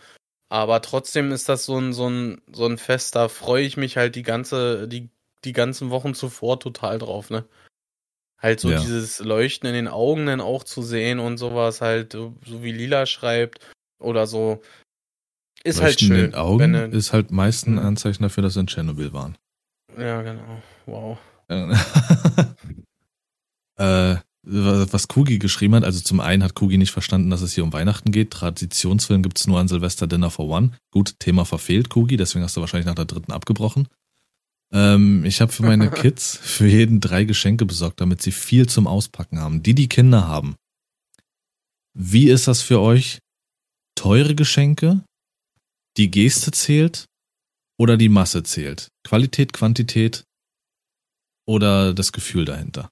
Aber 0.49 0.83
trotzdem 0.83 1.31
ist 1.33 1.49
das 1.49 1.65
so 1.65 1.79
ein, 1.79 1.93
so 1.93 2.09
ein, 2.09 2.41
so 2.51 2.67
ein 2.67 2.79
Fest, 2.79 3.15
da 3.15 3.29
freue 3.29 3.65
ich 3.65 3.77
mich 3.77 3.97
halt 3.97 4.17
die 4.17 4.23
ganze, 4.25 4.89
die, 4.89 5.11
die 5.45 5.53
ganzen 5.53 5.91
Wochen 5.91 6.15
zuvor 6.15 6.59
total 6.59 6.99
drauf, 6.99 7.31
ne? 7.31 7.45
Halt 8.41 8.59
so 8.59 8.71
Ja. 8.71 8.81
dieses 8.81 9.19
Leuchten 9.21 9.69
in 9.69 9.75
den 9.75 9.89
Augen 9.89 10.27
dann 10.27 10.41
auch 10.41 10.65
zu 10.65 10.83
sehen 10.83 11.19
und 11.21 11.37
sowas 11.37 11.83
halt, 11.83 12.15
so 12.15 12.35
wie 12.47 12.73
Lila 12.73 13.05
schreibt 13.07 13.61
oder 14.01 14.27
so. 14.27 14.63
Ist 15.65 15.81
halt 15.83 16.01
schön. 16.01 16.17
den 16.17 16.35
Augen 16.35 16.73
wenn 16.73 16.91
du- 16.91 16.97
ist 16.97 17.13
halt 17.13 17.31
meist 17.31 17.67
ein 17.67 17.75
Mhm. 17.75 17.79
Anzeichen 17.81 18.23
dafür, 18.23 18.43
dass 18.43 18.55
sie 18.55 18.61
in 18.61 18.67
Tschernobyl 18.67 19.13
waren. 19.13 19.37
ja, 19.99 20.23
genau. 20.23 20.63
Wow. 20.87 21.19
äh, 23.77 24.17
was 24.43 25.09
Kugi 25.09 25.39
geschrieben 25.39 25.75
hat, 25.75 25.85
also 25.85 26.01
zum 26.01 26.21
einen 26.21 26.43
hat 26.43 26.55
Kugi 26.55 26.79
nicht 26.79 26.93
verstanden, 26.93 27.29
dass 27.31 27.43
es 27.43 27.53
hier 27.53 27.63
um 27.65 27.73
Weihnachten 27.73 28.11
geht. 28.11 28.31
Traditionsfilm 28.31 29.23
gibt's 29.23 29.47
nur 29.47 29.59
an 29.61 29.69
Silvester 29.69 30.07
Dinner 30.07 30.31
for 30.31 30.49
One. 30.49 30.71
Gut, 30.91 31.19
Thema 31.19 31.45
verfehlt, 31.45 31.91
Kugi, 31.91 32.17
deswegen 32.17 32.45
hast 32.45 32.57
du 32.57 32.61
wahrscheinlich 32.61 32.87
nach 32.87 32.95
der 32.95 33.05
dritten 33.05 33.33
abgebrochen. 33.33 33.89
Ähm, 34.73 35.25
ich 35.25 35.41
habe 35.41 35.53
für 35.53 35.63
meine 35.65 35.91
Kids 35.91 36.37
für 36.41 36.67
jeden 36.69 37.01
drei 37.01 37.25
Geschenke 37.25 37.67
besorgt, 37.67 38.01
damit 38.01 38.23
sie 38.23 38.33
viel 38.33 38.67
zum 38.69 38.87
Auspacken 38.87 39.39
haben. 39.41 39.63
Die, 39.63 39.75
die 39.75 39.89
Kinder 39.89 40.27
haben. 40.27 40.55
Wie 41.93 42.31
ist 42.31 42.49
das 42.49 42.63
für 42.63 42.81
euch? 42.81 43.19
Teure 43.97 44.35
Geschenke? 44.35 45.03
Die 45.97 46.11
Geste 46.11 46.51
zählt? 46.51 47.07
Oder 47.79 47.97
die 47.97 48.09
Masse 48.09 48.43
zählt? 48.43 48.89
Qualität, 49.05 49.53
Quantität? 49.53 50.25
Oder 51.47 51.95
das 51.95 52.13
Gefühl 52.13 52.45
dahinter? 52.45 52.91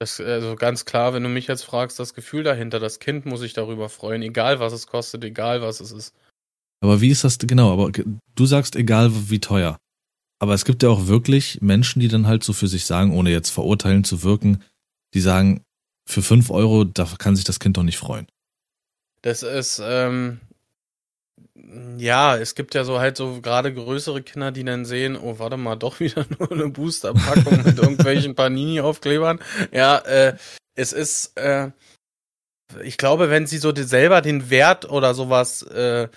Das, 0.00 0.20
also 0.20 0.54
ganz 0.54 0.84
klar, 0.84 1.12
wenn 1.12 1.24
du 1.24 1.28
mich 1.28 1.48
jetzt 1.48 1.64
fragst, 1.64 1.98
das 1.98 2.14
Gefühl 2.14 2.44
dahinter, 2.44 2.78
das 2.78 3.00
Kind 3.00 3.26
muss 3.26 3.40
sich 3.40 3.52
darüber 3.52 3.88
freuen, 3.88 4.22
egal 4.22 4.60
was 4.60 4.72
es 4.72 4.86
kostet, 4.86 5.24
egal 5.24 5.60
was 5.60 5.80
es 5.80 5.90
ist. 5.90 6.14
Aber 6.80 7.00
wie 7.00 7.10
ist 7.10 7.24
das 7.24 7.38
genau? 7.38 7.72
Aber 7.72 7.90
du 7.90 8.46
sagst, 8.46 8.76
egal 8.76 9.10
wie 9.30 9.40
teuer. 9.40 9.78
Aber 10.40 10.54
es 10.54 10.64
gibt 10.64 10.84
ja 10.84 10.88
auch 10.88 11.08
wirklich 11.08 11.60
Menschen, 11.60 11.98
die 11.98 12.06
dann 12.06 12.28
halt 12.28 12.44
so 12.44 12.52
für 12.52 12.68
sich 12.68 12.84
sagen, 12.84 13.12
ohne 13.12 13.30
jetzt 13.30 13.50
verurteilen 13.50 14.04
zu 14.04 14.22
wirken, 14.22 14.62
die 15.14 15.20
sagen, 15.20 15.64
für 16.08 16.22
fünf 16.22 16.50
Euro, 16.50 16.84
da 16.84 17.04
kann 17.18 17.34
sich 17.34 17.44
das 17.44 17.58
Kind 17.58 17.76
doch 17.76 17.82
nicht 17.82 17.98
freuen. 17.98 18.28
Das 19.22 19.42
ist, 19.42 19.80
ähm, 19.82 20.40
ja, 21.96 22.36
es 22.36 22.54
gibt 22.54 22.74
ja 22.74 22.84
so 22.84 23.00
halt 23.00 23.16
so 23.16 23.40
gerade 23.40 23.72
größere 23.72 24.22
Kinder, 24.22 24.52
die 24.52 24.64
dann 24.64 24.84
sehen, 24.84 25.16
oh, 25.16 25.38
warte 25.38 25.56
mal, 25.56 25.76
doch 25.76 26.00
wieder 26.00 26.26
nur 26.38 26.50
eine 26.52 26.68
Boosterpackung 26.68 27.64
mit 27.64 27.78
irgendwelchen 27.78 28.34
Panini-Aufklebern. 28.34 29.40
Ja, 29.72 29.98
äh, 29.98 30.36
es 30.74 30.92
ist, 30.92 31.36
äh, 31.36 31.70
ich 32.82 32.96
glaube, 32.96 33.30
wenn 33.30 33.46
sie 33.46 33.58
so 33.58 33.72
die, 33.72 33.82
selber 33.82 34.20
den 34.20 34.50
Wert 34.50 34.88
oder 34.88 35.14
sowas 35.14 35.62
äh, 35.62 36.08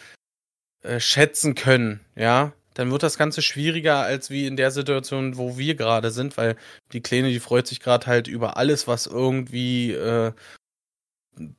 äh, 0.83 0.99
schätzen 0.99 1.55
können, 1.55 2.01
ja, 2.15 2.53
dann 2.73 2.91
wird 2.91 3.03
das 3.03 3.17
Ganze 3.17 3.41
schwieriger 3.41 3.99
als 3.99 4.29
wie 4.29 4.47
in 4.47 4.55
der 4.55 4.71
Situation, 4.71 5.37
wo 5.37 5.57
wir 5.57 5.75
gerade 5.75 6.11
sind, 6.11 6.37
weil 6.37 6.55
die 6.93 7.01
Kleine, 7.01 7.29
die 7.29 7.39
freut 7.39 7.67
sich 7.67 7.79
gerade 7.79 8.07
halt 8.07 8.27
über 8.27 8.57
alles, 8.57 8.87
was 8.87 9.07
irgendwie 9.07 9.91
äh, 9.91 10.31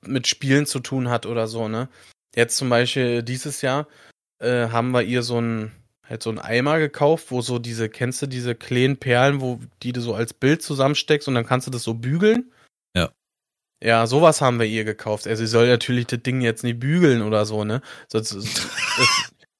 mit 0.02 0.26
Spielen 0.26 0.66
zu 0.66 0.80
tun 0.80 1.10
hat 1.10 1.26
oder 1.26 1.48
so, 1.48 1.68
ne? 1.68 1.88
Jetzt 2.34 2.56
zum 2.56 2.68
Beispiel 2.68 3.22
dieses 3.22 3.62
Jahr 3.62 3.86
äh, 4.38 4.68
haben 4.68 4.90
wir 4.92 5.02
ihr 5.02 5.22
so 5.22 5.40
ein 5.40 5.72
halt 6.08 6.22
so 6.22 6.30
ein 6.30 6.38
Eimer 6.38 6.78
gekauft, 6.78 7.30
wo 7.30 7.40
so 7.40 7.58
diese, 7.58 7.88
kennst 7.88 8.22
du 8.22 8.26
diese 8.26 8.54
kleinen 8.54 8.98
Perlen, 8.98 9.40
wo 9.40 9.60
die 9.82 9.92
du 9.92 10.00
so 10.00 10.14
als 10.14 10.34
Bild 10.34 10.62
zusammensteckst 10.62 11.26
und 11.26 11.34
dann 11.34 11.46
kannst 11.46 11.66
du 11.66 11.70
das 11.70 11.82
so 11.82 11.94
bügeln? 11.94 12.52
Ja. 12.94 13.10
Ja, 13.82 14.06
sowas 14.06 14.40
haben 14.40 14.60
wir 14.60 14.66
ihr 14.66 14.84
gekauft. 14.84 15.26
Also 15.26 15.44
sie 15.44 15.50
soll 15.50 15.68
natürlich 15.68 16.06
das 16.06 16.22
Ding 16.22 16.40
jetzt 16.40 16.64
nicht 16.64 16.80
bügeln 16.80 17.22
oder 17.22 17.46
so, 17.46 17.64
ne? 17.64 17.82
Sonst, 18.08 18.32
es, 18.32 18.68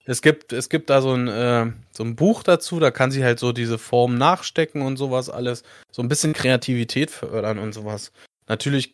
es 0.04 0.22
gibt, 0.22 0.52
es 0.52 0.68
gibt 0.68 0.90
da 0.90 1.00
so 1.00 1.14
ein, 1.14 1.28
äh, 1.28 1.72
so 1.90 2.04
ein 2.04 2.16
Buch 2.16 2.42
dazu, 2.42 2.78
da 2.78 2.90
kann 2.90 3.10
sie 3.10 3.24
halt 3.24 3.38
so 3.38 3.52
diese 3.52 3.78
Form 3.78 4.16
nachstecken 4.16 4.82
und 4.82 4.96
sowas 4.96 5.30
alles. 5.30 5.62
So 5.90 6.02
ein 6.02 6.08
bisschen 6.08 6.34
Kreativität 6.34 7.10
fördern 7.10 7.58
und 7.58 7.72
sowas. 7.72 8.12
Natürlich 8.46 8.92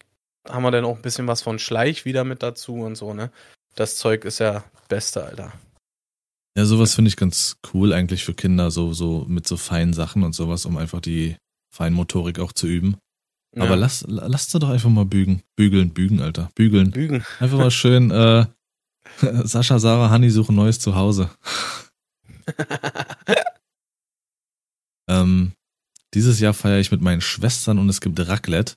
haben 0.48 0.62
wir 0.62 0.70
dann 0.70 0.84
auch 0.84 0.96
ein 0.96 1.02
bisschen 1.02 1.26
was 1.26 1.42
von 1.42 1.58
Schleich 1.58 2.04
wieder 2.04 2.24
mit 2.24 2.42
dazu 2.42 2.76
und 2.76 2.94
so, 2.94 3.14
ne? 3.14 3.30
Das 3.78 3.94
Zeug 3.94 4.24
ist 4.24 4.40
ja 4.40 4.64
beste, 4.88 5.24
Alter. 5.24 5.52
Ja, 6.56 6.64
sowas 6.64 6.96
finde 6.96 7.10
ich 7.10 7.16
ganz 7.16 7.58
cool 7.72 7.92
eigentlich 7.92 8.24
für 8.24 8.34
Kinder, 8.34 8.72
so, 8.72 8.92
so 8.92 9.24
mit 9.28 9.46
so 9.46 9.56
feinen 9.56 9.92
Sachen 9.92 10.24
und 10.24 10.34
sowas, 10.34 10.66
um 10.66 10.76
einfach 10.76 11.00
die 11.00 11.36
Feinmotorik 11.72 12.40
auch 12.40 12.52
zu 12.52 12.66
üben. 12.66 12.96
Ja. 13.54 13.62
Aber 13.62 13.76
lass, 13.76 14.04
lass 14.08 14.50
sie 14.50 14.58
doch 14.58 14.70
einfach 14.70 14.90
mal 14.90 15.04
bügen. 15.04 15.44
Bügeln, 15.54 15.90
bügen, 15.90 16.20
Alter. 16.20 16.50
Bügeln. 16.56 16.90
Bügen. 16.90 17.24
Einfach 17.38 17.58
mal 17.58 17.70
schön, 17.70 18.10
äh, 18.10 18.46
Sascha, 19.44 19.78
Sarah, 19.78 20.10
Hanni 20.10 20.30
suchen 20.30 20.56
neues 20.56 20.80
Zuhause. 20.80 21.30
ähm, 25.08 25.52
dieses 26.14 26.40
Jahr 26.40 26.52
feiere 26.52 26.80
ich 26.80 26.90
mit 26.90 27.00
meinen 27.00 27.20
Schwestern 27.20 27.78
und 27.78 27.88
es 27.88 28.00
gibt 28.00 28.18
Raclette. 28.18 28.74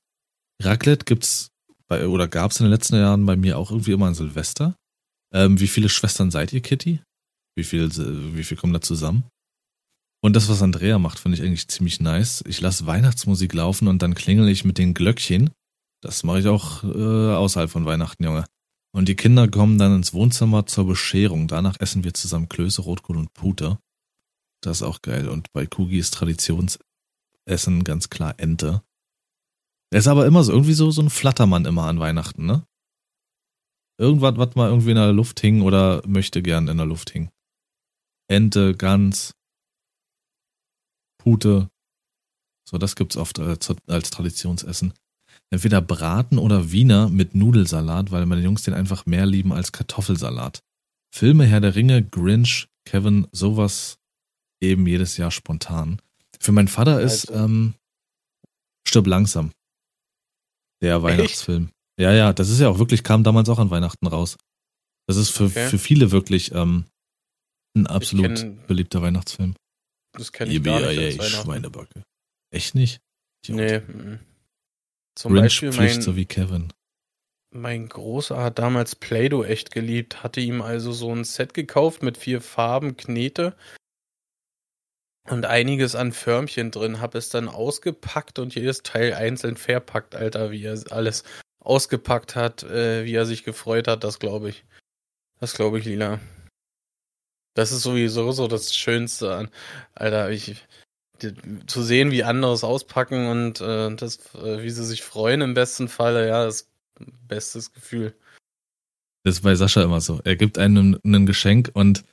Raclette 0.61 1.05
gibt's 1.05 1.49
bei, 1.87 2.07
oder 2.07 2.27
gab's 2.27 2.59
in 2.59 2.67
den 2.67 2.71
letzten 2.71 2.97
Jahren 2.97 3.25
bei 3.25 3.35
mir 3.35 3.57
auch 3.57 3.71
irgendwie 3.71 3.93
immer 3.93 4.05
an 4.05 4.13
Silvester. 4.13 4.75
Ähm, 5.33 5.59
wie 5.59 5.67
viele 5.67 5.89
Schwestern 5.89 6.31
seid 6.31 6.53
ihr, 6.53 6.61
Kitty? 6.61 7.01
Wie 7.55 7.63
viel, 7.63 7.89
wie 8.35 8.43
viel 8.43 8.57
kommen 8.57 8.73
da 8.73 8.81
zusammen? 8.81 9.23
Und 10.23 10.35
das, 10.35 10.49
was 10.49 10.61
Andrea 10.61 10.99
macht, 10.99 11.19
finde 11.19 11.37
ich 11.37 11.43
eigentlich 11.43 11.67
ziemlich 11.67 11.99
nice. 11.99 12.43
Ich 12.47 12.61
lasse 12.61 12.85
Weihnachtsmusik 12.85 13.53
laufen 13.53 13.87
und 13.87 14.01
dann 14.01 14.13
klingel 14.13 14.47
ich 14.49 14.65
mit 14.65 14.77
den 14.77 14.93
Glöckchen. 14.93 15.49
Das 16.01 16.23
mache 16.23 16.39
ich 16.39 16.47
auch 16.47 16.83
äh, 16.83 17.33
außerhalb 17.33 17.69
von 17.69 17.85
Weihnachten, 17.85 18.23
Junge. 18.23 18.45
Und 18.93 19.07
die 19.07 19.15
Kinder 19.15 19.47
kommen 19.47 19.77
dann 19.77 19.95
ins 19.95 20.13
Wohnzimmer 20.13 20.65
zur 20.65 20.85
Bescherung. 20.85 21.47
Danach 21.47 21.79
essen 21.79 22.03
wir 22.03 22.13
zusammen 22.13 22.49
Klöße, 22.49 22.81
Rotkohl 22.81 23.17
und 23.17 23.33
Pute. 23.33 23.79
Das 24.61 24.77
ist 24.77 24.83
auch 24.83 25.01
geil. 25.01 25.27
Und 25.29 25.51
bei 25.53 25.65
Kugi 25.65 25.97
ist 25.97 26.13
Traditionsessen 26.13 27.83
ganz 27.83 28.09
klar 28.09 28.35
Ente. 28.37 28.83
Er 29.91 29.99
ist 29.99 30.07
aber 30.07 30.25
immer 30.25 30.43
so, 30.43 30.51
irgendwie 30.51 30.73
so, 30.73 30.91
so 30.91 31.01
ein 31.01 31.09
Flattermann 31.09 31.65
immer 31.65 31.85
an 31.85 31.99
Weihnachten, 31.99 32.45
ne? 32.45 32.63
Irgendwas, 34.01 34.35
was 34.37 34.55
mal 34.55 34.69
irgendwie 34.69 34.89
in 34.89 34.95
der 34.95 35.13
Luft 35.13 35.39
hing 35.41 35.61
oder 35.61 36.01
möchte 36.07 36.41
gern 36.41 36.67
in 36.67 36.77
der 36.77 36.87
Luft 36.87 37.11
hing. 37.11 37.29
Ente, 38.27 38.75
Gans, 38.75 39.35
Pute. 41.19 41.69
So, 42.67 42.79
das 42.79 42.95
gibt's 42.95 43.15
oft 43.15 43.37
als, 43.37 43.71
als 43.85 44.09
Traditionsessen. 44.09 44.93
Entweder 45.51 45.81
Braten 45.81 46.39
oder 46.39 46.71
Wiener 46.71 47.09
mit 47.09 47.35
Nudelsalat, 47.35 48.11
weil 48.11 48.25
meine 48.25 48.41
Jungs 48.41 48.63
den 48.63 48.73
einfach 48.73 49.05
mehr 49.05 49.27
lieben 49.27 49.53
als 49.53 49.71
Kartoffelsalat. 49.71 50.63
Filme 51.13 51.45
Herr 51.45 51.61
der 51.61 51.75
Ringe, 51.75 52.01
Grinch, 52.03 52.69
Kevin, 52.85 53.27
sowas 53.31 53.99
eben 54.61 54.87
jedes 54.87 55.17
Jahr 55.17 55.29
spontan. 55.29 56.01
Für 56.39 56.53
meinen 56.53 56.69
Vater 56.69 57.01
ist 57.01 57.29
also. 57.29 57.45
ähm, 57.45 57.75
Stirb 58.87 59.05
langsam. 59.05 59.51
Der 60.81 61.03
Weihnachtsfilm. 61.03 61.69
Ja, 62.01 62.11
ja, 62.13 62.33
das 62.33 62.49
ist 62.49 62.59
ja 62.59 62.67
auch 62.67 62.79
wirklich, 62.79 63.03
kam 63.03 63.23
damals 63.23 63.47
auch 63.47 63.59
an 63.59 63.69
Weihnachten 63.69 64.07
raus. 64.07 64.37
Das 65.07 65.17
ist 65.17 65.29
für, 65.29 65.45
okay. 65.45 65.67
für 65.67 65.77
viele 65.77 66.09
wirklich 66.09 66.51
ähm, 66.51 66.85
ein 67.77 67.85
absolut 67.85 68.37
kenn, 68.37 68.59
beliebter 68.65 69.03
Weihnachtsfilm. 69.03 69.55
Das 70.13 70.31
kenne 70.31 70.51
ich 70.51 70.63
gar 70.63 70.79
nicht 70.79 71.19
als 71.19 71.29
Schweinebacke. 71.29 72.03
Echt 72.51 72.73
nicht? 72.73 73.01
Idiot. 73.45 73.57
Nee. 73.59 73.75
M 73.75 74.19
Zum 75.15 75.33
Grinch 75.33 75.61
Beispiel 75.61 75.73
mein, 75.73 76.01
so 76.01 76.15
wie 76.15 76.25
Kevin. 76.25 76.73
Mein 77.53 77.87
Großer 77.87 78.41
hat 78.41 78.57
damals 78.57 78.95
Play-Doh 78.95 79.43
echt 79.43 79.71
geliebt, 79.71 80.23
hatte 80.23 80.41
ihm 80.41 80.63
also 80.63 80.93
so 80.93 81.13
ein 81.13 81.23
Set 81.23 81.53
gekauft 81.53 82.01
mit 82.01 82.17
vier 82.17 82.41
Farben, 82.41 82.97
Knete 82.97 83.55
und 85.29 85.45
einiges 85.45 85.93
an 85.93 86.13
Förmchen 86.13 86.71
drin, 86.71 86.99
hab 86.99 87.13
es 87.13 87.29
dann 87.29 87.47
ausgepackt 87.47 88.39
und 88.39 88.55
jedes 88.55 88.81
Teil 88.81 89.13
einzeln 89.13 89.55
verpackt, 89.55 90.15
Alter, 90.15 90.49
wie 90.49 90.63
er 90.63 90.81
alles 90.89 91.23
ausgepackt 91.61 92.35
hat, 92.35 92.63
äh, 92.63 93.05
wie 93.05 93.15
er 93.15 93.25
sich 93.25 93.43
gefreut 93.43 93.87
hat, 93.87 94.03
das 94.03 94.19
glaube 94.19 94.49
ich. 94.49 94.65
Das 95.39 95.53
glaube 95.53 95.79
ich, 95.79 95.85
Lila. 95.85 96.19
Das 97.53 97.71
ist 97.71 97.83
sowieso 97.83 98.31
so 98.31 98.47
das 98.47 98.75
Schönste 98.75 99.35
an, 99.35 99.49
Alter, 99.93 100.29
ich, 100.29 100.55
zu 101.67 101.83
sehen, 101.83 102.11
wie 102.11 102.23
andere 102.23 102.53
es 102.53 102.63
auspacken 102.63 103.27
und 103.29 103.61
äh, 103.61 103.93
das, 103.95 104.33
äh, 104.35 104.63
wie 104.63 104.69
sie 104.69 104.85
sich 104.85 105.03
freuen 105.03 105.41
im 105.41 105.53
besten 105.53 105.87
Falle, 105.87 106.27
ja, 106.27 106.45
das 106.45 106.69
bestes 107.27 107.73
Gefühl. 107.73 108.15
Das 109.23 109.35
ist 109.35 109.41
bei 109.41 109.55
Sascha 109.55 109.83
immer 109.83 110.01
so. 110.01 110.19
Er 110.23 110.35
gibt 110.35 110.57
einem 110.57 110.99
ein 111.03 111.25
Geschenk 111.25 111.69
und 111.73 112.03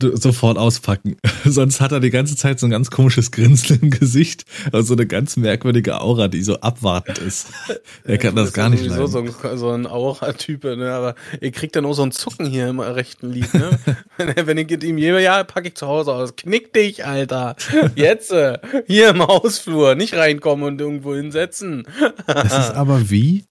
sofort 0.00 0.58
auspacken. 0.58 1.16
Sonst 1.44 1.80
hat 1.80 1.92
er 1.92 2.00
die 2.00 2.10
ganze 2.10 2.36
Zeit 2.36 2.60
so 2.60 2.66
ein 2.66 2.70
ganz 2.70 2.90
komisches 2.90 3.30
Grinsen 3.30 3.80
im 3.82 3.90
Gesicht, 3.90 4.44
also 4.72 4.82
so 4.82 4.94
eine 4.94 5.06
ganz 5.06 5.36
merkwürdige 5.36 6.00
Aura, 6.00 6.28
die 6.28 6.42
so 6.42 6.60
abwartend 6.60 7.18
ist. 7.18 7.48
Er 8.04 8.18
kann 8.18 8.36
das 8.36 8.52
gar 8.52 8.68
nicht 8.68 8.84
leiden. 8.84 9.06
So 9.06 9.18
ein, 9.18 9.58
so 9.58 9.70
ein 9.70 9.86
Aura-Typ, 9.86 10.64
ne? 10.64 10.92
aber 10.92 11.14
ihr 11.40 11.52
kriegt 11.52 11.76
dann 11.76 11.86
auch 11.86 11.92
so 11.94 12.02
ein 12.02 12.12
Zucken 12.12 12.46
hier 12.46 12.68
im 12.68 12.80
rechten 12.80 13.30
Lied. 13.30 13.52
Ne? 13.54 13.78
wenn 14.44 14.58
ihr 14.58 14.82
ihm 14.82 14.98
jeder, 14.98 15.20
ja, 15.20 15.44
pack 15.44 15.66
ich 15.66 15.74
zu 15.74 15.86
Hause 15.86 16.12
aus. 16.12 16.36
Knick 16.36 16.72
dich, 16.72 17.04
Alter. 17.04 17.56
Jetzt, 17.94 18.32
äh, 18.32 18.58
hier 18.86 19.10
im 19.10 19.26
Hausflur, 19.26 19.94
nicht 19.94 20.14
reinkommen 20.14 20.64
und 20.66 20.80
irgendwo 20.80 21.14
hinsetzen. 21.14 21.86
das 22.26 22.46
ist 22.46 22.74
aber 22.74 23.10
wie, 23.10 23.44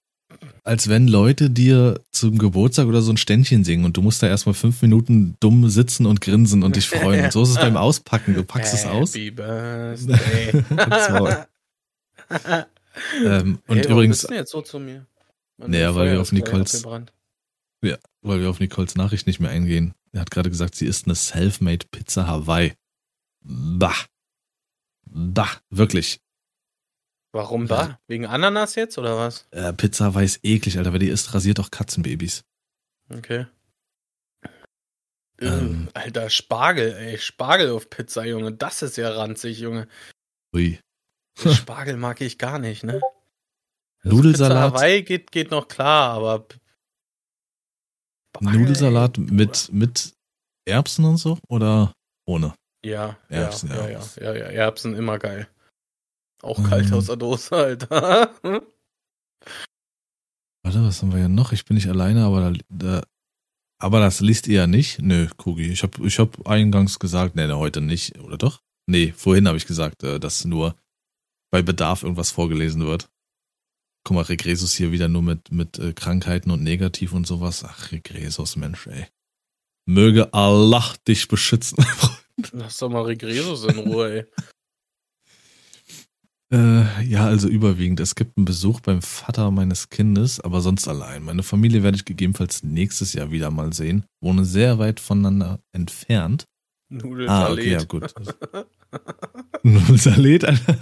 als 0.64 0.88
wenn 0.88 1.08
Leute 1.08 1.50
dir 1.50 2.00
zum 2.10 2.38
Geburtstag 2.38 2.86
oder 2.86 3.02
so 3.02 3.12
ein 3.12 3.16
Ständchen 3.16 3.64
singen 3.64 3.84
und 3.84 3.96
du 3.96 4.02
musst 4.02 4.22
da 4.22 4.28
erstmal 4.28 4.54
fünf 4.54 4.80
Minuten 4.82 5.36
dumm 5.40 5.68
sitzen 5.68 6.06
und 6.06 6.20
grinsen 6.20 6.62
und 6.62 6.76
dich 6.76 6.88
freuen. 6.88 7.24
Und 7.24 7.32
so 7.32 7.42
ist 7.42 7.50
es 7.50 7.56
beim 7.56 7.76
Auspacken. 7.76 8.34
Du 8.34 8.44
packst 8.44 8.74
es 8.74 8.86
aus. 8.86 9.14
Happy 9.14 9.30
Birthday. 9.32 10.64
ähm, 13.24 13.58
und 13.66 13.78
hey, 13.78 13.90
übrigens. 13.90 14.20
Bist 14.20 14.30
du 14.30 14.34
jetzt 14.34 14.50
so 14.50 14.62
zu 14.62 14.78
mir? 14.78 15.06
naja, 15.58 15.94
weil 15.94 16.12
wir 16.12 16.20
auf 16.20 16.32
Nicoles. 16.32 16.86
Ja, 17.82 17.96
weil 18.22 18.40
wir 18.40 18.50
auf 18.50 18.60
Nicoles 18.60 18.94
Nachricht 18.94 19.26
nicht 19.26 19.40
mehr 19.40 19.50
eingehen. 19.50 19.94
Er 20.12 20.20
hat 20.22 20.30
gerade 20.30 20.50
gesagt, 20.50 20.74
sie 20.74 20.86
ist 20.86 21.06
eine 21.06 21.14
Selfmade 21.14 21.86
Pizza 21.90 22.26
Hawaii. 22.26 22.74
Bah. 23.42 23.94
Bah, 25.04 25.50
wirklich. 25.70 26.20
Warum 27.32 27.68
da? 27.68 28.00
Wegen 28.08 28.26
Ananas 28.26 28.74
jetzt 28.74 28.98
oder 28.98 29.16
was? 29.16 29.46
Äh, 29.52 29.72
Pizza 29.72 30.14
weiß 30.14 30.40
eklig, 30.42 30.78
Alter, 30.78 30.92
weil 30.92 30.98
die 30.98 31.08
isst 31.08 31.32
rasiert 31.32 31.58
doch 31.58 31.70
Katzenbabys. 31.70 32.42
Okay. 33.08 33.46
Ähm, 35.40 35.88
Alter, 35.94 36.28
Spargel, 36.28 36.92
ey. 36.92 37.18
Spargel 37.18 37.70
auf 37.70 37.88
Pizza, 37.88 38.24
Junge. 38.24 38.52
Das 38.52 38.82
ist 38.82 38.96
ja 38.96 39.10
ranzig, 39.10 39.60
Junge. 39.60 39.88
Ui. 40.54 40.78
Spargel 41.38 41.96
mag 41.96 42.20
ich 42.20 42.38
gar 42.38 42.58
nicht, 42.58 42.84
ne? 42.84 43.00
Also 44.02 44.16
Nudelsalat. 44.16 44.72
Pizza 44.72 44.80
Hawaii 44.80 45.02
geht, 45.02 45.30
geht 45.30 45.50
noch 45.50 45.68
klar, 45.68 46.14
aber. 46.14 46.46
Spargel, 48.34 48.60
Nudelsalat 48.60 49.18
ey, 49.18 49.24
mit, 49.24 49.68
mit 49.72 50.14
Erbsen 50.64 51.04
und 51.04 51.18
so? 51.18 51.38
Oder 51.48 51.92
ohne? 52.24 52.54
Ja, 52.82 53.18
Erbsen, 53.28 53.68
ja, 53.68 53.88
ja, 53.88 54.00
ja, 54.16 54.22
ja, 54.22 54.34
ja, 54.34 54.46
Erbsen 54.46 54.94
immer 54.94 55.18
geil. 55.18 55.48
Auch 56.42 56.62
kalt 56.62 56.86
ähm, 56.88 56.94
aus 56.94 57.06
der 57.06 57.16
Dose, 57.16 57.54
Alter. 57.54 58.34
Warte, 60.62 60.84
was 60.84 61.02
haben 61.02 61.12
wir 61.12 61.20
ja 61.20 61.28
noch? 61.28 61.52
Ich 61.52 61.64
bin 61.64 61.74
nicht 61.74 61.88
alleine, 61.88 62.24
aber 62.24 62.52
da, 62.52 62.58
da 62.68 63.02
aber 63.80 64.00
das 64.00 64.20
liest 64.20 64.46
ihr 64.46 64.56
ja 64.56 64.66
nicht? 64.66 65.00
Nö, 65.00 65.28
Kugi. 65.38 65.70
Ich 65.70 65.82
habe 65.82 66.06
ich 66.06 66.18
hab 66.18 66.46
eingangs 66.46 66.98
gesagt, 66.98 67.34
nee, 67.34 67.50
heute 67.50 67.80
nicht, 67.80 68.18
oder 68.18 68.36
doch? 68.36 68.60
Nee, 68.86 69.12
vorhin 69.16 69.48
habe 69.48 69.56
ich 69.56 69.66
gesagt, 69.66 70.02
äh, 70.02 70.20
dass 70.20 70.44
nur 70.44 70.76
bei 71.50 71.62
Bedarf 71.62 72.02
irgendwas 72.02 72.30
vorgelesen 72.30 72.86
wird. 72.86 73.08
guck 74.04 74.16
mal, 74.16 74.22
Regresus 74.22 74.74
hier 74.74 74.92
wieder 74.92 75.08
nur 75.08 75.22
mit, 75.22 75.50
mit 75.50 75.78
äh, 75.78 75.94
Krankheiten 75.94 76.50
und 76.50 76.62
Negativ 76.62 77.12
und 77.12 77.26
sowas. 77.26 77.64
Ach, 77.64 77.90
Regresus, 77.90 78.56
Mensch, 78.56 78.86
ey. 78.86 79.06
Möge 79.86 80.32
Allah 80.34 80.94
dich 81.08 81.26
beschützen. 81.28 81.84
Lass 82.52 82.78
doch 82.78 82.90
mal 82.90 83.02
Regresus 83.02 83.64
in 83.64 83.78
Ruhe, 83.78 84.12
ey. 84.12 84.26
Äh, 86.52 87.04
ja, 87.04 87.26
also 87.26 87.48
überwiegend. 87.48 88.00
Es 88.00 88.16
gibt 88.16 88.36
einen 88.36 88.44
Besuch 88.44 88.80
beim 88.80 89.02
Vater 89.02 89.50
meines 89.52 89.88
Kindes, 89.88 90.40
aber 90.40 90.60
sonst 90.60 90.88
allein. 90.88 91.22
Meine 91.22 91.44
Familie 91.44 91.82
werde 91.84 91.96
ich 91.96 92.04
gegebenenfalls 92.04 92.64
nächstes 92.64 93.12
Jahr 93.12 93.30
wieder 93.30 93.50
mal 93.50 93.72
sehen. 93.72 94.04
Wohne 94.20 94.44
sehr 94.44 94.78
weit 94.78 94.98
voneinander 94.98 95.60
entfernt. 95.72 96.44
Nudelsalet. 96.90 97.28
Ah, 97.28 97.52
okay, 97.52 97.70
ja, 97.70 97.84
gut. 97.84 98.12
Nudelsalet, 99.62 100.44
Alter. 100.44 100.78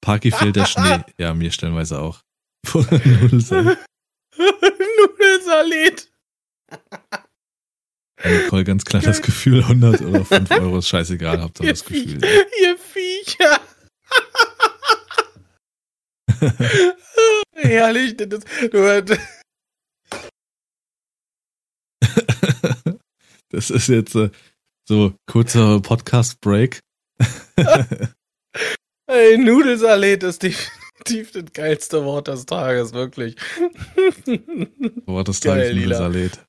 Parky 0.00 0.30
fehlt 0.30 0.56
der 0.56 0.64
Schnee. 0.64 1.04
Ja, 1.18 1.34
mir 1.34 1.50
stellenweise 1.50 2.00
auch. 2.00 2.20
Nudelsalet. 2.72 3.78
Nudelsalet. 4.38 6.10
Nicole, 8.24 8.64
ganz 8.64 8.84
klar 8.84 9.02
das 9.02 9.22
Gefühl, 9.22 9.62
100 9.62 10.02
oder 10.02 10.24
5 10.24 10.50
Euro 10.52 10.78
ist 10.78 10.88
scheißegal, 10.88 11.40
habt 11.40 11.60
ihr 11.60 11.70
das 11.70 11.84
Gefühl. 11.84 12.20
Ihr 12.22 12.76
Viecher. 12.78 13.60
Herrlich. 17.54 18.16
Das, 18.16 18.44
du, 18.70 19.18
Das 23.50 23.68
ist 23.70 23.88
jetzt 23.88 24.14
äh, 24.14 24.30
so 24.88 25.12
kurzer 25.26 25.80
Podcast-Break. 25.80 26.78
ey, 29.06 29.38
Nudelsalat 29.38 30.22
ist 30.22 30.42
definitiv 30.42 31.32
das 31.32 31.52
geilste 31.52 32.04
Wort 32.04 32.28
des 32.28 32.46
Tages, 32.46 32.92
wirklich. 32.92 33.34
Wort 35.06 35.28
des 35.28 35.40
Tages. 35.40 35.74
Nudelsalat. 35.74 36.46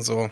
so. 0.00 0.30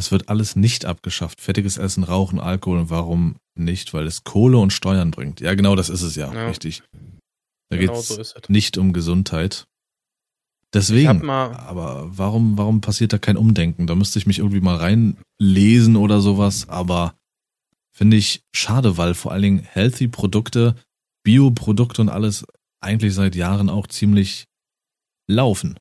Es 0.00 0.10
wird 0.10 0.30
alles 0.30 0.56
nicht 0.56 0.86
abgeschafft. 0.86 1.42
Fettiges 1.42 1.76
Essen, 1.76 2.04
Rauchen, 2.04 2.40
Alkohol 2.40 2.78
und 2.78 2.88
warum 2.90 3.36
nicht? 3.54 3.92
Weil 3.92 4.06
es 4.06 4.24
Kohle 4.24 4.56
und 4.56 4.72
Steuern 4.72 5.10
bringt. 5.10 5.40
Ja, 5.40 5.54
genau, 5.54 5.76
das 5.76 5.90
ist 5.90 6.00
es 6.00 6.16
ja, 6.16 6.32
Ja. 6.32 6.48
richtig. 6.48 6.82
Da 7.68 7.76
Genau 7.76 7.92
geht's 7.92 8.08
so 8.08 8.18
es. 8.18 8.34
nicht 8.48 8.78
um 8.78 8.94
Gesundheit. 8.94 9.66
Deswegen, 10.72 11.28
aber 11.28 12.16
warum, 12.16 12.56
warum 12.56 12.80
passiert 12.80 13.12
da 13.12 13.18
kein 13.18 13.36
Umdenken? 13.36 13.86
Da 13.86 13.94
müsste 13.94 14.18
ich 14.18 14.26
mich 14.26 14.38
irgendwie 14.38 14.62
mal 14.62 14.76
reinlesen 14.76 15.96
oder 15.96 16.20
sowas, 16.22 16.66
aber 16.68 17.14
finde 17.94 18.16
ich 18.16 18.40
schade, 18.56 18.96
weil 18.96 19.12
vor 19.14 19.32
allen 19.32 19.42
Dingen 19.42 19.58
healthy 19.58 20.08
Produkte, 20.08 20.76
Bioprodukte 21.24 22.00
und 22.00 22.08
alles 22.08 22.46
eigentlich 22.82 23.12
seit 23.14 23.36
Jahren 23.36 23.68
auch 23.68 23.86
ziemlich 23.86 24.46
laufen. 25.28 25.76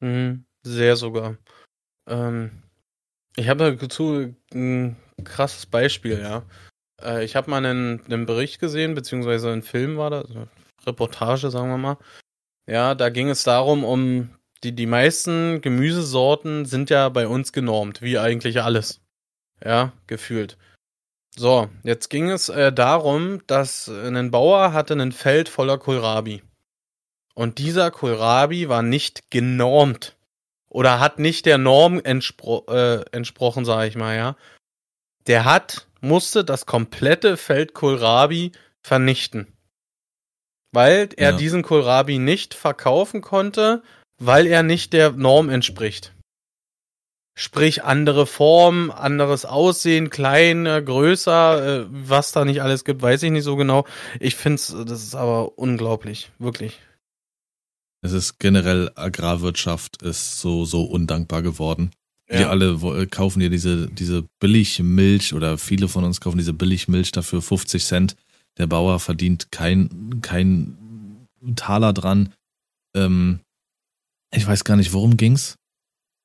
Mhm, 0.00 0.46
sehr 0.66 0.96
sogar. 0.96 1.36
Ähm, 2.08 2.62
ich 3.36 3.48
habe 3.48 3.76
dazu 3.76 4.34
ein 4.52 4.96
krasses 5.24 5.66
Beispiel, 5.66 6.20
ja. 6.20 6.44
Äh, 7.00 7.24
ich 7.24 7.36
habe 7.36 7.50
mal 7.50 7.64
einen, 7.64 8.04
einen 8.06 8.26
Bericht 8.26 8.60
gesehen, 8.60 8.94
beziehungsweise 8.94 9.50
ein 9.50 9.62
Film 9.62 9.96
war 9.96 10.10
das, 10.10 10.30
eine 10.30 10.48
Reportage, 10.86 11.50
sagen 11.50 11.70
wir 11.70 11.78
mal. 11.78 11.98
Ja, 12.66 12.94
da 12.94 13.08
ging 13.08 13.28
es 13.28 13.44
darum, 13.44 13.84
um 13.84 14.30
die, 14.62 14.74
die 14.74 14.86
meisten 14.86 15.60
Gemüsesorten 15.60 16.64
sind 16.64 16.90
ja 16.90 17.08
bei 17.08 17.26
uns 17.26 17.52
genormt, 17.52 18.02
wie 18.02 18.18
eigentlich 18.18 18.62
alles. 18.62 19.00
Ja, 19.64 19.92
gefühlt. 20.06 20.56
So, 21.34 21.68
jetzt 21.82 22.10
ging 22.10 22.30
es 22.30 22.48
äh, 22.48 22.72
darum, 22.72 23.40
dass 23.46 23.88
ein 23.88 24.30
Bauer 24.30 24.72
hatte 24.72 24.94
ein 24.94 25.12
Feld 25.12 25.48
voller 25.48 25.78
Kohlrabi. 25.78 26.42
Und 27.34 27.58
dieser 27.58 27.90
Kohlrabi 27.90 28.68
war 28.68 28.82
nicht 28.82 29.30
genormt. 29.30 30.16
Oder 30.72 31.00
hat 31.00 31.18
nicht 31.18 31.44
der 31.44 31.58
Norm 31.58 32.00
entspro 32.02 32.64
äh, 32.68 33.04
entsprochen, 33.12 33.64
sage 33.66 33.88
ich 33.88 33.94
mal, 33.96 34.16
ja. 34.16 34.36
Der 35.26 35.44
hat, 35.44 35.86
musste 36.00 36.44
das 36.44 36.64
komplette 36.64 37.36
Feld 37.36 37.74
Kohlrabi 37.74 38.52
vernichten. 38.82 39.52
Weil 40.72 41.10
er 41.16 41.32
Ja. 41.32 41.36
diesen 41.36 41.62
Kohlrabi 41.62 42.18
nicht 42.18 42.54
verkaufen 42.54 43.20
konnte, 43.20 43.82
weil 44.18 44.46
er 44.46 44.62
nicht 44.62 44.94
der 44.94 45.12
Norm 45.12 45.50
entspricht. 45.50 46.14
Sprich, 47.34 47.84
andere 47.84 48.26
Formen, 48.26 48.90
anderes 48.90 49.44
Aussehen, 49.44 50.08
kleiner, 50.08 50.80
größer, 50.80 51.82
äh, 51.82 51.86
was 51.90 52.32
da 52.32 52.46
nicht 52.46 52.62
alles 52.62 52.84
gibt, 52.84 53.02
weiß 53.02 53.22
ich 53.22 53.30
nicht 53.30 53.44
so 53.44 53.56
genau. 53.56 53.84
Ich 54.20 54.36
find's, 54.36 54.68
das 54.86 55.02
ist 55.02 55.14
aber 55.14 55.58
unglaublich, 55.58 56.30
wirklich. 56.38 56.80
Es 58.02 58.12
ist 58.12 58.38
generell 58.38 58.90
Agrarwirtschaft 58.94 60.02
ist 60.02 60.40
so, 60.40 60.64
so 60.64 60.82
undankbar 60.82 61.42
geworden. 61.42 61.92
Wir 62.28 62.48
alle 62.48 62.72
äh, 62.72 63.06
kaufen 63.06 63.40
hier 63.40 63.50
diese, 63.50 63.88
diese 63.88 64.24
Billigmilch 64.40 65.34
oder 65.34 65.58
viele 65.58 65.86
von 65.88 66.04
uns 66.04 66.20
kaufen 66.20 66.38
diese 66.38 66.54
Billigmilch 66.54 67.12
dafür 67.12 67.42
50 67.42 67.84
Cent. 67.84 68.16
Der 68.58 68.66
Bauer 68.66 69.00
verdient 69.00 69.52
kein, 69.52 70.20
kein 70.22 70.76
Taler 71.56 71.92
dran. 71.92 72.32
Ähm, 72.96 73.40
ich 74.34 74.46
weiß 74.46 74.64
gar 74.64 74.76
nicht, 74.76 74.92
worum 74.92 75.16
ging's. 75.16 75.56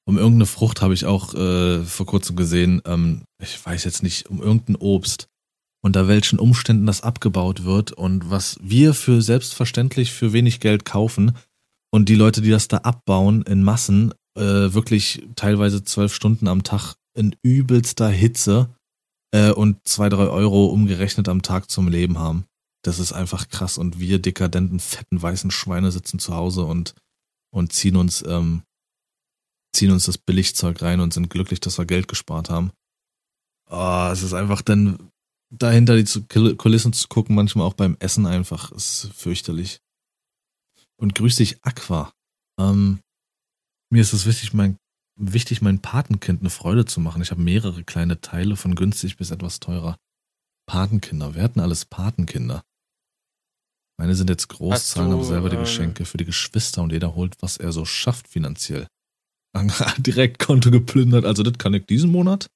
Um 0.05 0.17
irgendeine 0.17 0.45
Frucht 0.45 0.81
habe 0.81 0.93
ich 0.93 1.05
auch 1.05 1.33
äh, 1.33 1.83
vor 1.83 2.05
kurzem 2.05 2.37
gesehen. 2.37 2.81
Ähm, 2.85 3.23
ich 3.41 3.63
weiß 3.63 3.83
jetzt 3.83 4.03
nicht, 4.03 4.29
um 4.29 4.41
irgendein 4.41 4.77
Obst. 4.77 5.27
Unter 5.81 6.07
welchen 6.07 6.39
Umständen 6.39 6.85
das 6.85 7.01
abgebaut 7.01 7.65
wird 7.65 7.91
und 7.91 8.29
was 8.29 8.57
wir 8.61 8.93
für 8.93 9.21
selbstverständlich 9.21 10.11
für 10.11 10.33
wenig 10.33 10.59
Geld 10.59 10.85
kaufen. 10.85 11.33
Und 11.91 12.09
die 12.09 12.15
Leute, 12.15 12.41
die 12.41 12.49
das 12.49 12.67
da 12.67 12.77
abbauen 12.77 13.43
in 13.43 13.63
Massen, 13.63 14.13
äh, 14.35 14.73
wirklich 14.73 15.25
teilweise 15.35 15.83
zwölf 15.83 16.13
Stunden 16.13 16.47
am 16.47 16.63
Tag 16.63 16.95
in 17.15 17.35
übelster 17.41 18.09
Hitze 18.09 18.75
äh, 19.33 19.51
und 19.51 19.87
zwei, 19.87 20.09
drei 20.09 20.27
Euro 20.27 20.67
umgerechnet 20.67 21.29
am 21.29 21.41
Tag 21.41 21.69
zum 21.69 21.87
Leben 21.87 22.19
haben. 22.19 22.45
Das 22.83 22.99
ist 22.99 23.13
einfach 23.13 23.49
krass. 23.49 23.77
Und 23.77 23.99
wir 23.99 24.19
dekadenten, 24.19 24.79
fetten, 24.79 25.21
weißen 25.21 25.51
Schweine 25.51 25.91
sitzen 25.91 26.19
zu 26.19 26.35
Hause 26.35 26.63
und, 26.65 26.93
und 27.51 27.73
ziehen 27.73 27.95
uns, 27.95 28.23
ähm, 28.27 28.63
ziehen 29.73 29.91
uns 29.91 30.05
das 30.05 30.17
Billigzeug 30.17 30.81
rein 30.81 30.99
und 30.99 31.13
sind 31.13 31.29
glücklich, 31.29 31.59
dass 31.59 31.77
wir 31.77 31.85
Geld 31.85 32.07
gespart 32.07 32.49
haben. 32.49 32.71
Oh, 33.69 34.09
es 34.11 34.23
ist 34.23 34.33
einfach 34.33 34.61
dann 34.61 35.11
dahinter 35.49 36.01
die 36.01 36.55
Kulissen 36.55 36.93
zu 36.93 37.07
gucken, 37.07 37.35
manchmal 37.35 37.65
auch 37.65 37.73
beim 37.73 37.97
Essen 37.99 38.25
einfach, 38.25 38.71
ist 38.71 39.09
fürchterlich. 39.13 39.79
Und 40.99 41.15
grüß 41.15 41.35
dich, 41.37 41.63
Aqua. 41.63 42.11
Ähm, 42.59 42.99
mir 43.89 44.01
ist 44.01 44.13
es 44.13 44.25
wichtig, 44.25 44.53
mein, 44.53 44.77
wichtig, 45.15 45.61
mein 45.61 45.79
Patenkind 45.81 46.41
eine 46.41 46.49
Freude 46.49 46.85
zu 46.85 46.99
machen. 46.99 47.21
Ich 47.21 47.31
habe 47.31 47.41
mehrere 47.41 47.83
kleine 47.83 48.19
Teile 48.21 48.55
von 48.55 48.75
günstig 48.75 49.17
bis 49.17 49.31
etwas 49.31 49.59
teurer. 49.59 49.97
Patenkinder. 50.67 51.35
Wir 51.35 51.43
hatten 51.43 51.59
alles 51.59 51.85
Patenkinder. 51.85 52.63
Meine 53.99 54.15
sind 54.15 54.29
jetzt 54.29 54.49
groß, 54.49 54.91
zahlen 54.91 55.11
aber 55.11 55.23
selber 55.23 55.49
die 55.49 55.55
ähm, 55.55 55.63
Geschenke 55.63 56.05
für 56.05 56.17
die 56.17 56.25
Geschwister 56.25 56.83
und 56.83 56.91
jeder 56.91 57.15
holt, 57.15 57.35
was 57.41 57.57
er 57.57 57.71
so 57.71 57.85
schafft 57.85 58.27
finanziell. 58.27 58.87
Direkt 59.97 60.39
Konto 60.39 60.69
geplündert. 60.69 61.25
Also 61.25 61.41
das 61.41 61.57
kann 61.57 61.73
ich 61.73 61.85
diesen 61.85 62.11
Monat. 62.11 62.47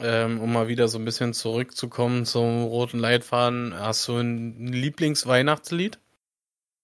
Ähm, 0.00 0.40
um 0.40 0.52
mal 0.52 0.68
wieder 0.68 0.86
so 0.86 0.96
ein 0.98 1.04
bisschen 1.04 1.34
zurückzukommen 1.34 2.24
zum 2.24 2.62
roten 2.62 3.00
Leitfaden, 3.00 3.74
hast 3.74 4.06
du 4.06 4.16
ein 4.16 4.68
Lieblingsweihnachtslied? 4.68 5.98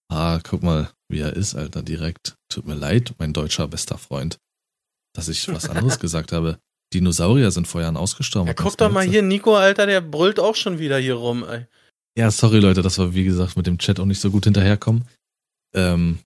Ah, 0.09 0.41
guck 0.43 0.63
mal, 0.63 0.91
wie 1.09 1.21
er 1.21 1.35
ist, 1.35 1.55
Alter, 1.55 1.83
direkt. 1.83 2.37
Tut 2.49 2.67
mir 2.67 2.75
leid, 2.75 3.15
mein 3.19 3.33
deutscher 3.33 3.69
bester 3.69 3.99
Freund, 3.99 4.39
dass 5.15 5.29
ich 5.29 5.49
was 5.49 5.69
anderes 5.69 5.99
gesagt 6.01 6.33
habe. 6.33 6.59
Dinosaurier 6.93 7.51
sind 7.51 7.67
vor 7.67 7.81
Jahren 7.81 7.97
ausgestorben. 7.97 8.49
Ja, 8.49 8.55
guck 8.55 8.77
doch 8.77 8.91
mal 8.91 9.05
hier, 9.05 9.23
Nico, 9.23 9.57
Alter, 9.57 9.87
der 9.87 10.01
brüllt 10.01 10.39
auch 10.39 10.55
schon 10.55 10.79
wieder 10.79 10.99
hier 10.99 11.15
rum, 11.15 11.45
ey. 11.45 11.67
Ja, 12.17 12.31
sorry 12.31 12.61
Leute, 12.61 12.83
dass 12.83 12.99
wir 12.99 13.15
wie 13.15 13.25
gesagt 13.25 13.57
mit 13.57 13.67
dem 13.67 13.79
Chat 13.79 13.99
auch 13.99 14.05
nicht 14.05 14.21
so 14.21 14.31
gut 14.31 14.45
hinterherkommen. 14.45 15.09
Ähm, 15.75 16.21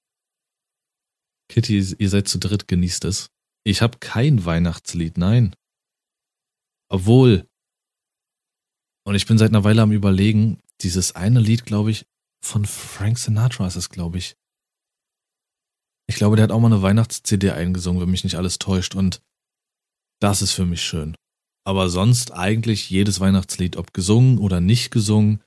Kitty, 1.48 1.78
ihr 1.98 2.10
seid 2.10 2.28
zu 2.28 2.38
dritt, 2.38 2.68
genießt 2.68 3.06
es. 3.06 3.30
Ich 3.64 3.80
habe 3.80 3.98
kein 3.98 4.44
Weihnachtslied, 4.44 5.16
nein. 5.16 5.54
Obwohl. 6.90 7.46
Und 9.06 9.14
ich 9.14 9.26
bin 9.26 9.38
seit 9.38 9.50
einer 9.50 9.64
Weile 9.64 9.82
am 9.82 9.92
überlegen, 9.92 10.60
dieses 10.82 11.14
eine 11.14 11.40
Lied, 11.40 11.64
glaube 11.64 11.90
ich, 11.90 12.04
von 12.42 12.64
Frank 12.64 13.18
Sinatra 13.18 13.66
ist 13.66 13.76
es, 13.76 13.88
glaube 13.90 14.18
ich. 14.18 14.36
Ich 16.08 16.16
glaube, 16.16 16.36
der 16.36 16.44
hat 16.44 16.52
auch 16.52 16.60
mal 16.60 16.66
eine 16.72 16.82
Weihnachts-CD 16.82 17.50
eingesungen, 17.50 18.00
wenn 18.00 18.10
mich 18.10 18.24
nicht 18.24 18.36
alles 18.36 18.58
täuscht. 18.58 18.94
Und 18.94 19.20
das 20.20 20.40
ist 20.42 20.52
für 20.52 20.64
mich 20.64 20.82
schön. 20.82 21.14
Aber 21.64 21.88
sonst 21.90 22.32
eigentlich 22.32 22.88
jedes 22.88 23.20
Weihnachtslied, 23.20 23.76
ob 23.76 23.92
gesungen 23.92 24.38
oder 24.38 24.60
nicht 24.60 24.90
gesungen. 24.90 25.42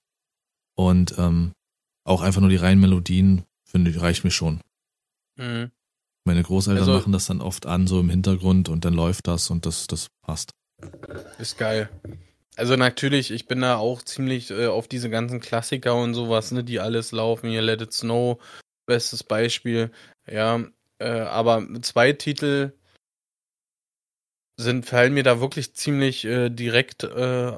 Und 0.78 1.16
ähm, 1.18 1.54
auch 2.06 2.22
einfach 2.22 2.42
nur 2.42 2.50
die 2.50 2.58
reinen 2.58 2.80
Melodien, 2.82 3.44
finde 3.68 3.89
ich, 3.92 4.00
reicht 4.02 4.24
mir 4.24 4.32
schon. 4.32 4.62
Mhm. 5.38 5.72
Meine 6.26 6.44
Großeltern 6.44 6.84
Also- 6.88 6.94
machen 7.00 7.12
das 7.12 7.26
dann 7.26 7.42
oft 7.42 7.66
an, 7.66 7.88
so 7.88 8.00
im 8.00 8.10
Hintergrund, 8.10 8.70
und 8.70 8.86
dann 8.86 8.94
läuft 8.94 9.28
das 9.28 9.50
und 9.50 9.66
das, 9.66 9.88
das 9.88 10.10
passt. 10.22 10.52
Ist 11.39 11.58
geil. 11.58 11.89
Also 12.58 12.76
natürlich, 12.76 13.32
ich 13.32 13.47
bin 13.47 13.62
da 13.62 13.78
auch 13.78 14.02
ziemlich 14.02 14.52
äh, 14.52 14.68
auf 14.68 14.88
diese 14.88 15.10
ganzen 15.10 15.39
Klassiker 15.39 15.95
und 15.95 16.14
sowas, 16.14 16.52
ne, 16.52 16.64
die 16.64 16.80
alles 16.80 17.12
laufen. 17.12 17.49
Hier 17.49 17.62
Let 17.62 17.82
It 17.82 17.93
Snow, 17.93 18.41
bestes 18.86 19.24
Beispiel. 19.24 19.91
Ja, 20.28 20.64
äh, 20.99 21.10
aber 21.10 21.66
zwei 21.82 22.14
Titel 22.14 22.74
sind, 24.58 24.86
fallen 24.86 25.14
mir 25.14 25.24
da 25.24 25.39
wirklich 25.41 25.74
ziemlich 25.76 26.26
äh, 26.26 26.49
direkt 26.49 27.04
äh, 27.04 27.58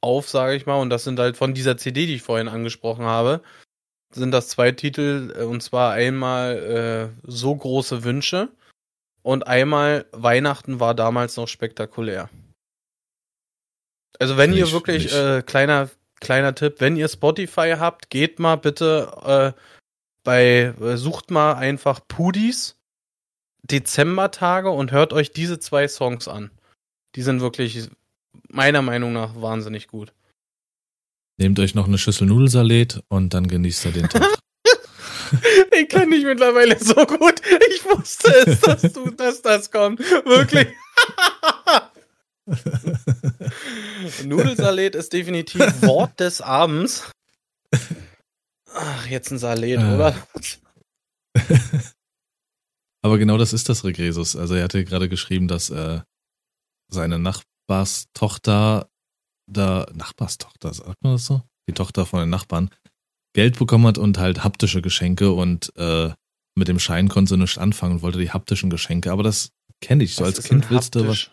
auf, 0.00 0.28
sage 0.28 0.56
ich 0.56 0.66
mal. 0.66 0.80
Und 0.80 0.90
das 0.90 1.04
sind 1.04 1.18
halt 1.18 1.36
von 1.36 1.54
dieser 1.54 1.76
CD, 1.76 2.06
die 2.06 2.16
ich 2.16 2.22
vorhin 2.22 2.48
angesprochen 2.48 3.04
habe, 3.04 3.42
sind 4.12 4.32
das 4.32 4.48
zwei 4.48 4.72
Titel. 4.72 5.34
Äh, 5.36 5.44
und 5.44 5.62
zwar 5.62 5.92
einmal 5.92 7.12
äh, 7.24 7.30
So 7.30 7.56
große 7.56 8.04
Wünsche 8.04 8.50
und 9.22 9.46
einmal 9.46 10.06
Weihnachten 10.12 10.78
war 10.80 10.94
damals 10.94 11.36
noch 11.36 11.48
spektakulär. 11.48 12.30
Also 14.18 14.36
wenn 14.36 14.50
nicht, 14.50 14.60
ihr 14.60 14.72
wirklich, 14.72 15.12
äh, 15.12 15.42
kleiner, 15.42 15.90
kleiner 16.20 16.54
Tipp, 16.54 16.76
wenn 16.78 16.96
ihr 16.96 17.08
Spotify 17.08 17.74
habt, 17.78 18.10
geht 18.10 18.38
mal 18.38 18.56
bitte 18.56 19.54
äh, 19.56 19.60
bei, 20.24 20.74
äh, 20.80 20.96
sucht 20.96 21.30
mal 21.30 21.54
einfach 21.54 22.00
Pudis 22.06 22.76
Dezembertage 23.62 24.70
und 24.70 24.92
hört 24.92 25.12
euch 25.12 25.32
diese 25.32 25.58
zwei 25.58 25.88
Songs 25.88 26.28
an. 26.28 26.50
Die 27.16 27.22
sind 27.22 27.40
wirklich 27.40 27.88
meiner 28.48 28.82
Meinung 28.82 29.12
nach 29.12 29.40
wahnsinnig 29.40 29.88
gut. 29.88 30.12
Nehmt 31.38 31.58
euch 31.58 31.74
noch 31.74 31.86
eine 31.86 31.98
Schüssel 31.98 32.26
Nudelsalat 32.28 33.02
und 33.08 33.34
dann 33.34 33.48
genießt 33.48 33.86
ihr 33.86 33.92
den 33.92 34.08
Tag. 34.08 34.22
ich 35.72 35.88
kenne 35.88 36.14
dich 36.14 36.24
mittlerweile 36.24 36.78
so 36.78 36.94
gut. 36.94 37.40
Ich 37.70 37.84
wusste 37.84 38.30
es, 38.46 38.60
dass 38.60 38.92
du, 38.92 39.10
dass 39.10 39.42
das 39.42 39.70
kommt. 39.70 40.00
Wirklich. 40.00 40.68
Nudelsalat 44.24 44.94
ist 44.94 45.12
definitiv 45.12 45.82
Wort 45.82 46.20
des 46.20 46.40
Abends. 46.40 47.10
Ach, 48.72 49.06
jetzt 49.06 49.30
ein 49.32 49.38
Salat, 49.38 49.80
äh. 49.80 49.94
oder? 49.94 50.14
Aber 53.02 53.18
genau 53.18 53.38
das 53.38 53.52
ist 53.52 53.68
das 53.68 53.84
Regresus. 53.84 54.36
Also 54.36 54.54
er 54.54 54.64
hatte 54.64 54.84
gerade 54.84 55.08
geschrieben, 55.08 55.48
dass 55.48 55.70
äh, 55.70 56.00
seine 56.88 57.18
Nachbarstochter 57.18 58.88
da, 59.46 59.86
Nachbarstochter, 59.94 60.74
sagt 60.74 61.02
man 61.02 61.12
das 61.14 61.26
so? 61.26 61.42
Die 61.68 61.72
Tochter 61.72 62.06
von 62.06 62.20
den 62.20 62.30
Nachbarn, 62.30 62.70
Geld 63.32 63.58
bekommen 63.58 63.86
hat 63.86 63.98
und 63.98 64.18
halt 64.18 64.44
haptische 64.44 64.82
Geschenke 64.82 65.32
und 65.32 65.72
äh, 65.76 66.12
mit 66.56 66.68
dem 66.68 66.78
Schein 66.78 67.08
konnte 67.08 67.30
sie 67.30 67.36
nichts 67.36 67.58
anfangen 67.58 67.96
und 67.96 68.02
wollte 68.02 68.18
die 68.18 68.30
haptischen 68.30 68.70
Geschenke. 68.70 69.12
Aber 69.12 69.22
das 69.22 69.52
kenne 69.80 70.04
ich. 70.04 70.14
So 70.14 70.24
was 70.24 70.36
als 70.36 70.44
Kind 70.44 70.70
willst 70.70 70.94
du 70.94 71.06
was, 71.06 71.30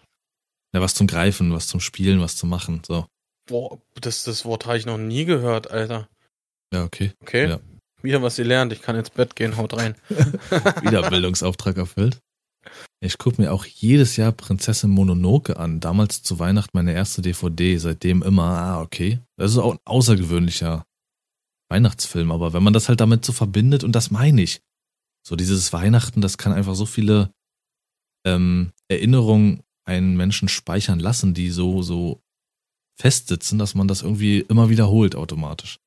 ja, 0.74 0.82
was 0.82 0.96
zum 0.96 1.08
Greifen, 1.08 1.54
was 1.54 1.68
zum 1.68 1.80
Spielen, 1.80 2.20
was 2.20 2.36
zu 2.36 2.46
machen. 2.46 2.82
So. 2.86 3.06
Boah, 3.48 3.80
das, 4.00 4.24
das 4.24 4.46
Wort 4.46 4.66
habe 4.66 4.78
ich 4.78 4.86
noch 4.86 4.98
nie 4.98 5.26
gehört, 5.26 5.72
Alter. 5.72 6.10
Ja, 6.74 6.84
okay. 6.84 7.12
Okay. 7.22 7.50
Ja. 7.50 7.60
Wieder 8.02 8.22
was 8.22 8.36
gelernt. 8.36 8.74
Ich 8.74 8.82
kann 8.82 8.96
ins 8.96 9.10
Bett 9.10 9.36
gehen, 9.36 9.56
haut 9.58 9.78
rein. 9.78 9.96
Wieder 10.10 11.10
Bildungsauftrag 11.10 11.78
erfüllt. 11.78 12.20
Ich 13.02 13.18
gucke 13.18 13.42
mir 13.42 13.52
auch 13.52 13.66
jedes 13.66 14.16
Jahr 14.16 14.32
Prinzessin 14.32 14.90
Mononoke 14.90 15.58
an. 15.58 15.80
Damals 15.80 16.24
zu 16.24 16.40
Weihnachten 16.40 16.72
meine 16.74 16.94
erste 16.94 17.22
DVD, 17.22 17.78
seitdem 17.78 18.24
immer, 18.24 18.44
ah, 18.44 18.82
okay. 18.82 19.20
Das 19.38 19.52
ist 19.52 19.58
auch 19.58 19.74
ein 19.74 19.80
außergewöhnlicher 19.86 20.86
Weihnachtsfilm, 21.70 22.32
aber 22.32 22.54
wenn 22.54 22.64
man 22.64 22.74
das 22.74 22.88
halt 22.88 23.02
damit 23.02 23.26
so 23.26 23.34
verbindet, 23.34 23.84
und 23.84 23.94
das 23.94 24.12
meine 24.12 24.42
ich, 24.42 24.62
so 25.26 25.36
dieses 25.36 25.74
Weihnachten, 25.74 26.22
das 26.22 26.38
kann 26.38 26.54
einfach 26.54 26.76
so 26.76 26.86
viele 26.86 27.32
ähm, 28.26 28.72
Erinnerungen 28.88 29.63
einen 29.86 30.16
Menschen 30.16 30.48
speichern 30.48 31.00
lassen, 31.00 31.34
die 31.34 31.50
so, 31.50 31.82
so 31.82 32.22
festsitzen, 33.00 33.60
dass 33.60 33.76
man 33.76 33.88
das 33.88 34.02
irgendwie 34.02 34.40
immer 34.40 34.70
wiederholt 34.70 35.16
automatisch. 35.16 35.80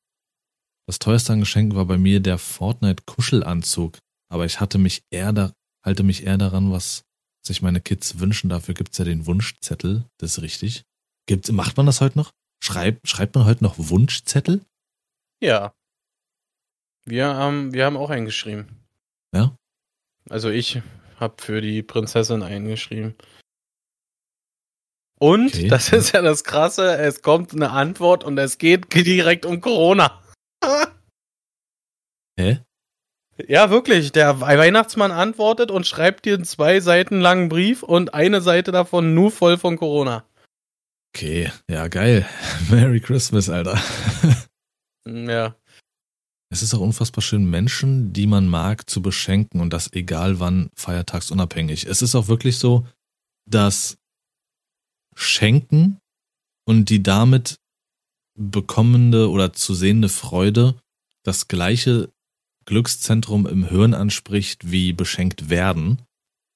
Das 0.86 0.98
teuerste 0.98 1.32
an 1.32 1.40
Geschenken 1.40 1.76
war 1.76 1.86
bei 1.86 1.98
mir 1.98 2.20
der 2.20 2.38
Fortnite-Kuschelanzug, 2.38 3.98
aber 4.28 4.44
ich 4.44 4.60
hatte 4.60 4.78
mich 4.78 5.02
eher 5.10 5.32
da, 5.32 5.52
halte 5.84 6.02
mich 6.02 6.24
eher 6.24 6.38
daran, 6.38 6.70
was 6.70 7.04
sich 7.44 7.62
meine 7.62 7.80
Kids 7.80 8.18
wünschen. 8.18 8.48
Dafür 8.50 8.74
gibt's 8.74 8.98
ja 8.98 9.04
den 9.04 9.26
Wunschzettel, 9.26 10.04
das 10.18 10.38
ist 10.38 10.42
richtig. 10.42 10.84
Gibt, 11.26 11.50
macht 11.50 11.76
man 11.76 11.86
das 11.86 12.00
heute 12.00 12.18
noch? 12.18 12.30
Schreibt, 12.62 13.08
schreibt 13.08 13.34
man 13.34 13.44
heute 13.44 13.64
noch 13.64 13.74
Wunschzettel? 13.78 14.64
Ja. 15.40 15.74
Wir 17.04 17.26
haben, 17.26 17.72
wir 17.72 17.84
haben 17.84 17.96
auch 17.96 18.10
eingeschrieben. 18.10 18.84
Ja? 19.32 19.56
Also 20.28 20.50
ich 20.50 20.82
habe 21.18 21.34
für 21.40 21.60
die 21.60 21.82
Prinzessin 21.82 22.42
eingeschrieben. 22.42 23.14
Und, 25.18 25.54
okay. 25.54 25.68
das 25.68 25.92
ist 25.92 26.12
ja 26.12 26.22
das 26.22 26.44
Krasse, 26.44 26.98
es 26.98 27.22
kommt 27.22 27.52
eine 27.52 27.70
Antwort 27.70 28.22
und 28.24 28.36
es 28.38 28.58
geht 28.58 28.92
direkt 28.94 29.46
um 29.46 29.60
Corona. 29.60 30.20
Hä? 32.38 32.60
Ja, 33.48 33.70
wirklich. 33.70 34.12
Der 34.12 34.40
Weihnachtsmann 34.40 35.12
antwortet 35.12 35.70
und 35.70 35.86
schreibt 35.86 36.24
dir 36.24 36.34
einen 36.34 36.44
zwei 36.44 36.80
Seiten 36.80 37.20
langen 37.20 37.48
Brief 37.48 37.82
und 37.82 38.14
eine 38.14 38.40
Seite 38.40 38.72
davon 38.72 39.14
nur 39.14 39.30
voll 39.30 39.58
von 39.58 39.76
Corona. 39.76 40.24
Okay, 41.14 41.50
ja, 41.70 41.88
geil. 41.88 42.26
Merry 42.70 43.00
Christmas, 43.00 43.48
Alter. 43.48 43.78
Ja. 45.06 45.56
Es 46.50 46.62
ist 46.62 46.74
auch 46.74 46.80
unfassbar 46.80 47.22
schön, 47.22 47.48
Menschen, 47.48 48.12
die 48.12 48.26
man 48.26 48.48
mag, 48.48 48.88
zu 48.88 49.02
beschenken 49.02 49.60
und 49.60 49.72
das 49.72 49.92
egal 49.92 50.40
wann, 50.40 50.70
feiertagsunabhängig. 50.74 51.86
Es 51.86 52.02
ist 52.02 52.14
auch 52.14 52.28
wirklich 52.28 52.58
so, 52.58 52.86
dass 53.48 53.98
Schenken 55.16 55.98
und 56.66 56.90
die 56.90 57.02
damit 57.02 57.58
bekommende 58.38 59.30
oder 59.30 59.52
zu 59.52 59.74
sehende 59.74 60.08
Freude 60.08 60.78
das 61.24 61.48
gleiche 61.48 62.12
Glückszentrum 62.66 63.46
im 63.46 63.66
Hirn 63.68 63.94
anspricht 63.94 64.70
wie 64.70 64.92
beschenkt 64.92 65.48
werden. 65.48 66.02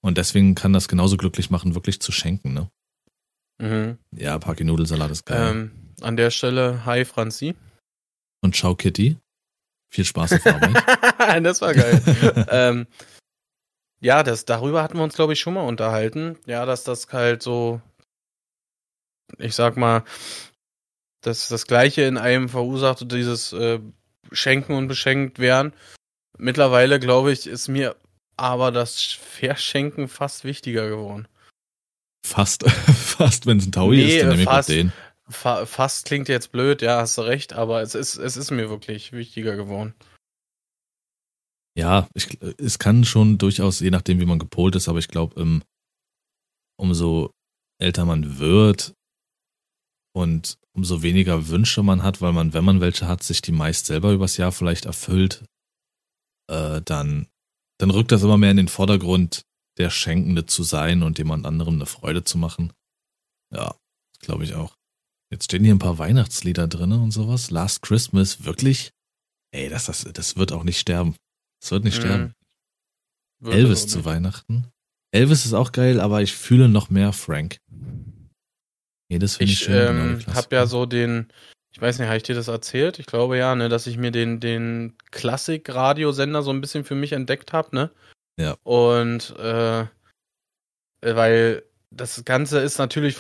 Und 0.03 0.19
deswegen 0.19 0.55
kann 0.55 0.73
das 0.73 0.89
genauso 0.89 1.17
glücklich 1.17 1.51
machen, 1.51 1.75
wirklich 1.75 2.01
zu 2.01 2.13
schenken, 2.13 2.53
ne? 2.53 2.71
Mhm. 3.61 3.99
Ja, 4.17 4.39
Paki 4.39 4.65
Nudelsalat 4.65 5.11
ist 5.11 5.27
geil. 5.27 5.51
Ähm, 5.51 5.71
an 6.01 6.17
der 6.17 6.31
Stelle, 6.31 6.85
hi 6.87 7.05
Franzi. 7.05 7.55
Und 8.43 8.57
ciao 8.57 8.75
Kitty. 8.75 9.19
Viel 9.93 10.05
Spaß 10.05 10.35
auf 10.35 10.47
Arbeit. 10.47 11.45
das 11.45 11.61
war 11.61 11.75
geil. 11.75 12.47
ähm, 12.51 12.87
ja, 14.01 14.23
das, 14.23 14.47
darüber 14.47 14.83
hatten 14.83 14.97
wir 14.97 15.05
uns, 15.05 15.15
glaube 15.15 15.35
ich, 15.35 15.41
schon 15.41 15.55
mal 15.55 15.67
unterhalten. 15.67 16.39
Ja, 16.47 16.65
dass 16.65 16.85
das 16.85 17.13
halt 17.13 17.43
so, 17.43 17.83
ich 19.39 19.55
sag 19.55 19.76
mal, 19.76 20.05
dass 21.22 21.49
das 21.49 21.66
Gleiche 21.66 22.03
in 22.03 22.18
einem 22.18 22.49
verursacht, 22.49 23.11
dieses 23.11 23.53
äh, 23.53 23.81
Schenken 24.33 24.74
und 24.74 24.89
beschenkt 24.89 25.39
werden. 25.39 25.72
Mittlerweile, 26.39 26.99
glaube 27.01 27.33
ich, 27.33 27.47
ist 27.47 27.68
mir 27.68 27.97
aber 28.37 28.72
das 28.72 29.03
Verschenken 29.03 30.09
fast 30.09 30.45
wichtiger 30.45 30.89
geworden. 30.89 31.28
Fast, 32.26 32.68
fast, 32.70 33.47
wenn 33.47 33.59
es 33.59 33.66
ein 33.66 33.72
Taui 33.72 33.97
nee, 33.97 34.16
ist, 34.16 34.22
dann 34.22 34.31
nehme 34.31 34.43
ich 34.43 34.49
fast, 34.49 34.68
den. 34.68 34.93
Fa 35.28 35.66
fast 35.66 36.07
klingt 36.07 36.28
jetzt 36.28 36.51
blöd, 36.51 36.83
ja, 36.83 36.99
hast 36.99 37.18
du 37.18 37.22
recht, 37.22 37.53
aber 37.53 37.83
es 37.83 37.95
ist, 37.95 38.16
es 38.16 38.37
ist 38.37 38.51
mir 38.51 38.70
wirklich 38.70 39.12
wichtiger 39.12 39.57
geworden. 39.57 39.95
Ja, 41.78 42.09
ich, 42.14 42.39
es 42.59 42.78
kann 42.78 43.05
schon 43.05 43.39
durchaus, 43.39 43.81
je 43.81 43.91
nachdem, 43.91 44.20
wie 44.20 44.26
man 44.26 44.39
gepolt 44.39 44.74
ist, 44.74 44.89
aber 44.89 44.99
ich 44.99 45.09
glaube, 45.09 45.41
um, 45.41 45.62
umso 46.78 47.31
älter 47.78 48.05
man 48.05 48.39
wird 48.39 48.95
und 50.13 50.59
umso 50.73 51.03
weniger 51.03 51.49
Wünsche 51.49 51.83
man 51.83 52.03
hat, 52.03 52.21
weil 52.21 52.33
man, 52.33 52.53
wenn 52.53 52.65
man 52.65 52.81
welche 52.81 53.07
hat, 53.07 53.23
sich 53.23 53.43
die 53.43 53.53
meist 53.53 53.87
selber 53.87 54.13
übers 54.13 54.37
Jahr 54.37 54.53
vielleicht 54.53 54.87
erfüllt, 54.87 55.45
äh, 56.49 56.81
dann, 56.83 57.29
dann 57.79 57.91
rückt 57.91 58.13
das 58.13 58.23
immer 58.23 58.39
mehr 58.39 58.51
in 58.51 58.57
den 58.57 58.69
Vordergrund, 58.69 59.43
der 59.79 59.91
Schenkende 59.91 60.47
zu 60.47 60.63
sein 60.63 61.03
und 61.03 61.19
jemand 61.19 61.47
anderem 61.47 61.75
eine 61.75 61.87
Freude 61.87 62.25
zu 62.25 62.39
machen. 62.39 62.73
Ja, 63.53 63.75
glaube 64.21 64.45
ich 64.45 64.55
auch. 64.55 64.77
Jetzt 65.31 65.45
stehen 65.45 65.65
hier 65.65 65.75
ein 65.75 65.79
paar 65.79 65.99
Weihnachtslieder 65.99 66.67
drin 66.67 66.93
und 66.93 67.13
sowas. 67.13 67.51
Last 67.51 67.83
Christmas, 67.83 68.45
wirklich? 68.45 68.91
Ey, 69.53 69.69
das, 69.69 69.87
das, 69.87 70.05
das 70.13 70.37
wird 70.37 70.53
auch 70.53 70.65
nicht 70.65 70.79
sterben. 70.79 71.15
Das 71.61 71.71
wird 71.71 71.85
nicht 71.85 71.99
mhm. 71.99 72.01
sterben. 72.01 72.35
Wird 73.41 73.55
Elvis 73.55 73.87
zu 73.87 74.05
Weihnachten. 74.05 74.67
Elvis 75.13 75.47
ist 75.47 75.55
auch 75.55 75.73
geil, 75.73 76.01
aber 76.01 76.23
ich 76.23 76.35
fühle 76.35 76.69
noch 76.69 76.91
mehr 76.91 77.13
Frank. 77.13 77.59
Nee, 79.11 79.19
das 79.19 79.37
finde 79.37 79.53
ich, 79.53 79.61
ich 79.61 79.67
schön. 79.67 79.75
Ähm, 79.75 80.19
genau 80.25 80.37
hab 80.37 80.51
ja 80.53 80.65
so 80.67 80.87
den, 80.87 81.27
ich 81.73 81.83
weiß 81.83 81.99
nicht, 81.99 82.07
habe 82.07 82.17
ich 82.17 82.23
dir 82.23 82.37
das 82.37 82.49
erzählt? 82.49 82.99
Ich 83.01 83.07
glaube 83.07 83.37
ja, 83.37 83.57
ne, 83.57 83.69
dass 83.69 83.89
ich 83.89 83.99
mir 83.99 84.13
den, 84.13 84.41
den 84.41 84.95
Klassik-Radiosender 85.11 86.43
so 86.43 86.53
ein 86.53 86.61
bisschen 86.61 86.85
für 86.85 86.95
mich 86.95 87.13
entdeckt 87.13 87.53
habe, 87.53 87.75
ne? 87.75 87.91
Ja. 88.39 88.55
Und 88.63 89.37
äh, 89.39 89.87
weil 91.03 91.65
das 91.91 92.25
Ganze 92.25 92.61
ist 92.61 92.79
natürlich 92.79 93.17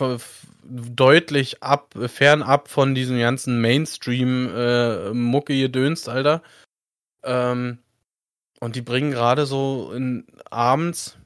deutlich 0.62 1.60
ab, 1.62 1.92
fernab 2.06 2.68
von 2.68 2.94
diesem 2.94 3.18
ganzen 3.18 3.60
Mainstream-Mucke-Gedönst, 3.60 6.06
äh, 6.06 6.10
Alter. 6.10 6.42
Ähm, 7.24 7.78
und 8.60 8.76
die 8.76 8.82
bringen 8.82 9.10
gerade 9.10 9.44
so 9.44 9.92
in, 9.92 10.24
abends 10.50 11.18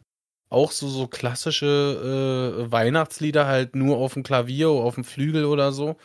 auch 0.55 0.73
so, 0.73 0.89
so 0.89 1.07
klassische 1.07 2.63
äh, 2.67 2.73
Weihnachtslieder 2.73 3.47
halt 3.47 3.77
nur 3.77 3.99
auf 3.99 4.15
dem 4.15 4.23
Klavier, 4.23 4.71
auf 4.71 4.95
dem 4.95 5.05
Flügel 5.05 5.45
oder 5.45 5.73
so. 5.73 5.97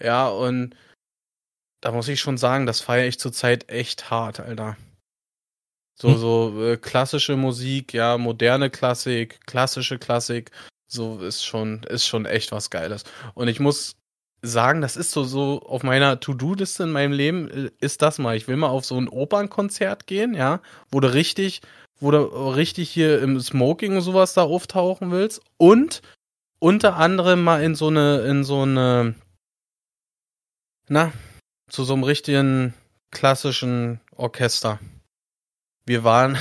Ja, 0.00 0.28
und 0.28 0.74
da 1.80 1.92
muss 1.92 2.08
ich 2.08 2.20
schon 2.20 2.38
sagen, 2.38 2.66
das 2.66 2.80
feiere 2.80 3.06
ich 3.06 3.18
zurzeit 3.18 3.68
echt 3.68 4.10
hart, 4.10 4.40
Alter. 4.40 4.76
So, 6.00 6.10
hm. 6.10 6.18
so 6.18 6.64
äh, 6.64 6.76
klassische 6.76 7.36
Musik, 7.36 7.92
ja, 7.92 8.18
moderne 8.18 8.70
Klassik, 8.70 9.40
klassische 9.46 9.98
Klassik, 9.98 10.52
so 10.86 11.18
ist 11.20 11.44
schon, 11.44 11.82
ist 11.84 12.06
schon 12.06 12.24
echt 12.24 12.52
was 12.52 12.70
Geiles. 12.70 13.04
Und 13.34 13.48
ich 13.48 13.60
muss 13.60 13.96
sagen, 14.42 14.80
das 14.80 14.96
ist 14.96 15.10
so, 15.10 15.24
so 15.24 15.60
auf 15.62 15.82
meiner 15.82 16.20
To-Do-Liste 16.20 16.84
in 16.84 16.92
meinem 16.92 17.12
Leben, 17.12 17.48
äh, 17.50 17.70
ist 17.80 18.02
das 18.02 18.18
mal. 18.18 18.36
Ich 18.36 18.46
will 18.48 18.56
mal 18.56 18.68
auf 18.68 18.84
so 18.84 18.96
ein 18.96 19.08
Opernkonzert 19.08 20.06
gehen, 20.06 20.34
ja, 20.34 20.60
wo 20.90 21.00
du 21.00 21.12
richtig, 21.12 21.62
wo 22.00 22.10
du 22.10 22.18
richtig 22.50 22.90
hier 22.90 23.20
im 23.20 23.40
Smoking 23.40 23.96
und 23.96 24.02
sowas 24.02 24.34
da 24.34 24.42
auftauchen 24.42 25.10
willst. 25.10 25.42
Und 25.56 26.02
unter 26.60 26.96
anderem 26.96 27.42
mal 27.42 27.62
in 27.62 27.74
so 27.74 27.88
eine, 27.88 28.20
in 28.22 28.44
so 28.44 28.62
eine, 28.62 29.14
na, 30.88 31.12
zu 31.68 31.84
so 31.84 31.94
einem 31.94 32.04
richtigen 32.04 32.74
klassischen 33.10 34.00
Orchester. 34.16 34.78
Wir 35.86 36.04
waren. 36.04 36.36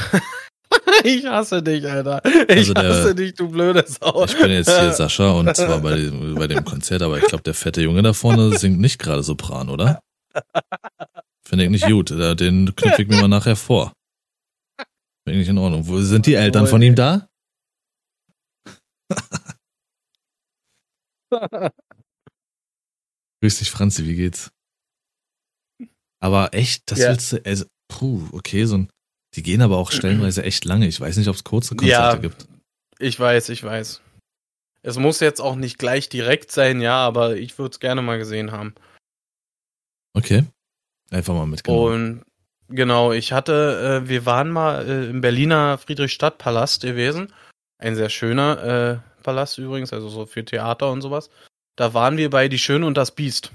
ich 1.04 1.26
hasse 1.26 1.64
dich, 1.64 1.88
Alter. 1.88 2.22
Ich 2.26 2.70
also 2.70 2.74
der, 2.74 2.90
hasse 2.90 3.16
dich, 3.16 3.34
du 3.36 3.50
blöde 3.50 3.86
Sau. 3.88 4.26
Ich 4.26 4.38
bin 4.38 4.52
jetzt 4.52 4.70
hier 4.70 4.92
Sascha 4.94 5.32
und 5.32 5.56
zwar 5.56 5.80
bei 5.80 5.96
dem, 5.96 6.36
bei 6.36 6.48
dem 6.48 6.64
Konzert, 6.66 7.02
aber 7.02 7.18
ich 7.18 7.26
glaube, 7.26 7.44
der 7.44 7.54
fette 7.54 7.82
Junge 7.82 8.02
da 8.02 8.14
vorne 8.14 8.58
singt 8.58 8.80
nicht 8.80 9.00
gerade 9.00 9.24
Sopran, 9.24 9.70
oder? 9.70 10.00
Finde 11.44 11.64
ich 11.64 11.70
nicht 11.70 11.88
gut. 11.88 12.10
Den 12.10 12.76
knüpfe 12.76 13.02
ich 13.02 13.08
mir 13.08 13.22
mal 13.22 13.28
nachher 13.28 13.56
vor. 13.56 13.94
Finde 15.28 15.42
ich 15.42 15.48
nicht 15.48 15.50
in 15.50 15.58
Ordnung. 15.58 15.86
Wo 15.90 16.00
sind 16.00 16.26
die 16.26 16.36
Eltern 16.36 16.68
von 16.68 16.82
ihm 16.82 16.96
da? 16.96 17.28
Grüß 23.42 23.60
dich, 23.60 23.70
Franzi, 23.70 24.06
wie 24.06 24.16
geht's? 24.16 24.54
Aber 26.22 26.54
echt, 26.54 26.90
das 26.90 27.00
ja. 27.00 27.10
willst 27.10 27.34
du, 27.34 27.46
also, 27.46 27.66
puh, 27.90 28.26
okay, 28.32 28.64
so 28.64 28.78
ein 28.78 28.90
die 29.36 29.44
gehen 29.44 29.62
aber 29.62 29.76
auch 29.76 29.92
stellenweise 29.92 30.44
echt 30.44 30.64
lange. 30.64 30.88
Ich 30.88 31.02
weiß 31.02 31.18
nicht, 31.18 31.28
ob 31.28 31.36
es 31.36 31.44
kurze 31.44 31.76
Konzerte 31.76 32.16
ja, 32.16 32.22
gibt. 32.22 32.48
Ich 32.98 33.20
weiß, 33.20 33.50
ich 33.50 33.62
weiß. 33.62 34.00
Es 34.82 34.98
muss 34.98 35.20
jetzt 35.20 35.42
auch 35.42 35.58
nicht 35.58 35.78
gleich 35.78 36.08
direkt 36.08 36.54
sein, 36.54 36.80
ja, 36.80 37.06
aber 37.06 37.36
ich 37.36 37.60
würde 37.60 37.74
es 37.74 37.82
gerne 37.82 38.02
mal 38.02 38.18
gesehen 38.18 38.54
haben. 38.54 38.76
Okay. 40.14 40.46
Einfach 41.12 41.34
mal 41.34 41.48
mitgenommen. 41.48 42.20
Und 42.20 42.27
genau, 42.70 43.12
ich 43.12 43.34
hatte, 43.34 44.02
äh, 44.04 44.10
wir 44.10 44.26
waren 44.26 44.50
mal 44.50 44.88
äh, 44.88 45.10
im 45.10 45.22
Berliner 45.22 45.78
Friedrichstadtpalast 45.78 46.82
gewesen. 46.82 47.34
Ein 47.80 47.96
sehr 47.96 48.10
schöner 48.10 48.64
äh, 48.64 49.24
Palast 49.24 49.58
übrigens, 49.58 49.94
also 49.94 50.10
so 50.10 50.26
für 50.26 50.46
Theater 50.46 50.92
und 50.92 51.02
sowas. 51.02 51.30
Da 51.76 51.94
waren 51.94 52.18
wir 52.18 52.30
bei 52.30 52.48
Die 52.48 52.60
Schöne 52.60 52.86
und 52.86 52.96
das 52.96 53.12
Biest. 53.12 53.52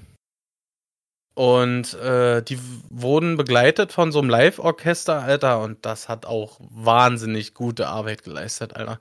Und 1.34 1.94
äh, 1.94 2.42
die 2.42 2.58
wurden 2.90 3.36
begleitet 3.36 3.90
von 3.90 4.12
so 4.12 4.18
einem 4.18 4.28
Live-Orchester, 4.28 5.22
Alter, 5.22 5.62
und 5.62 5.84
das 5.86 6.08
hat 6.08 6.26
auch 6.26 6.60
wahnsinnig 6.60 7.54
gute 7.54 7.88
Arbeit 7.88 8.22
geleistet, 8.22 8.76
Alter. 8.76 9.00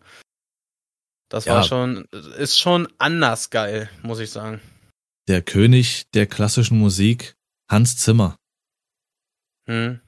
Das 1.29 1.45
ja. 1.45 1.55
war 1.55 1.63
schon, 1.63 2.05
ist 2.37 2.57
schon 2.57 2.87
anders 2.97 3.49
geil, 3.49 3.89
muss 4.01 4.19
ich 4.19 4.31
sagen. 4.31 4.61
Der 5.27 5.41
König 5.41 6.09
der 6.13 6.25
klassischen 6.25 6.79
Musik, 6.79 7.35
Hans 7.69 7.97
Zimmer. 7.97 8.35
Hm. 9.67 9.99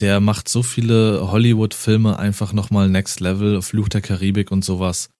Der 0.00 0.20
macht 0.20 0.48
so 0.48 0.62
viele 0.62 1.30
Hollywood-Filme 1.30 2.18
einfach 2.18 2.52
nochmal 2.52 2.88
Next 2.88 3.20
Level, 3.20 3.62
Fluch 3.62 3.88
der 3.88 4.00
Karibik 4.00 4.50
und 4.50 4.64
sowas 4.64 5.10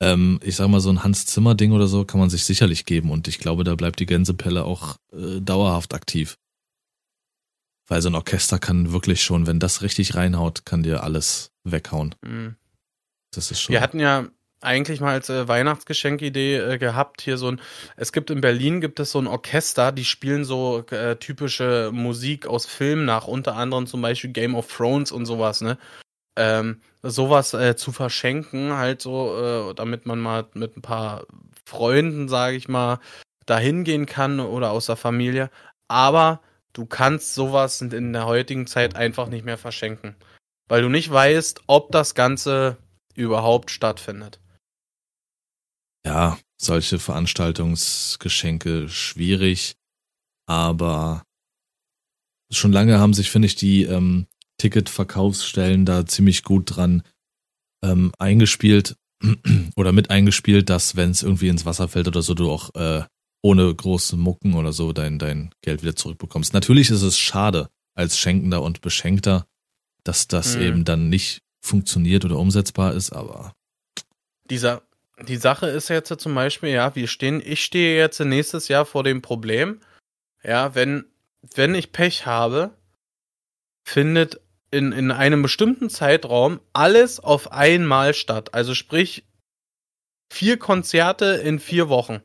ähm, 0.00 0.40
ich 0.42 0.56
sag 0.56 0.68
mal, 0.68 0.80
so 0.80 0.90
ein 0.90 1.02
Hans 1.02 1.26
Zimmer-Ding 1.26 1.72
oder 1.72 1.86
so 1.86 2.04
kann 2.04 2.20
man 2.20 2.30
sich 2.30 2.44
sicherlich 2.44 2.84
geben 2.84 3.10
und 3.10 3.28
ich 3.28 3.38
glaube, 3.38 3.64
da 3.64 3.74
bleibt 3.74 3.98
die 3.98 4.06
Gänsepelle 4.06 4.64
auch 4.64 4.96
äh, 5.12 5.40
dauerhaft 5.40 5.94
aktiv. 5.94 6.36
Weil 7.88 8.02
so 8.02 8.08
ein 8.08 8.14
Orchester 8.14 8.58
kann 8.58 8.92
wirklich 8.92 9.22
schon, 9.22 9.46
wenn 9.46 9.60
das 9.60 9.82
richtig 9.82 10.14
reinhaut, 10.16 10.66
kann 10.66 10.82
dir 10.82 11.02
alles 11.04 11.52
weghauen. 11.64 12.14
Mhm. 12.22 12.56
Das 13.32 13.50
ist 13.50 13.60
schon. 13.60 13.72
Wir 13.72 13.80
hatten 13.80 14.00
ja 14.00 14.28
eigentlich 14.66 15.00
mal 15.00 15.12
als 15.12 15.30
äh, 15.30 15.48
Weihnachtsgeschenkidee 15.48 16.56
äh, 16.56 16.78
gehabt 16.78 17.22
hier 17.22 17.38
so 17.38 17.48
ein 17.48 17.60
es 17.96 18.12
gibt 18.12 18.30
in 18.30 18.40
Berlin 18.40 18.80
gibt 18.80 19.00
es 19.00 19.12
so 19.12 19.18
ein 19.18 19.26
Orchester 19.26 19.92
die 19.92 20.04
spielen 20.04 20.44
so 20.44 20.84
äh, 20.90 21.16
typische 21.16 21.90
Musik 21.92 22.46
aus 22.46 22.66
Filmen 22.66 23.04
nach 23.04 23.26
unter 23.26 23.56
anderem 23.56 23.86
zum 23.86 24.02
Beispiel 24.02 24.30
Game 24.30 24.54
of 24.54 24.68
Thrones 24.74 25.12
und 25.12 25.26
sowas 25.26 25.60
ne 25.60 25.78
ähm, 26.36 26.80
sowas 27.02 27.54
äh, 27.54 27.76
zu 27.76 27.92
verschenken, 27.92 28.74
halt 28.74 29.02
so, 29.02 29.70
äh, 29.70 29.74
damit 29.74 30.06
man 30.06 30.20
mal 30.20 30.46
mit 30.54 30.76
ein 30.76 30.82
paar 30.82 31.26
Freunden, 31.64 32.28
sage 32.28 32.56
ich 32.56 32.68
mal, 32.68 33.00
dahin 33.46 33.84
gehen 33.84 34.06
kann 34.06 34.40
oder 34.40 34.70
aus 34.70 34.86
der 34.86 34.96
Familie. 34.96 35.50
Aber 35.88 36.40
du 36.72 36.86
kannst 36.86 37.34
sowas 37.34 37.80
in 37.80 38.12
der 38.12 38.26
heutigen 38.26 38.66
Zeit 38.66 38.96
einfach 38.96 39.28
nicht 39.28 39.44
mehr 39.44 39.58
verschenken, 39.58 40.14
weil 40.68 40.82
du 40.82 40.88
nicht 40.88 41.10
weißt, 41.10 41.62
ob 41.66 41.90
das 41.90 42.14
Ganze 42.14 42.76
überhaupt 43.14 43.70
stattfindet. 43.70 44.40
Ja, 46.06 46.38
solche 46.56 47.00
Veranstaltungsgeschenke 47.00 48.88
schwierig, 48.88 49.74
aber 50.46 51.24
schon 52.48 52.70
lange 52.70 53.00
haben 53.00 53.12
sich, 53.12 53.28
finde 53.28 53.46
ich, 53.46 53.56
die 53.56 53.82
ähm, 53.82 54.28
Ticketverkaufsstellen 54.58 55.84
da 55.84 56.06
ziemlich 56.06 56.44
gut 56.44 56.76
dran 56.76 57.02
ähm, 57.82 58.12
eingespielt 58.20 58.94
oder 59.76 59.90
mit 59.90 60.10
eingespielt, 60.10 60.70
dass 60.70 60.94
wenn 60.94 61.10
es 61.10 61.24
irgendwie 61.24 61.48
ins 61.48 61.66
Wasser 61.66 61.88
fällt 61.88 62.06
oder 62.06 62.22
so, 62.22 62.34
du 62.34 62.52
auch 62.52 62.72
äh, 62.76 63.02
ohne 63.42 63.74
große 63.74 64.16
Mucken 64.16 64.54
oder 64.54 64.72
so 64.72 64.92
dein, 64.92 65.18
dein 65.18 65.50
Geld 65.60 65.82
wieder 65.82 65.96
zurückbekommst. 65.96 66.54
Natürlich 66.54 66.90
ist 66.90 67.02
es 67.02 67.18
schade 67.18 67.68
als 67.96 68.16
Schenkender 68.16 68.62
und 68.62 68.80
Beschenkter, 68.80 69.48
dass 70.04 70.28
das 70.28 70.54
mhm. 70.54 70.62
eben 70.62 70.84
dann 70.84 71.08
nicht 71.08 71.42
funktioniert 71.64 72.24
oder 72.24 72.38
umsetzbar 72.38 72.94
ist, 72.94 73.10
aber. 73.10 73.54
Dieser, 74.48 74.85
die 75.22 75.36
Sache 75.36 75.66
ist 75.66 75.88
jetzt 75.88 76.20
zum 76.20 76.34
Beispiel, 76.34 76.70
ja, 76.70 76.94
wir 76.94 77.08
stehen, 77.08 77.42
ich 77.44 77.64
stehe 77.64 77.96
jetzt 77.96 78.20
nächstes 78.20 78.68
Jahr 78.68 78.84
vor 78.84 79.02
dem 79.02 79.22
Problem, 79.22 79.80
ja, 80.42 80.74
wenn, 80.74 81.06
wenn 81.54 81.74
ich 81.74 81.92
Pech 81.92 82.26
habe, 82.26 82.76
findet 83.84 84.40
in, 84.70 84.92
in 84.92 85.10
einem 85.10 85.42
bestimmten 85.42 85.88
Zeitraum 85.88 86.60
alles 86.72 87.20
auf 87.20 87.52
einmal 87.52 88.14
statt. 88.14 88.52
Also 88.52 88.74
sprich, 88.74 89.24
vier 90.30 90.58
Konzerte 90.58 91.26
in 91.26 91.60
vier 91.60 91.88
Wochen. 91.88 92.20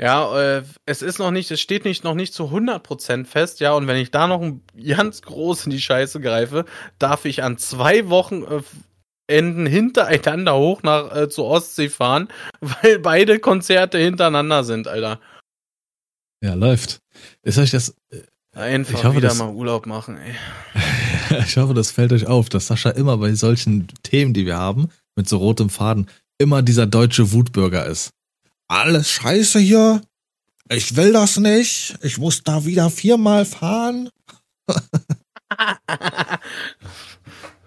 Ja, 0.00 0.40
äh, 0.40 0.64
es 0.86 1.02
ist 1.02 1.18
noch 1.18 1.30
nicht, 1.30 1.50
es 1.50 1.60
steht 1.60 1.84
nicht 1.84 2.02
noch 2.02 2.14
nicht 2.14 2.32
zu 2.32 2.44
100% 2.44 3.26
fest, 3.26 3.60
ja, 3.60 3.72
und 3.74 3.86
wenn 3.86 3.98
ich 3.98 4.10
da 4.10 4.26
noch 4.26 4.40
ganz 4.86 5.22
groß 5.22 5.66
in 5.66 5.70
die 5.70 5.80
Scheiße 5.80 6.20
greife, 6.20 6.64
darf 6.98 7.24
ich 7.24 7.42
an 7.42 7.58
zwei 7.58 8.08
Wochen 8.08 8.42
äh, 8.44 8.62
Enden 9.32 9.66
hintereinander 9.66 10.56
hoch 10.56 10.82
nach 10.82 11.14
äh, 11.14 11.28
zur 11.28 11.46
Ostsee 11.46 11.88
fahren, 11.88 12.28
weil 12.60 12.98
beide 12.98 13.38
Konzerte 13.38 13.98
hintereinander 13.98 14.64
sind, 14.64 14.88
Alter. 14.88 15.20
Ja, 16.42 16.54
läuft. 16.54 17.00
Ist 17.42 17.58
euch 17.58 17.70
das 17.70 17.94
äh, 18.10 18.22
Einfach 18.54 18.98
ich 18.98 19.04
hoffe, 19.04 19.16
wieder 19.16 19.32
mal 19.34 19.48
Urlaub 19.48 19.86
machen, 19.86 20.18
ey. 20.18 20.34
ich 21.46 21.56
hoffe, 21.56 21.72
das 21.72 21.90
fällt 21.90 22.12
euch 22.12 22.26
auf, 22.26 22.50
dass 22.50 22.66
Sascha 22.66 22.90
immer 22.90 23.16
bei 23.16 23.32
solchen 23.32 23.88
Themen, 24.02 24.34
die 24.34 24.44
wir 24.44 24.58
haben, 24.58 24.88
mit 25.16 25.26
so 25.26 25.38
rotem 25.38 25.70
Faden, 25.70 26.08
immer 26.38 26.60
dieser 26.60 26.86
deutsche 26.86 27.32
Wutbürger 27.32 27.86
ist. 27.86 28.10
Alles 28.68 29.10
scheiße 29.10 29.58
hier. 29.58 30.02
Ich 30.68 30.96
will 30.96 31.12
das 31.12 31.38
nicht. 31.38 31.96
Ich 32.02 32.18
muss 32.18 32.42
da 32.42 32.66
wieder 32.66 32.90
viermal 32.90 33.46
fahren. 33.46 34.10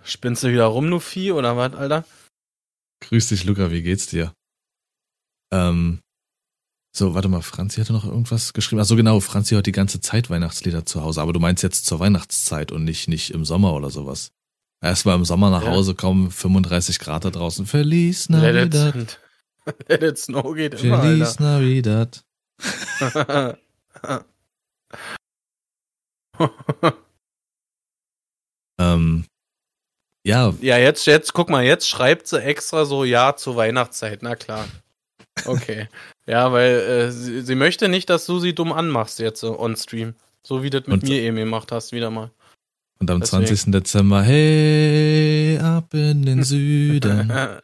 Spinnst 0.06 0.43
du 0.43 0.49
wieder 0.49 0.66
rum, 0.66 0.91
du 0.91 0.99
Vieh, 0.99 1.32
oder 1.32 1.58
was, 1.58 1.74
Alter? 1.74 2.06
Grüß 3.01 3.30
dich, 3.30 3.43
Luca, 3.43 3.72
wie 3.72 3.82
geht's 3.82 4.06
dir? 4.06 4.32
Ähm, 5.51 5.99
so, 6.95 7.16
warte 7.16 7.28
mal, 7.28 7.41
Franzi 7.41 7.82
hatte 7.82 7.91
noch 7.91 8.06
irgendwas 8.06 8.53
geschrieben. 8.53 8.82
Ach 8.82 8.86
so, 8.86 8.95
genau, 8.95 9.20
Franzi 9.20 9.56
hat 9.56 9.66
die 9.66 9.72
ganze 9.72 10.01
Zeit 10.01 10.30
Weihnachtslieder 10.30 10.86
zu 10.86 11.01
Hause, 11.01 11.22
aber 11.22 11.34
du 11.34 11.39
meinst 11.39 11.64
jetzt 11.64 11.88
zur 11.88 11.99
Weihnachtszeit 11.99 12.72
und 12.72 12.84
nicht, 12.84 13.08
nicht 13.08 13.32
im 13.32 13.45
Sommer 13.45 13.74
oder 13.74 13.89
sowas. 13.89 14.30
Erstmal 14.80 15.16
im 15.16 15.26
Sommer 15.26 15.49
nach 15.49 15.64
ja. 15.64 15.72
Hause 15.72 15.95
kommen, 15.95 16.30
35 16.30 16.99
Grad 16.99 17.26
da 17.26 17.32
draußen. 17.32 17.66
Feliz 17.66 18.30
Navidad. 18.30 19.20
Let 19.88 20.03
it, 20.03 20.20
snow 20.20 20.53
geht 20.53 20.84
immer, 20.84 21.01
Feliz 21.01 21.39
Navidad. 21.39 22.24
ähm, 28.80 29.26
ja. 30.26 30.53
Ja, 30.61 30.78
jetzt, 30.78 31.05
jetzt, 31.05 31.34
guck 31.34 31.49
mal, 31.49 31.63
jetzt 31.63 31.88
schreibt 31.88 32.28
sie 32.28 32.41
extra 32.41 32.86
so 32.86 33.03
Ja 33.03 33.36
zur 33.36 33.55
Weihnachtszeit, 33.55 34.21
na 34.23 34.36
klar. 34.36 34.67
Okay. 35.45 35.88
Ja, 36.28 36.51
weil 36.51 36.80
äh, 36.80 37.11
sie, 37.11 37.41
sie, 37.41 37.53
möchte 37.53 37.88
nicht, 37.88 38.09
dass 38.09 38.26
du 38.26 38.39
sie 38.39 38.55
dumm 38.55 38.71
anmachst 38.71 39.19
jetzt 39.19 39.41
so 39.41 39.59
on 39.59 39.76
stream. 39.76 40.15
So 40.41 40.63
wie 40.63 40.71
du 40.71 40.82
das 40.82 40.88
mit 40.88 41.03
und, 41.03 41.09
mir 41.09 41.21
eben 41.21 41.38
gemacht 41.38 41.71
hast, 41.71 41.91
wieder 41.91 42.09
mal. 42.09 42.32
Und 42.97 43.11
am 43.11 43.19
Deswegen. 43.19 43.45
20. 43.45 43.71
Dezember, 43.71 44.23
hey, 44.23 45.59
ab 45.61 45.93
in 45.93 46.26
den 46.26 46.43
Süden. 46.43 47.32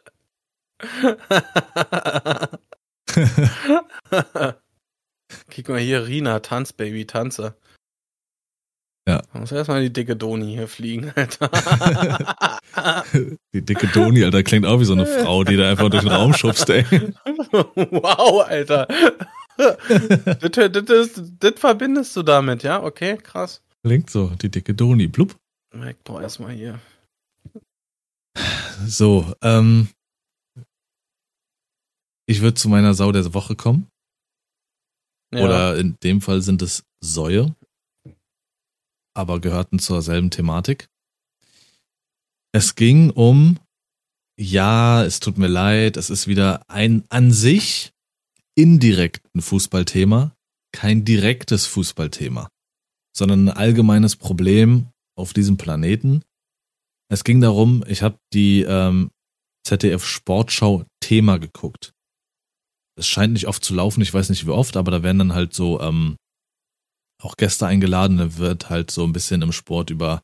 Guck 5.54 5.68
mal 5.68 5.80
hier, 5.80 6.06
Rina, 6.06 6.38
Tanz, 6.38 6.72
Baby, 6.72 7.04
Tanze. 7.06 7.56
Ja. 9.08 9.20
Da 9.32 9.38
muss 9.38 9.50
erstmal 9.50 9.82
die 9.82 9.92
dicke 9.92 10.14
Doni 10.14 10.54
hier 10.54 10.68
fliegen, 10.68 11.12
Alter. 11.16 11.50
die 13.52 13.62
dicke 13.62 13.88
Doni, 13.88 14.22
Alter, 14.22 14.44
klingt 14.44 14.64
auch 14.64 14.78
wie 14.78 14.84
so 14.84 14.92
eine 14.92 15.06
Frau, 15.06 15.42
die 15.42 15.56
da 15.56 15.68
einfach 15.68 15.90
durch 15.90 16.04
den 16.04 16.12
Raum 16.12 16.34
schubst, 16.34 16.70
ey. 16.70 16.84
wow, 17.50 18.46
Alter. 18.46 18.86
das, 19.56 20.72
das, 20.72 21.22
das, 21.40 21.52
verbindest 21.56 22.16
du 22.16 22.22
damit, 22.22 22.62
ja? 22.62 22.82
Okay, 22.82 23.16
krass. 23.16 23.60
Klingt 23.84 24.08
so, 24.08 24.28
die 24.40 24.50
dicke 24.50 24.72
Doni, 24.72 25.08
blub. 25.08 25.36
Ich 25.74 25.96
brauch 26.04 26.20
erstmal 26.20 26.52
hier. 26.52 26.78
So, 28.86 29.34
ähm. 29.42 29.88
Ich 32.26 32.40
würde 32.40 32.54
zu 32.54 32.68
meiner 32.68 32.94
Sau 32.94 33.10
der 33.10 33.34
Woche 33.34 33.56
kommen. 33.56 33.88
Ja. 35.34 35.44
Oder 35.44 35.76
in 35.76 35.96
dem 36.04 36.20
Fall 36.20 36.40
sind 36.40 36.62
es 36.62 36.84
Säue 37.00 37.54
aber 39.14 39.40
gehörten 39.40 39.78
zur 39.78 40.02
selben 40.02 40.30
Thematik. 40.30 40.88
Es 42.52 42.74
ging 42.74 43.10
um, 43.10 43.58
ja, 44.38 45.04
es 45.04 45.20
tut 45.20 45.38
mir 45.38 45.48
leid, 45.48 45.96
es 45.96 46.10
ist 46.10 46.26
wieder 46.26 46.68
ein 46.68 47.04
an 47.08 47.32
sich 47.32 47.92
indirekten 48.54 49.40
Fußballthema, 49.40 50.34
kein 50.72 51.04
direktes 51.04 51.66
Fußballthema, 51.66 52.48
sondern 53.16 53.48
ein 53.48 53.56
allgemeines 53.56 54.16
Problem 54.16 54.88
auf 55.16 55.32
diesem 55.32 55.56
Planeten. 55.56 56.22
Es 57.10 57.24
ging 57.24 57.40
darum, 57.40 57.84
ich 57.86 58.02
habe 58.02 58.18
die 58.32 58.62
ähm, 58.62 59.10
ZDF 59.66 60.04
Sportschau 60.04 60.84
Thema 61.00 61.38
geguckt. 61.38 61.92
Es 62.98 63.06
scheint 63.06 63.32
nicht 63.32 63.48
oft 63.48 63.64
zu 63.64 63.74
laufen, 63.74 64.02
ich 64.02 64.12
weiß 64.12 64.28
nicht 64.30 64.46
wie 64.46 64.50
oft, 64.50 64.76
aber 64.76 64.90
da 64.90 65.02
werden 65.02 65.18
dann 65.18 65.34
halt 65.34 65.54
so 65.54 65.80
ähm, 65.80 66.16
auch 67.24 67.36
Gäste 67.36 67.66
eingeladen. 67.66 68.18
Da 68.18 68.36
wird 68.36 68.70
halt 68.70 68.90
so 68.90 69.04
ein 69.04 69.12
bisschen 69.12 69.42
im 69.42 69.52
Sport 69.52 69.90
über 69.90 70.22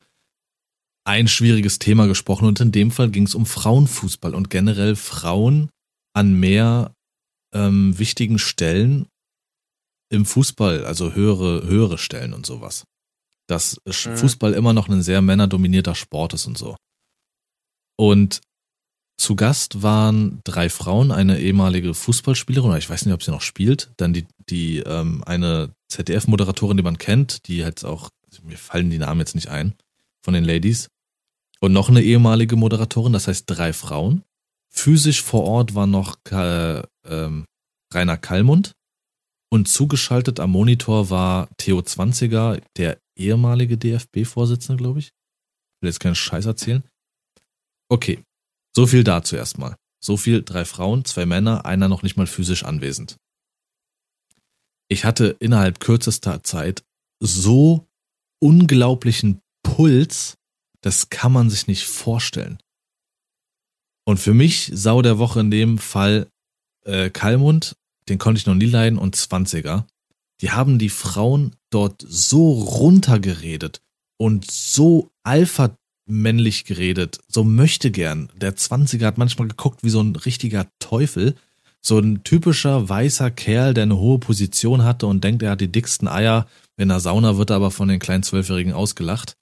ein 1.05 1.27
schwieriges 1.27 1.79
Thema 1.79 2.07
gesprochen 2.07 2.47
und 2.47 2.59
in 2.59 2.71
dem 2.71 2.91
Fall 2.91 3.09
ging 3.09 3.25
es 3.25 3.35
um 3.35 3.45
Frauenfußball 3.45 4.35
und 4.35 4.49
generell 4.49 4.95
Frauen 4.95 5.69
an 6.13 6.33
mehr 6.33 6.93
ähm, 7.53 7.97
wichtigen 7.97 8.37
Stellen 8.37 9.07
im 10.11 10.25
Fußball, 10.25 10.85
also 10.85 11.13
höhere, 11.13 11.65
höhere 11.67 11.97
Stellen 11.97 12.33
und 12.33 12.45
sowas. 12.45 12.83
Dass 13.47 13.79
mhm. 13.85 14.17
Fußball 14.17 14.53
immer 14.53 14.73
noch 14.73 14.89
ein 14.89 15.01
sehr 15.01 15.21
männerdominierter 15.21 15.95
Sport 15.95 16.33
ist 16.33 16.45
und 16.45 16.57
so. 16.57 16.75
Und 17.97 18.41
zu 19.19 19.35
Gast 19.35 19.83
waren 19.83 20.39
drei 20.45 20.69
Frauen, 20.69 21.11
eine 21.11 21.39
ehemalige 21.39 21.93
Fußballspielerin, 21.93 22.77
ich 22.77 22.89
weiß 22.89 23.05
nicht, 23.05 23.13
ob 23.13 23.21
sie 23.21 23.31
noch 23.31 23.41
spielt, 23.41 23.91
dann 23.97 24.13
die, 24.13 24.25
die 24.49 24.79
ähm, 24.79 25.23
eine 25.25 25.73
ZDF-Moderatorin, 25.89 26.77
die 26.77 26.83
man 26.83 26.97
kennt, 26.97 27.47
die 27.47 27.63
halt 27.63 27.83
auch, 27.83 28.09
mir 28.43 28.57
fallen 28.57 28.89
die 28.89 28.97
Namen 28.97 29.19
jetzt 29.19 29.35
nicht 29.35 29.49
ein, 29.49 29.73
von 30.23 30.33
den 30.33 30.45
Ladies. 30.45 30.87
Und 31.59 31.73
noch 31.73 31.89
eine 31.89 32.01
ehemalige 32.01 32.55
Moderatorin, 32.55 33.11
das 33.11 33.27
heißt 33.27 33.43
drei 33.47 33.73
Frauen. 33.73 34.23
Physisch 34.69 35.21
vor 35.21 35.43
Ort 35.43 35.75
war 35.75 35.87
noch 35.87 36.17
äh, 36.31 36.81
ähm, 37.05 37.45
Rainer 37.93 38.17
Kallmund. 38.17 38.71
Und 39.51 39.67
zugeschaltet 39.67 40.39
am 40.39 40.51
Monitor 40.51 41.09
war 41.09 41.49
Theo 41.57 41.81
Zwanziger, 41.81 42.61
der 42.77 42.99
ehemalige 43.17 43.77
DFB-Vorsitzende, 43.77 44.77
glaube 44.81 44.99
ich. 44.99 45.07
Ich 45.07 45.81
will 45.81 45.89
jetzt 45.89 45.99
keinen 45.99 46.15
Scheiß 46.15 46.45
erzählen. 46.45 46.83
Okay, 47.89 48.23
so 48.79 48.87
viel 48.87 49.03
dazu 49.03 49.35
erstmal. 49.35 49.75
So 50.01 50.15
viel, 50.15 50.41
drei 50.41 50.63
Frauen, 50.63 51.03
zwei 51.03 51.25
Männer, 51.25 51.65
einer 51.65 51.89
noch 51.89 52.01
nicht 52.01 52.15
mal 52.15 52.27
physisch 52.27 52.63
anwesend. 52.63 53.17
Ich 54.87 55.03
hatte 55.03 55.35
innerhalb 55.41 55.81
kürzester 55.81 56.45
Zeit 56.45 56.85
so 57.19 57.89
unglaublichen 58.41 59.41
Puls, 59.63 60.37
das 60.79 61.09
kann 61.09 61.33
man 61.33 61.49
sich 61.49 61.67
nicht 61.67 61.87
vorstellen. 61.87 62.57
Und 64.05 64.17
für 64.17 64.33
mich 64.33 64.71
Sau 64.73 65.01
der 65.01 65.19
Woche 65.19 65.41
in 65.41 65.51
dem 65.51 65.77
Fall 65.77 66.29
äh, 66.85 67.09
Kalmund, 67.09 67.75
den 68.07 68.17
konnte 68.17 68.39
ich 68.39 68.45
noch 68.45 68.55
nie 68.55 68.65
leiden, 68.65 68.97
und 68.97 69.17
Zwanziger. 69.17 69.87
Die 70.39 70.51
haben 70.51 70.79
die 70.79 70.87
Frauen 70.87 71.53
dort 71.69 72.05
so 72.07 72.53
runtergeredet 72.53 73.81
und 74.15 74.49
so 74.49 75.11
alpha 75.23 75.75
männlich 76.09 76.65
geredet, 76.65 77.19
so 77.27 77.43
möchte 77.43 77.91
gern. 77.91 78.29
Der 78.35 78.55
Zwanziger 78.55 79.07
hat 79.07 79.17
manchmal 79.17 79.47
geguckt 79.47 79.83
wie 79.83 79.89
so 79.89 80.01
ein 80.01 80.15
richtiger 80.15 80.67
Teufel. 80.79 81.35
So 81.81 81.97
ein 81.97 82.23
typischer 82.23 82.89
weißer 82.89 83.31
Kerl, 83.31 83.73
der 83.73 83.83
eine 83.83 83.97
hohe 83.97 84.19
Position 84.19 84.83
hatte 84.83 85.07
und 85.07 85.23
denkt, 85.23 85.43
er 85.43 85.51
hat 85.51 85.61
die 85.61 85.71
dicksten 85.71 86.09
Eier. 86.09 86.45
In 86.75 86.89
der 86.89 86.99
Sauna 86.99 87.37
wird 87.37 87.51
er 87.51 87.55
aber 87.55 87.71
von 87.71 87.87
den 87.87 87.99
kleinen 87.99 88.23
Zwölfjährigen 88.23 88.73
ausgelacht. 88.73 89.35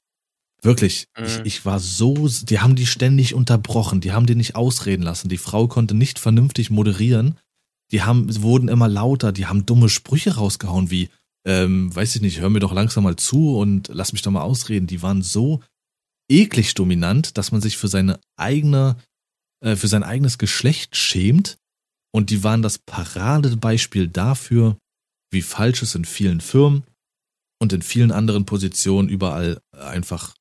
Wirklich, 0.62 1.08
mhm. 1.18 1.26
ich, 1.26 1.40
ich 1.46 1.66
war 1.66 1.80
so, 1.80 2.28
die 2.44 2.60
haben 2.60 2.76
die 2.76 2.86
ständig 2.86 3.34
unterbrochen, 3.34 4.02
die 4.02 4.12
haben 4.12 4.26
die 4.26 4.36
nicht 4.36 4.56
ausreden 4.56 5.04
lassen. 5.04 5.30
Die 5.30 5.38
Frau 5.38 5.68
konnte 5.68 5.96
nicht 5.96 6.20
vernünftig 6.20 6.70
moderieren. 6.70 7.38
Die 7.92 8.04
haben, 8.04 8.42
wurden 8.42 8.68
immer 8.68 8.88
lauter, 8.88 9.32
die 9.32 9.46
haben 9.46 9.66
dumme 9.66 9.90
Sprüche 9.90 10.36
rausgehauen 10.36 10.92
wie, 10.92 11.10
ähm, 11.46 11.96
weiß 11.96 12.16
ich 12.16 12.22
nicht, 12.22 12.42
hör 12.42 12.50
mir 12.50 12.60
doch 12.60 12.74
langsam 12.74 13.06
mal 13.06 13.16
zu 13.16 13.58
und 13.58 13.90
lass 13.94 14.14
mich 14.14 14.22
doch 14.22 14.32
mal 14.32 14.42
ausreden. 14.42 14.88
Die 14.88 15.02
waren 15.02 15.22
so 15.22 15.62
eklig 16.30 16.74
dominant, 16.74 17.38
dass 17.38 17.52
man 17.52 17.62
sich 17.62 17.78
für 17.78 17.88
seine 17.88 18.20
eigene, 18.36 18.98
äh, 19.64 19.76
für 19.76 19.88
sein 19.88 20.04
eigenes 20.04 20.38
Geschlecht 20.38 20.96
schämt. 20.96 21.58
Und 22.14 22.30
die 22.30 22.44
waren 22.44 22.62
das 22.62 22.80
Paradebeispiel 22.80 24.08
dafür, 24.08 24.78
wie 25.32 25.42
falsch 25.42 25.82
es 25.82 25.96
in 25.96 26.06
vielen 26.06 26.42
Firmen 26.42 26.84
und 27.60 27.74
in 27.74 27.82
vielen 27.82 28.12
anderen 28.12 28.46
Positionen 28.46 29.10
überall 29.10 29.62
einfach 29.72 30.36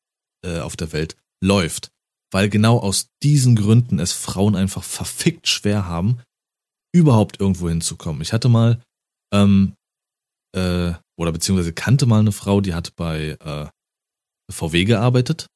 äh, 0.45 0.61
auf 0.61 0.77
der 0.77 0.93
Welt 0.93 1.17
läuft. 1.43 1.91
Weil 2.33 2.49
genau 2.49 2.79
aus 2.79 3.09
diesen 3.23 3.57
Gründen 3.57 3.99
es 3.99 4.13
Frauen 4.13 4.57
einfach 4.57 4.85
verfickt 4.85 5.49
schwer 5.49 5.87
haben, 5.87 6.21
überhaupt 6.95 7.41
irgendwo 7.41 7.69
hinzukommen. 7.69 8.23
Ich 8.23 8.33
hatte 8.33 8.49
mal, 8.49 8.83
ähm, 9.33 9.75
äh, 10.55 10.93
oder 11.19 11.33
beziehungsweise 11.33 11.73
kannte 11.73 12.07
mal 12.07 12.21
eine 12.21 12.33
Frau, 12.33 12.61
die 12.61 12.75
hat 12.75 12.95
bei 12.97 13.37
äh, 13.41 13.67
VW 14.53 14.85
gearbeitet 14.85 15.47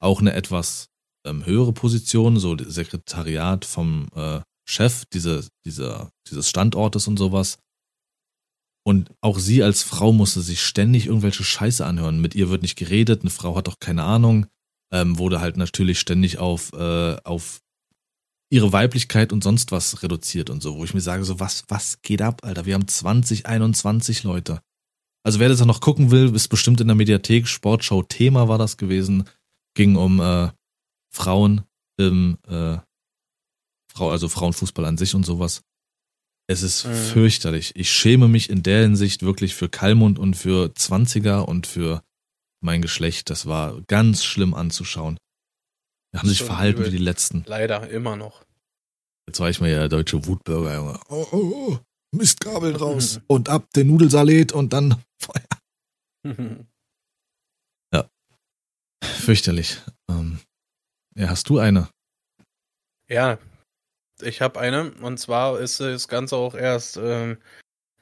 auch 0.00 0.20
eine 0.20 0.32
etwas 0.32 0.88
ähm, 1.24 1.44
höhere 1.44 1.72
Position, 1.72 2.38
so 2.38 2.56
Sekretariat 2.58 3.64
vom 3.64 4.08
äh, 4.14 4.40
Chef 4.68 5.04
diese, 5.06 5.46
dieser, 5.64 6.10
dieses 6.28 6.48
Standortes 6.48 7.08
und 7.08 7.18
sowas. 7.18 7.58
Und 8.84 9.10
auch 9.20 9.38
sie 9.38 9.62
als 9.62 9.82
Frau 9.82 10.12
musste 10.12 10.40
sich 10.40 10.62
ständig 10.62 11.06
irgendwelche 11.06 11.44
Scheiße 11.44 11.84
anhören. 11.84 12.20
Mit 12.20 12.34
ihr 12.34 12.48
wird 12.48 12.62
nicht 12.62 12.76
geredet, 12.76 13.22
eine 13.22 13.30
Frau 13.30 13.56
hat 13.56 13.66
doch 13.66 13.80
keine 13.80 14.04
Ahnung, 14.04 14.46
ähm, 14.92 15.18
wurde 15.18 15.40
halt 15.40 15.56
natürlich 15.56 15.98
ständig 15.98 16.38
auf, 16.38 16.72
äh, 16.72 17.16
auf 17.24 17.60
ihre 18.50 18.72
Weiblichkeit 18.72 19.32
und 19.32 19.44
sonst 19.44 19.72
was 19.72 20.02
reduziert 20.02 20.48
und 20.48 20.62
so, 20.62 20.76
wo 20.76 20.84
ich 20.84 20.94
mir 20.94 21.02
sage, 21.02 21.24
so 21.24 21.38
was, 21.38 21.64
was 21.68 22.00
geht 22.00 22.22
ab, 22.22 22.44
Alter? 22.44 22.64
Wir 22.64 22.74
haben 22.74 22.88
20, 22.88 23.46
21 23.46 24.22
Leute. 24.22 24.62
Also 25.22 25.38
wer 25.38 25.50
das 25.50 25.62
noch 25.64 25.80
gucken 25.80 26.10
will, 26.10 26.34
ist 26.34 26.48
bestimmt 26.48 26.80
in 26.80 26.86
der 26.86 26.96
Mediathek, 26.96 27.46
Sportschau 27.46 28.02
Thema 28.02 28.48
war 28.48 28.56
das 28.56 28.78
gewesen 28.78 29.24
ging 29.78 29.94
um 29.94 30.20
äh, 30.20 30.50
Frauen 31.08 31.62
im 31.98 32.36
äh, 32.48 32.78
Frau, 33.92 34.10
also 34.10 34.28
Frauenfußball 34.28 34.84
an 34.84 34.98
sich 34.98 35.14
und 35.14 35.24
sowas. 35.24 35.62
Es 36.48 36.62
ist 36.62 36.84
mhm. 36.84 36.94
fürchterlich. 36.94 37.76
Ich 37.76 37.92
schäme 37.92 38.26
mich 38.26 38.50
in 38.50 38.64
der 38.64 38.82
Hinsicht 38.82 39.22
wirklich 39.22 39.54
für 39.54 39.68
Kalmund 39.68 40.18
und 40.18 40.34
für 40.34 40.74
Zwanziger 40.74 41.46
und 41.46 41.68
für 41.68 42.02
mein 42.60 42.82
Geschlecht. 42.82 43.30
Das 43.30 43.46
war 43.46 43.80
ganz 43.82 44.24
schlimm 44.24 44.52
anzuschauen. 44.52 45.16
Die 46.12 46.18
haben 46.18 46.28
sich 46.28 46.42
verhalten 46.42 46.80
übel. 46.80 46.92
wie 46.92 46.96
die 46.96 47.04
Letzten. 47.04 47.44
Leider 47.46 47.88
immer 47.88 48.16
noch. 48.16 48.44
Jetzt 49.28 49.38
war 49.38 49.48
ich 49.48 49.60
mal 49.60 49.70
ja 49.70 49.78
der 49.78 49.88
deutsche 49.90 50.26
Wutbürger, 50.26 50.74
Junge. 50.74 50.98
Oh, 51.08 51.26
oh, 51.30 51.36
oh. 51.36 51.78
Mistgabeln 52.10 52.74
raus 52.74 53.20
und 53.28 53.48
ab 53.48 53.70
den 53.76 53.86
Nudelsalat 53.86 54.50
und 54.50 54.72
dann 54.72 55.00
Feuer. 55.20 56.66
Fürchterlich. 59.02 59.80
Ähm, 60.08 60.40
ja, 61.14 61.28
hast 61.28 61.48
du 61.48 61.58
eine? 61.58 61.88
Ja, 63.08 63.38
ich 64.20 64.40
habe 64.40 64.60
eine. 64.60 64.92
Und 65.02 65.18
zwar 65.18 65.58
ist 65.58 65.80
das 65.80 66.08
Ganze 66.08 66.36
auch 66.36 66.54
erst 66.54 66.96
ähm, 66.96 67.38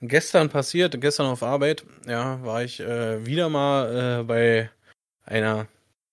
gestern 0.00 0.48
passiert, 0.48 1.00
gestern 1.00 1.26
auf 1.26 1.42
Arbeit. 1.42 1.84
Ja, 2.06 2.42
war 2.44 2.62
ich 2.62 2.80
äh, 2.80 3.24
wieder 3.24 3.48
mal 3.48 4.20
äh, 4.20 4.24
bei 4.24 4.70
einer, 5.24 5.68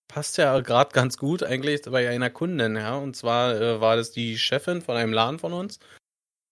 passt 0.08 0.38
ja 0.38 0.60
gerade 0.60 0.92
ganz 0.94 1.18
gut 1.18 1.44
eigentlich, 1.44 1.82
bei 1.84 2.10
einer 2.10 2.30
Kundin, 2.30 2.76
ja. 2.76 2.96
Und 2.96 3.16
zwar 3.16 3.60
äh, 3.60 3.82
war 3.82 3.96
das 3.96 4.12
die 4.12 4.38
Chefin 4.38 4.82
von 4.82 4.96
einem 4.96 5.14
Laden 5.14 5.40
von 5.40 5.54
uns. 5.54 5.80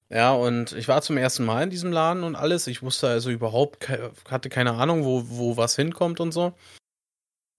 Ja, 0.10 0.34
und 0.34 0.74
ich 0.74 0.90
war 0.90 1.02
zum 1.02 1.16
ersten 1.16 1.46
Mal 1.46 1.64
in 1.64 1.70
diesem 1.70 1.94
Laden 1.94 2.24
und 2.24 2.36
alles. 2.36 2.68
Ich 2.68 2.84
wusste 2.84 3.08
also 3.08 3.30
überhaupt, 3.30 3.88
hatte 4.30 4.50
keine 4.50 4.74
Ahnung, 4.74 5.06
wo, 5.06 5.24
wo 5.30 5.56
was 5.56 5.78
hinkommt 5.78 6.20
und 6.20 6.34
so. 6.34 6.54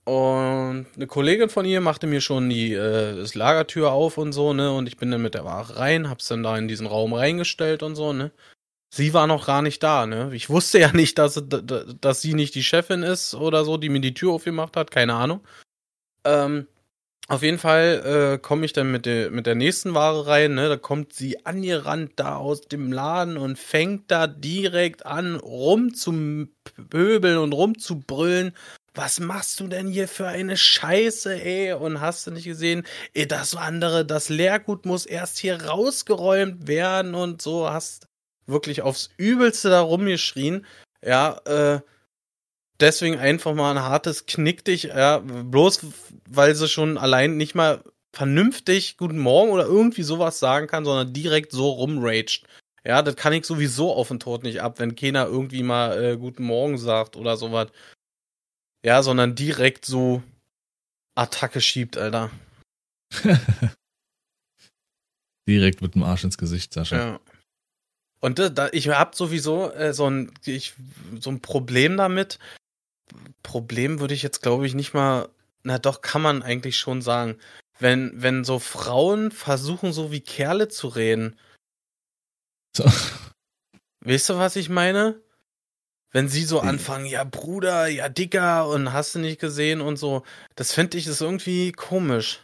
Und 0.04 0.86
eine 0.96 1.06
Kollegin 1.06 1.48
von 1.48 1.64
ihr 1.64 1.80
machte 1.80 2.08
mir 2.08 2.20
schon 2.20 2.48
die 2.50 2.72
äh, 2.72 3.16
das 3.16 3.36
Lagertür 3.36 3.92
auf 3.92 4.18
und 4.18 4.32
so, 4.32 4.52
ne? 4.52 4.72
Und 4.72 4.88
ich 4.88 4.96
bin 4.96 5.12
dann 5.12 5.22
mit 5.22 5.34
der 5.34 5.44
Ware 5.44 5.76
rein, 5.76 6.10
hab's 6.10 6.26
dann 6.26 6.42
da 6.42 6.58
in 6.58 6.66
diesen 6.66 6.88
Raum 6.88 7.12
reingestellt 7.12 7.84
und 7.84 7.94
so, 7.94 8.12
ne? 8.12 8.32
Sie 8.94 9.14
war 9.14 9.26
noch 9.28 9.46
gar 9.46 9.62
nicht 9.62 9.82
da, 9.82 10.06
ne? 10.06 10.30
Ich 10.34 10.50
wusste 10.50 10.80
ja 10.80 10.92
nicht, 10.92 11.18
dass, 11.18 11.42
dass 12.00 12.22
sie 12.22 12.34
nicht 12.34 12.54
die 12.56 12.64
Chefin 12.64 13.02
ist 13.04 13.34
oder 13.34 13.64
so, 13.64 13.76
die 13.76 13.88
mir 13.90 14.00
die 14.00 14.14
Tür 14.14 14.32
aufgemacht 14.32 14.76
hat, 14.76 14.90
keine 14.90 15.14
Ahnung. 15.14 15.40
Ähm, 16.24 16.66
auf 17.28 17.42
jeden 17.42 17.58
Fall 17.58 18.34
äh, 18.34 18.38
komme 18.38 18.64
ich 18.66 18.72
dann 18.72 18.90
mit 18.92 19.06
der, 19.06 19.30
mit 19.30 19.46
der 19.46 19.54
nächsten 19.54 19.94
Ware 19.94 20.26
rein, 20.26 20.54
ne? 20.54 20.68
Da 20.68 20.76
kommt 20.76 21.12
sie 21.14 21.46
angerannt 21.46 22.14
da 22.16 22.36
aus 22.36 22.62
dem 22.62 22.92
Laden 22.92 23.36
und 23.36 23.58
fängt 23.58 24.10
da 24.10 24.26
direkt 24.26 25.06
an, 25.06 25.36
rum 25.36 25.94
zu 25.94 26.48
pöbeln 26.90 27.38
und 27.38 27.52
rum 27.52 27.78
zu 27.78 28.00
brüllen. 28.00 28.52
Was 28.94 29.20
machst 29.20 29.58
du 29.60 29.68
denn 29.68 29.86
hier 29.86 30.06
für 30.06 30.26
eine 30.26 30.56
Scheiße, 30.56 31.42
ey? 31.42 31.72
Und 31.72 32.00
hast 32.00 32.26
du 32.26 32.30
nicht 32.30 32.44
gesehen, 32.44 32.86
ey, 33.14 33.26
das 33.26 33.54
andere, 33.54 34.04
das 34.04 34.28
Leergut 34.28 34.84
muss 34.84 35.06
erst 35.06 35.38
hier 35.38 35.62
rausgeräumt 35.64 36.66
werden 36.66 37.14
und 37.14 37.40
so, 37.40 37.70
hast 37.70 38.06
wirklich 38.46 38.82
aufs 38.82 39.10
Übelste 39.16 39.70
da 39.70 39.80
rumgeschrien. 39.80 40.66
Ja, 41.02 41.38
äh, 41.46 41.80
deswegen 42.80 43.18
einfach 43.18 43.54
mal 43.54 43.70
ein 43.70 43.82
hartes 43.82 44.26
Knick 44.26 44.64
dich, 44.64 44.84
ja, 44.84 45.18
bloß 45.18 45.86
weil 46.28 46.54
sie 46.54 46.68
schon 46.68 46.98
allein 46.98 47.36
nicht 47.36 47.54
mal 47.54 47.82
vernünftig 48.12 48.98
Guten 48.98 49.18
Morgen 49.18 49.52
oder 49.52 49.64
irgendwie 49.64 50.02
sowas 50.02 50.38
sagen 50.38 50.66
kann, 50.66 50.84
sondern 50.84 51.14
direkt 51.14 51.52
so 51.52 51.70
rumraged. 51.70 52.44
Ja, 52.84 53.00
das 53.00 53.16
kann 53.16 53.32
ich 53.32 53.46
sowieso 53.46 53.92
auf 53.94 54.08
den 54.08 54.20
Tod 54.20 54.42
nicht 54.42 54.60
ab, 54.60 54.78
wenn 54.78 54.96
keiner 54.96 55.26
irgendwie 55.26 55.62
mal 55.62 56.02
äh, 56.02 56.16
Guten 56.16 56.44
Morgen 56.44 56.78
sagt 56.78 57.16
oder 57.16 57.36
sowas. 57.36 57.68
Ja, 58.84 59.02
sondern 59.02 59.34
direkt 59.34 59.84
so 59.84 60.22
Attacke 61.14 61.60
schiebt, 61.60 61.96
Alter. 61.96 62.30
direkt 65.48 65.82
mit 65.82 65.94
dem 65.94 66.02
Arsch 66.02 66.24
ins 66.24 66.38
Gesicht, 66.38 66.72
Sascha. 66.72 66.96
Ja. 66.96 67.20
Und 68.20 68.38
da, 68.38 68.68
ich 68.72 68.88
hab 68.88 69.14
sowieso 69.14 69.70
äh, 69.72 69.92
so, 69.92 70.08
ein, 70.08 70.32
ich, 70.44 70.74
so 71.20 71.30
ein 71.30 71.40
Problem 71.40 71.96
damit, 71.96 72.38
Problem 73.42 74.00
würde 74.00 74.14
ich 74.14 74.22
jetzt, 74.22 74.42
glaube 74.42 74.66
ich, 74.66 74.74
nicht 74.74 74.94
mal. 74.94 75.28
Na 75.64 75.78
doch, 75.78 76.00
kann 76.00 76.22
man 76.22 76.42
eigentlich 76.42 76.78
schon 76.78 77.02
sagen. 77.02 77.38
Wenn, 77.78 78.20
wenn 78.20 78.44
so 78.44 78.58
Frauen 78.58 79.30
versuchen, 79.30 79.92
so 79.92 80.10
wie 80.10 80.20
Kerle 80.20 80.68
zu 80.68 80.88
reden. 80.88 81.38
So. 82.76 82.84
Weißt 84.00 84.30
du, 84.30 84.38
was 84.38 84.56
ich 84.56 84.68
meine? 84.68 85.20
Wenn 86.12 86.28
sie 86.28 86.44
so 86.44 86.60
anfangen, 86.60 87.06
ja 87.06 87.24
Bruder, 87.24 87.88
ja 87.88 88.08
Dicker 88.08 88.68
und 88.68 88.92
hast 88.92 89.14
du 89.14 89.18
nicht 89.18 89.40
gesehen 89.40 89.80
und 89.80 89.96
so. 89.96 90.22
Das 90.54 90.72
finde 90.72 90.98
ich 90.98 91.06
ist 91.06 91.22
irgendwie 91.22 91.72
komisch. 91.72 92.40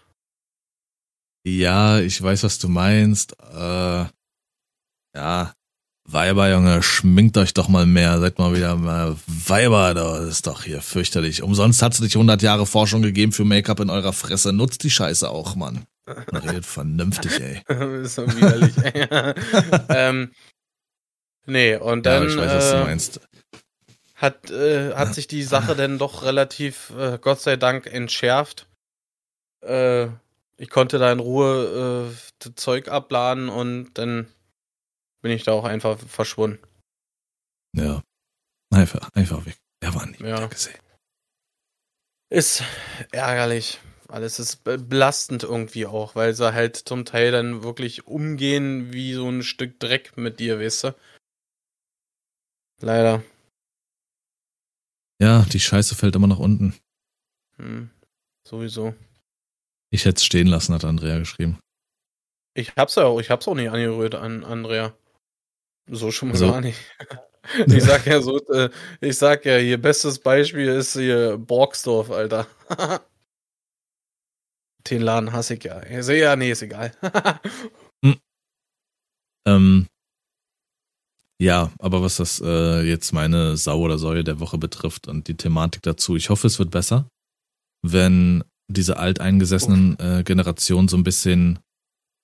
Ja, 1.45 2.01
ich 2.01 2.21
weiß, 2.21 2.45
was 2.45 2.59
du 2.59 2.69
meinst. 2.69 3.37
Äh, 3.55 4.07
ja, 5.15 5.53
Weiber, 6.11 6.51
Junge, 6.51 6.83
schminkt 6.83 7.37
euch 7.37 7.53
doch 7.53 7.69
mal 7.69 7.85
mehr, 7.85 8.19
seid 8.19 8.39
mal 8.39 8.55
wieder 8.55 8.77
mal 8.77 9.17
Weiber, 9.27 9.93
das 9.93 10.25
ist 10.25 10.47
doch 10.47 10.63
hier 10.63 10.81
fürchterlich. 10.81 11.43
Umsonst 11.43 11.83
hat 11.83 11.93
es 11.93 12.01
nicht 12.01 12.17
100 12.17 12.41
Jahre 12.41 12.65
Forschung 12.65 13.03
gegeben 13.03 13.33
für 13.33 13.45
Make-up 13.45 13.81
in 13.81 13.91
eurer 13.91 14.15
Fresse. 14.15 14.55
Nutzt 14.55 14.83
die 14.85 14.91
Scheiße 14.91 15.29
auch, 15.29 15.55
Mann. 15.55 15.85
Man 16.33 16.43
redet 16.43 16.65
vernünftig, 16.65 17.39
ey. 17.41 17.63
ist 18.03 18.15
so 18.15 18.27
widerlich, 18.27 18.75
ey. 18.79 19.07
ähm, 19.91 20.31
nee, 21.45 21.77
und 21.77 22.07
dann. 22.07 22.23
Ja, 22.23 22.29
ich 22.31 22.37
weiß, 22.39 22.55
was 22.55 22.71
du 22.71 22.77
äh, 22.77 22.85
meinst. 22.85 23.21
Hat, 24.19 24.51
äh, 24.51 24.95
hat 24.95 25.15
sich 25.15 25.29
die 25.29 25.45
Sache 25.45 25.77
denn 25.77 25.99
doch 25.99 26.25
relativ, 26.25 26.91
äh, 26.91 27.19
Gott 27.21 27.41
sei 27.41 27.57
Dank, 27.57 27.87
entschärft. 27.87 28.67
Äh, 29.61 30.09
ich 30.57 30.71
konnte 30.71 30.99
da 30.99 31.13
in 31.13 31.21
Ruhe 31.21 32.11
äh, 32.43 32.51
Zeug 32.57 32.89
abladen 32.89 33.49
und 33.49 33.95
dann 33.95 34.27
bin 35.23 35.31
ich 35.31 35.45
da 35.45 35.53
auch 35.53 35.65
einfach 35.65 36.01
verschwunden. 36.01 36.59
Ja. 37.77 38.03
Einfach, 38.71 39.09
einfach 39.15 39.47
weg. 39.47 39.57
Er 39.81 39.95
war 39.95 40.07
nicht 40.07 40.21
ja. 40.21 40.47
gesehen. 40.49 40.81
Ist 42.29 42.65
ärgerlich. 43.13 43.79
Alles 44.09 44.39
ist 44.41 44.65
belastend 44.65 45.45
irgendwie 45.45 45.87
auch, 45.87 46.17
weil 46.17 46.35
sie 46.35 46.55
halt 46.55 46.77
zum 46.77 47.05
Teil 47.05 47.31
dann 47.31 47.63
wirklich 47.63 48.07
umgehen 48.07 48.93
wie 48.93 49.13
so 49.13 49.29
ein 49.29 49.43
Stück 49.43 49.79
Dreck 49.79 50.17
mit 50.17 50.41
dir, 50.41 50.59
weißt 50.59 50.85
du? 50.85 50.97
Leider. 52.81 53.23
Ja, 55.21 55.45
die 55.53 55.61
Scheiße 55.61 55.95
fällt 55.95 56.15
immer 56.15 56.29
nach 56.29 56.39
unten. 56.39 56.75
Hm, 57.57 57.91
sowieso. 58.47 58.95
Ich 59.91 60.05
hätte 60.05 60.17
es 60.17 60.25
stehen 60.25 60.47
lassen, 60.47 60.75
hat 60.75 60.85
Andrea 60.85 61.19
geschrieben. 61.19 61.59
Ich 62.55 62.77
hab's 62.77 62.95
ja 62.97 63.05
auch, 63.05 63.21
ich 63.21 63.31
hab's 63.31 63.49
auch 63.49 63.55
nicht 63.55 63.71
angerührt 63.71 64.15
an 64.15 64.45
Andrea. 64.45 64.95
So 65.91 66.11
schon 66.11 66.29
mal 66.29 66.35
also, 66.35 66.51
gar 66.51 66.61
nicht. 66.61 66.79
Ich 67.67 67.83
sag 67.83 68.05
ja 68.05 68.21
so, 68.21 68.37
äh, 68.49 68.69
ich 69.01 69.17
sag 69.17 69.47
ja, 69.47 69.57
hier 69.57 69.81
bestes 69.81 70.19
Beispiel 70.19 70.69
ist 70.69 70.93
hier 70.93 71.39
Borgsdorf, 71.39 72.11
Alter. 72.11 72.47
Den 74.91 75.01
Laden 75.01 75.33
hasse 75.33 75.55
ich 75.55 75.65
ja. 75.65 75.83
Ich 75.85 76.05
sehe 76.05 76.21
ja, 76.21 76.37
nee, 76.37 76.51
ist 76.51 76.61
egal. 76.61 76.93
hm. 78.05 78.21
ähm, 79.47 79.87
ja, 81.41 81.71
aber 81.79 82.03
was 82.03 82.17
das 82.17 82.41
äh, 82.45 82.83
jetzt 82.83 83.13
meine 83.13 83.57
Sau 83.57 83.81
oder 83.81 83.99
Säue 83.99 84.25
der 84.25 84.41
Woche 84.41 84.59
betrifft 84.59 85.07
und 85.07 85.29
die 85.29 85.37
Thematik 85.37 85.83
dazu, 85.83 86.17
ich 86.17 86.31
hoffe, 86.31 86.47
es 86.47 86.59
wird 86.59 86.71
besser, 86.71 87.09
wenn 87.83 88.43
diese 88.69 88.99
alteingesessenen 88.99 89.99
äh, 89.99 90.23
Generationen 90.25 90.89
so 90.89 90.97
ein 90.97 91.05
bisschen 91.05 91.61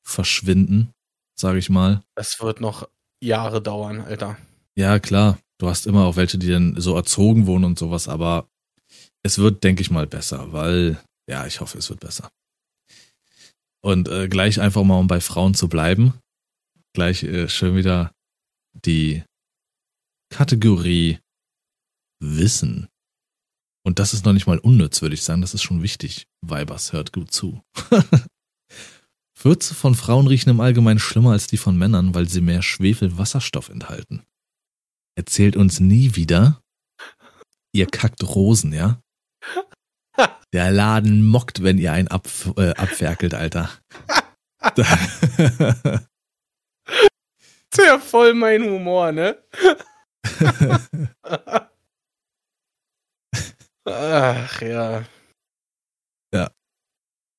verschwinden, 0.05 0.91
sage 1.39 1.59
ich 1.59 1.71
mal. 1.71 2.03
Es 2.17 2.41
wird 2.41 2.61
noch 2.61 2.89
Jahre 3.23 3.63
dauern, 3.63 4.01
Alter. 4.01 4.37
Ja, 4.77 4.99
klar. 4.99 5.39
Du 5.59 5.69
hast 5.69 5.87
immer 5.87 6.05
auch 6.05 6.17
welche, 6.17 6.37
die 6.37 6.51
dann 6.51 6.81
so 6.81 6.97
erzogen 6.97 7.47
wurden 7.47 7.65
und 7.65 7.79
sowas, 7.79 8.09
aber 8.09 8.49
es 9.23 9.39
wird, 9.39 9.63
denke 9.65 9.81
ich 9.81 9.91
mal, 9.91 10.07
besser, 10.07 10.53
weil, 10.53 11.01
ja, 11.29 11.47
ich 11.47 11.61
hoffe, 11.61 11.79
es 11.79 11.89
wird 11.89 12.01
besser. 12.01 12.31
Und 13.81 14.09
äh, 14.09 14.29
gleich 14.29 14.61
einfach 14.61 14.83
mal, 14.83 14.99
um 14.99 15.07
bei 15.07 15.21
Frauen 15.21 15.55
zu 15.55 15.69
bleiben, 15.69 16.15
gleich 16.93 17.23
äh, 17.23 17.49
schön 17.49 17.77
wieder 17.77 18.14
die 18.75 19.25
Kategorie 20.31 21.19
Wissen. 22.21 22.89
Und 23.87 23.99
das 23.99 24.15
ist 24.15 24.25
noch 24.25 24.33
nicht 24.33 24.47
mal 24.47 24.59
unnütz, 24.59 25.03
würde 25.03 25.15
ich 25.15 25.23
sagen. 25.23 25.43
Das 25.43 25.55
ist 25.55 25.63
schon 25.63 25.83
wichtig. 25.83 26.27
Weibers 26.41 26.93
hört 26.93 27.13
gut 27.13 27.33
zu. 27.33 27.63
Würze 29.39 29.75
von 29.75 29.95
Frauen 29.95 30.27
riechen 30.27 30.51
im 30.51 30.61
Allgemeinen 30.61 30.99
schlimmer 30.99 31.33
als 31.33 31.47
die 31.47 31.59
von 31.59 31.77
Männern, 31.77 32.15
weil 32.15 32.29
sie 32.29 32.41
mehr 32.41 32.63
Schwefelwasserstoff 32.63 33.69
enthalten. 33.69 34.23
Erzählt 35.17 35.57
uns 35.57 35.81
nie 35.81 36.17
wieder, 36.17 36.63
ihr 37.73 37.87
kackt 37.87 38.23
Rosen, 38.23 38.73
ja? 38.73 39.01
Der 40.53 40.71
Laden 40.71 41.27
mockt, 41.27 41.63
wenn 41.63 41.79
ihr 41.79 41.93
einen 41.93 42.09
ab, 42.09 42.29
äh, 42.57 42.71
abferkelt, 42.71 43.35
Alter. 43.35 43.71
Sehr 47.75 47.99
voll 48.01 48.35
mein 48.35 48.63
Humor, 48.63 49.13
ne? 49.13 49.43
Ach 53.87 54.63
ja. 54.63 55.05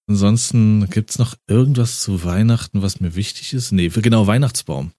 Ansonsten 0.08 0.88
gibt's 0.90 1.18
noch 1.18 1.36
irgendwas 1.48 2.02
zu 2.02 2.24
Weihnachten, 2.24 2.82
was 2.82 3.00
mir 3.00 3.16
wichtig 3.16 3.54
ist? 3.54 3.72
Nee, 3.72 3.90
genau 3.90 4.28
Weihnachtsbaum. 4.28 4.92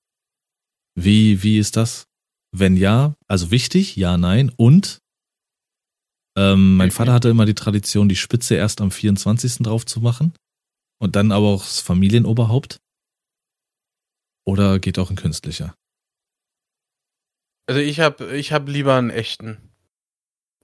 Wie, 0.98 1.42
wie 1.42 1.58
ist 1.58 1.76
das? 1.76 2.08
Wenn 2.52 2.76
ja, 2.76 3.14
also 3.28 3.50
wichtig, 3.50 3.96
ja, 3.96 4.16
nein. 4.16 4.50
Und 4.56 5.02
ähm, 6.36 6.76
mein 6.76 6.90
Vater 6.90 7.12
hatte 7.12 7.28
immer 7.28 7.46
die 7.46 7.54
Tradition, 7.54 8.08
die 8.08 8.16
Spitze 8.16 8.56
erst 8.56 8.80
am 8.80 8.90
24. 8.90 9.58
drauf 9.58 9.86
zu 9.86 10.00
machen. 10.00 10.32
Und 10.98 11.14
dann 11.14 11.30
aber 11.30 11.48
auch 11.48 11.62
das 11.62 11.80
Familienoberhaupt. 11.80 12.80
Oder 14.46 14.78
geht 14.78 14.98
auch 14.98 15.10
ein 15.10 15.16
künstlicher? 15.16 15.74
Also 17.66 17.80
ich 17.80 17.98
hab, 18.00 18.20
ich 18.20 18.52
hab 18.52 18.68
lieber 18.68 18.94
einen 18.94 19.10
echten. 19.10 19.58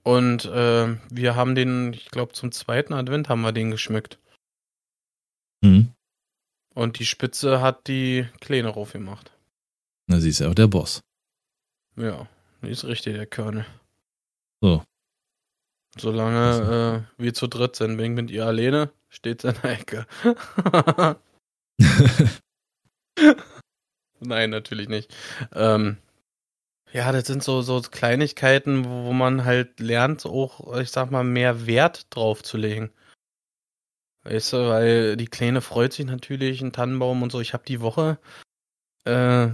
Und 0.03 0.45
äh, 0.45 0.97
wir 1.09 1.35
haben 1.35 1.53
den, 1.55 1.93
ich 1.93 2.09
glaube 2.09 2.33
zum 2.33 2.51
zweiten 2.51 2.93
Advent 2.93 3.29
haben 3.29 3.41
wir 3.41 3.51
den 3.51 3.71
geschmückt. 3.71 4.19
Mhm. 5.61 5.93
Und 6.73 6.99
die 6.99 7.05
Spitze 7.05 7.61
hat 7.61 7.87
die 7.87 8.27
Kleine 8.41 8.69
raufgemacht. 8.69 9.31
Na, 10.07 10.19
sie 10.19 10.29
ist 10.29 10.39
ja 10.39 10.49
auch 10.49 10.55
der 10.55 10.67
Boss. 10.67 11.01
Ja, 11.95 12.27
die 12.61 12.69
ist 12.69 12.85
richtig 12.85 13.15
der 13.15 13.27
Körner. 13.27 13.65
So. 14.61 14.83
Solange 15.97 17.05
äh, 17.17 17.21
wir 17.21 17.33
zu 17.33 17.47
dritt 17.47 17.75
sind, 17.75 17.97
bin 17.97 18.13
ich 18.13 18.21
mit 18.21 18.31
ihr 18.31 18.45
alleine, 18.45 18.91
steht 19.09 19.43
in 19.43 19.55
der 19.61 19.79
Ecke. 19.79 20.07
Nein, 24.27 24.49
natürlich 24.49 24.89
nicht. 24.89 25.13
Ähm, 25.53 25.97
Ja, 26.93 27.11
das 27.11 27.27
sind 27.27 27.43
so, 27.43 27.61
so 27.61 27.81
Kleinigkeiten, 27.81 28.85
wo, 28.85 29.05
wo 29.05 29.13
man 29.13 29.43
halt 29.45 29.79
lernt, 29.79 30.25
auch, 30.25 30.77
ich 30.79 30.91
sag 30.91 31.11
mal, 31.11 31.23
mehr 31.23 31.65
Wert 31.67 32.07
drauf 32.15 32.43
zu 32.43 32.57
legen. 32.57 32.91
Weißt 34.23 34.53
du, 34.53 34.57
weil 34.69 35.17
die 35.17 35.27
Kleine 35.27 35.61
freut 35.61 35.93
sich 35.93 36.05
natürlich, 36.05 36.61
ein 36.61 36.71
Tannenbaum 36.71 37.23
und 37.23 37.31
so. 37.31 37.41
Ich 37.41 37.53
habe 37.53 37.63
die 37.65 37.81
Woche, 37.81 38.19
äh, 39.05 39.49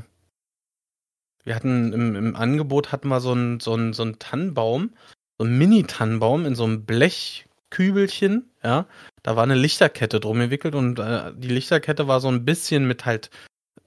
wir 1.44 1.56
hatten 1.56 1.94
im, 1.94 2.16
im 2.16 2.36
Angebot 2.36 2.92
hatten 2.92 3.08
wir 3.08 3.20
so 3.22 3.32
einen 3.32 3.60
so 3.60 3.74
einen, 3.74 3.94
so 3.94 4.04
einen 4.04 4.20
Tannenbaum, 4.20 4.94
so 5.40 5.46
einen 5.46 5.58
Mini-Tannenbaum 5.58 6.46
in 6.46 6.56
so 6.56 6.66
einem 6.66 6.86
Blechkübelchen, 6.86 8.52
ja. 8.64 8.86
Da 9.24 9.36
war 9.36 9.44
eine 9.44 9.56
Lichterkette 9.56 10.20
drum 10.20 10.40
gewickelt 10.40 10.76
und 10.76 11.00
äh, 11.00 11.34
die 11.36 11.48
Lichterkette 11.50 12.08
war 12.08 12.20
so 12.20 12.30
ein 12.30 12.46
bisschen 12.46 12.88
mit 12.88 13.06
halt 13.06 13.30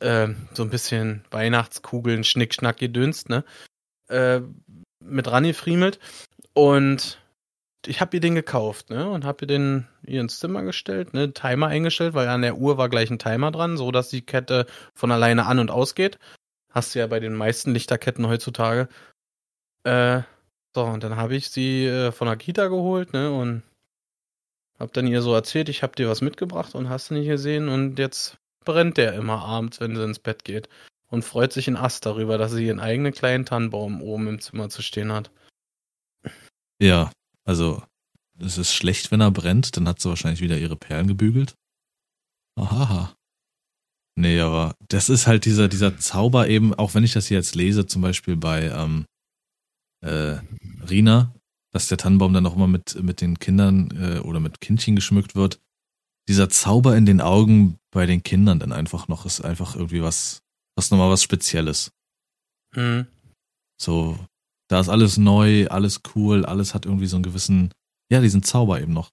äh, 0.03 0.29
so 0.53 0.63
ein 0.63 0.71
bisschen 0.71 1.25
Weihnachtskugeln, 1.31 2.25
Schnickschnack 2.25 2.77
gedünst, 2.77 3.29
ne? 3.29 3.45
Äh, 4.09 4.41
mit 5.01 5.31
rangefriemelt. 5.31 5.99
Und 6.55 7.19
ich 7.87 8.01
habe 8.01 8.17
ihr 8.17 8.21
den 8.21 8.35
gekauft, 8.35 8.91
ne? 8.91 9.09
Und 9.09 9.25
habe 9.25 9.45
ihr 9.45 9.49
den 9.49 9.89
ihr 10.05 10.21
ins 10.21 10.39
Zimmer 10.39 10.63
gestellt, 10.63 11.15
ne? 11.15 11.33
Timer 11.33 11.69
eingestellt, 11.69 12.15
weil 12.15 12.29
an 12.29 12.43
der 12.43 12.57
Uhr 12.59 12.79
war 12.79 12.89
gleich 12.89 13.11
ein 13.11 13.19
Timer 13.19 13.51
dran, 13.51 13.77
so 13.77 13.91
dass 13.91 14.09
die 14.09 14.23
Kette 14.23 14.67
von 14.95 15.11
alleine 15.11 15.47
an 15.47 15.59
und 15.59 15.71
ausgeht. 15.71 16.19
Hast 16.71 16.95
du 16.95 17.01
ja 17.01 17.07
bei 17.07 17.21
den 17.21 17.35
meisten 17.35 17.73
Lichterketten 17.73 18.29
heutzutage. 18.29 18.89
Äh, 19.85 20.23
so, 20.75 20.85
und 20.85 21.05
dann 21.05 21.17
habe 21.17 21.35
ich 21.35 21.51
sie 21.51 21.87
äh, 21.87 22.13
von 22.13 22.27
der 22.29 22.37
Kita 22.37 22.69
geholt, 22.69 23.13
ne? 23.13 23.33
Und 23.33 23.63
hab 24.79 24.93
dann 24.93 25.07
ihr 25.07 25.23
so 25.23 25.35
erzählt, 25.35 25.69
ich 25.69 25.83
hab 25.83 25.97
dir 25.97 26.09
was 26.09 26.23
mitgebracht 26.23 26.75
und 26.75 26.89
hast 26.89 27.11
du 27.11 27.15
nicht 27.15 27.29
gesehen 27.29 27.69
und 27.69 27.99
jetzt 27.99 28.39
brennt 28.65 28.97
der 28.97 29.15
immer 29.15 29.43
abends, 29.43 29.81
wenn 29.81 29.97
sie 29.97 30.05
ins 30.05 30.19
Bett 30.19 30.45
geht 30.45 30.69
und 31.09 31.25
freut 31.25 31.53
sich 31.53 31.69
in 31.69 31.77
Ast 31.77 32.07
darüber, 32.07 32.39
dass 32.39 32.53
sie 32.53 32.67
ihren 32.67 32.81
eigenen 32.81 33.13
kleinen 33.13 33.45
Tannenbaum 33.45 34.01
oben 34.01 34.29
im 34.29 34.41
Zimmer 34.41 34.69
zu 34.69 34.83
stehen 34.83 35.13
hat. 35.13 35.31
Ja, 36.81 37.13
also 37.45 37.83
es 38.39 38.59
ist 38.59 38.73
schlecht, 38.73 39.11
wenn 39.11 39.21
er 39.21 39.31
brennt, 39.31 39.77
dann 39.77 39.87
hat 39.89 40.01
sie 40.01 40.09
wahrscheinlich 40.09 40.41
wieder 40.41 40.59
ihre 40.59 40.77
Perlen 40.77 41.07
gebügelt. 41.07 41.55
Aha. 42.57 43.15
Nee, 44.15 44.41
aber 44.41 44.75
das 44.89 45.09
ist 45.09 45.27
halt 45.27 45.45
dieser, 45.45 45.69
dieser 45.69 45.97
Zauber 45.99 46.49
eben, 46.49 46.75
auch 46.75 46.95
wenn 46.95 47.05
ich 47.05 47.13
das 47.13 47.27
hier 47.27 47.39
jetzt 47.39 47.55
lese, 47.55 47.87
zum 47.87 48.03
Beispiel 48.03 48.37
bei 48.37 48.65
ähm, 48.65 49.07
äh, 50.03 50.39
Rina, 50.89 51.35
dass 51.73 51.89
der 51.89 51.99
Tannenbaum 51.99 52.35
dann 52.35 52.47
auch 52.47 52.57
immer 52.57 52.69
mit, 52.69 53.03
mit 53.03 53.21
den 53.21 53.39
Kindern 53.39 53.91
äh, 53.97 54.19
oder 54.19 54.41
mit 54.41 54.61
Kindchen 54.61 54.97
geschmückt 54.97 55.35
wird. 55.35 55.61
Dieser 56.29 56.49
Zauber 56.49 56.97
in 56.97 57.07
den 57.07 57.21
Augen 57.21 57.79
bei 57.91 58.07
den 58.07 58.23
Kindern 58.23 58.59
dann 58.59 58.73
einfach 58.73 59.09
noch 59.09 59.27
ist 59.27 59.41
einfach 59.43 59.75
irgendwie 59.75 60.03
was, 60.03 60.43
was 60.77 60.91
nochmal 60.91 61.11
was 61.11 61.23
Spezielles. 61.23 61.93
Mhm. 62.75 63.07
So, 63.81 64.19
da 64.69 64.81
ist 64.81 64.89
alles 64.89 65.19
neu, 65.19 65.67
alles 65.69 66.01
cool, 66.15 66.47
alles 66.47 66.75
hat 66.75 66.87
irgendwie 66.87 67.07
so 67.07 67.17
einen 67.17 67.25
gewissen, 67.25 67.73
ja, 68.11 68.21
diesen 68.21 68.43
Zauber 68.43 68.81
eben 68.81 68.93
noch. 68.93 69.11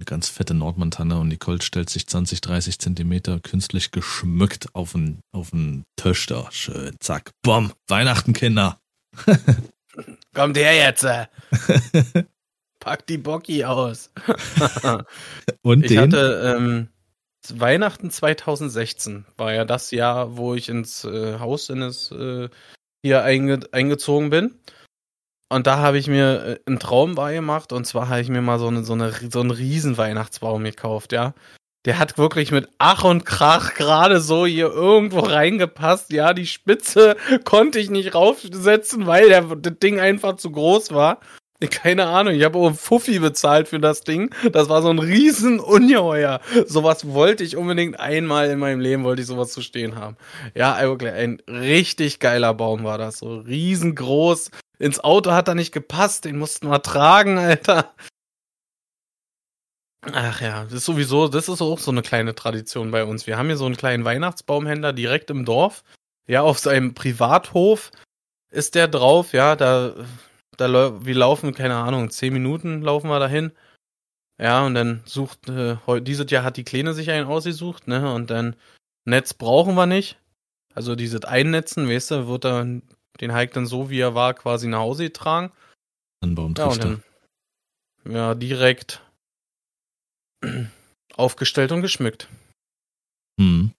Eine 0.00 0.04
ganz 0.04 0.28
fette 0.28 0.54
Nordmantanne 0.54 1.18
und 1.18 1.28
Nicole 1.28 1.62
stellt 1.62 1.90
sich 1.90 2.06
20, 2.06 2.40
30 2.40 2.78
Zentimeter 2.78 3.40
künstlich 3.40 3.90
geschmückt 3.90 4.74
auf 4.74 4.92
den, 4.92 5.20
auf 5.32 5.50
den 5.50 5.84
Tisch 5.96 6.26
da. 6.26 6.48
Schön, 6.52 6.96
zack, 7.00 7.32
bumm, 7.42 7.72
Weihnachten, 7.88 8.32
Kinder. 8.32 8.80
Kommt 10.34 10.56
her 10.56 10.76
jetzt. 10.76 11.04
Äh. 11.04 11.26
Pack 12.88 13.06
die 13.06 13.18
Bocki 13.18 13.64
aus. 13.64 14.10
und 15.62 15.84
ich 15.84 15.90
den? 15.90 16.00
hatte 16.00 16.56
ähm, 16.56 16.88
Weihnachten 17.52 18.10
2016 18.10 19.26
war 19.36 19.52
ja 19.52 19.66
das 19.66 19.90
Jahr, 19.90 20.38
wo 20.38 20.54
ich 20.54 20.70
ins 20.70 21.04
äh, 21.04 21.38
Haus 21.38 21.68
in 21.68 21.80
das 21.80 22.10
äh, 22.12 22.48
hier 23.02 23.24
einge 23.24 23.60
eingezogen 23.72 24.30
bin. 24.30 24.54
Und 25.50 25.66
da 25.66 25.76
habe 25.80 25.98
ich 25.98 26.06
mir 26.06 26.44
äh, 26.44 26.58
einen 26.64 26.78
Traum 26.78 27.14
gemacht 27.14 27.74
und 27.74 27.86
zwar 27.86 28.08
habe 28.08 28.22
ich 28.22 28.30
mir 28.30 28.40
mal 28.40 28.58
so 28.58 28.68
eine 28.68 28.84
so 28.84 28.94
eine 28.94 29.12
so 29.12 29.40
einen 29.40 29.50
riesen 29.50 29.98
Weihnachtsbaum 29.98 30.64
gekauft, 30.64 31.12
ja. 31.12 31.34
Der 31.84 31.98
hat 31.98 32.16
wirklich 32.16 32.52
mit 32.52 32.70
Ach 32.78 33.04
und 33.04 33.26
Krach 33.26 33.74
gerade 33.74 34.22
so 34.22 34.46
hier 34.46 34.70
irgendwo 34.72 35.20
reingepasst. 35.20 36.10
Ja, 36.10 36.32
die 36.32 36.46
Spitze 36.46 37.18
konnte 37.44 37.80
ich 37.80 37.90
nicht 37.90 38.14
raufsetzen, 38.14 39.06
weil 39.06 39.28
der, 39.28 39.42
das 39.42 39.78
Ding 39.78 40.00
einfach 40.00 40.36
zu 40.36 40.50
groß 40.50 40.92
war. 40.92 41.20
Keine 41.70 42.06
Ahnung, 42.06 42.34
ich 42.34 42.44
habe 42.44 42.58
auch 42.58 42.72
Fuffi 42.72 43.18
bezahlt 43.18 43.68
für 43.68 43.80
das 43.80 44.02
Ding. 44.02 44.32
Das 44.52 44.68
war 44.68 44.80
so 44.80 44.90
ein 44.90 45.00
riesen 45.00 45.58
Ungeheuer. 45.58 46.40
Sowas 46.66 47.08
wollte 47.08 47.42
ich 47.42 47.56
unbedingt 47.56 47.98
einmal 47.98 48.50
in 48.50 48.60
meinem 48.60 48.80
Leben, 48.80 49.02
wollte 49.02 49.22
ich 49.22 49.28
sowas 49.28 49.52
zu 49.52 49.60
stehen 49.60 49.96
haben. 49.96 50.16
Ja, 50.54 50.80
wirklich, 50.80 51.12
ein 51.12 51.42
richtig 51.48 52.20
geiler 52.20 52.54
Baum 52.54 52.84
war 52.84 52.98
das. 52.98 53.18
So 53.18 53.38
riesengroß. 53.38 54.52
Ins 54.78 55.00
Auto 55.00 55.32
hat 55.32 55.48
er 55.48 55.56
nicht 55.56 55.72
gepasst, 55.72 56.24
den 56.24 56.38
mussten 56.38 56.68
wir 56.68 56.80
tragen, 56.82 57.38
Alter. 57.38 57.92
Ach 60.12 60.40
ja, 60.40 60.62
das 60.64 60.74
ist 60.74 60.84
sowieso, 60.84 61.26
das 61.26 61.48
ist 61.48 61.60
auch 61.60 61.80
so 61.80 61.90
eine 61.90 62.02
kleine 62.02 62.36
Tradition 62.36 62.92
bei 62.92 63.02
uns. 63.04 63.26
Wir 63.26 63.36
haben 63.36 63.48
hier 63.48 63.56
so 63.56 63.66
einen 63.66 63.76
kleinen 63.76 64.04
Weihnachtsbaumhändler 64.04 64.92
direkt 64.92 65.30
im 65.30 65.44
Dorf. 65.44 65.82
Ja, 66.28 66.42
auf 66.42 66.60
seinem 66.60 66.94
Privathof 66.94 67.90
ist 68.50 68.76
der 68.76 68.86
drauf, 68.86 69.32
ja, 69.32 69.56
da 69.56 69.94
da 70.60 71.04
wir 71.04 71.14
laufen, 71.14 71.54
keine 71.54 71.76
Ahnung, 71.76 72.10
zehn 72.10 72.32
Minuten 72.32 72.82
laufen 72.82 73.08
wir 73.08 73.18
dahin. 73.18 73.52
Ja, 74.40 74.64
und 74.64 74.74
dann 74.74 75.02
sucht, 75.04 75.48
äh, 75.48 75.76
dieses 76.00 76.30
Jahr 76.30 76.44
hat 76.44 76.56
die 76.56 76.64
Kleine 76.64 76.94
sich 76.94 77.10
einen 77.10 77.26
ausgesucht, 77.26 77.88
ne, 77.88 78.12
und 78.14 78.30
dann 78.30 78.54
Netz 79.04 79.34
brauchen 79.34 79.74
wir 79.74 79.86
nicht. 79.86 80.18
Also 80.74 80.94
dieses 80.94 81.24
Einnetzen, 81.24 81.88
weißt 81.88 82.12
du, 82.12 82.28
wird 82.28 82.44
dann 82.44 82.82
den 83.20 83.34
Hike 83.34 83.52
dann 83.52 83.66
so, 83.66 83.90
wie 83.90 83.98
er 83.98 84.14
war, 84.14 84.34
quasi 84.34 84.68
nach 84.68 84.78
Hause 84.78 85.04
getragen. 85.04 85.52
Ja, 86.58 86.66
und 86.66 86.84
dann, 86.84 87.02
ja, 88.04 88.34
direkt 88.34 89.02
aufgestellt 91.16 91.72
und 91.72 91.82
geschmückt. 91.82 92.28
Hm. 93.40 93.72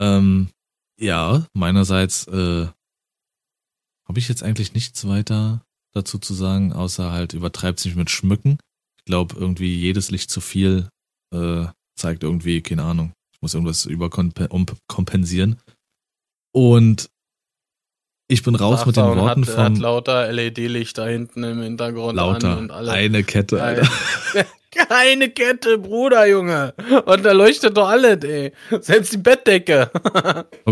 Ähm, 0.00 0.50
ja, 0.98 1.46
meinerseits 1.52 2.26
äh, 2.28 2.68
habe 4.06 4.18
ich 4.18 4.28
jetzt 4.28 4.42
eigentlich 4.42 4.72
nichts 4.72 5.06
weiter 5.06 5.62
dazu 5.94 6.18
zu 6.18 6.34
sagen, 6.34 6.72
außer 6.72 7.10
halt 7.12 7.34
übertreibt 7.34 7.80
sich 7.80 7.96
mit 7.96 8.10
Schmücken. 8.10 8.58
Ich 8.98 9.04
glaube, 9.04 9.36
irgendwie 9.38 9.74
jedes 9.74 10.10
Licht 10.10 10.30
zu 10.30 10.40
viel 10.40 10.88
äh, 11.34 11.66
zeigt 11.96 12.22
irgendwie, 12.22 12.62
keine 12.62 12.84
Ahnung, 12.84 13.12
ich 13.32 13.42
muss 13.42 13.54
irgendwas 13.54 13.84
überkompensieren. 13.86 15.58
Und 16.52 17.08
ich 18.28 18.42
bin 18.42 18.54
raus 18.54 18.80
Ach, 18.82 18.86
mit 18.86 18.96
den 18.96 19.04
Worten 19.04 19.46
hat, 19.46 19.54
von. 19.54 19.64
Hat 19.64 19.78
lauter 19.78 20.32
LED-Lichter 20.32 21.06
hinten 21.06 21.44
im 21.44 21.62
Hintergrund 21.62 22.16
lauter, 22.16 22.58
und 22.58 22.70
alle. 22.70 22.92
Eine 22.92 23.24
Kette, 23.24 23.62
Alter. 23.62 23.88
Keine 24.70 25.30
Kette, 25.30 25.78
Bruder, 25.78 26.26
Junge. 26.26 26.74
Und 27.06 27.24
da 27.24 27.32
leuchtet 27.32 27.76
doch 27.76 27.88
alles, 27.88 28.22
ey. 28.24 28.52
Selbst 28.80 29.14
die 29.14 29.18
Bettdecke. 29.18 29.90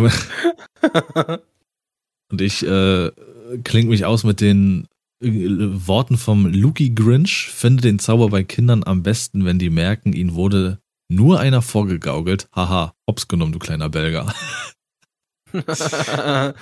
und 2.30 2.40
ich 2.40 2.62
äh, 2.64 3.10
klinge 3.64 3.88
mich 3.88 4.04
aus 4.04 4.22
mit 4.24 4.42
den 4.42 4.86
Worten 5.20 6.18
vom 6.18 6.46
Luki 6.46 6.90
Grinch, 6.90 7.48
finde 7.50 7.82
den 7.82 7.98
Zauber 7.98 8.28
bei 8.28 8.44
Kindern 8.44 8.84
am 8.84 9.02
besten, 9.02 9.44
wenn 9.44 9.58
die 9.58 9.70
merken, 9.70 10.12
ihnen 10.12 10.34
wurde 10.34 10.80
nur 11.08 11.40
einer 11.40 11.62
vorgegaukelt. 11.62 12.48
Haha, 12.52 12.94
hops 13.08 13.28
genommen, 13.28 13.52
du 13.52 13.58
kleiner 13.58 13.88
Belger. 13.88 14.34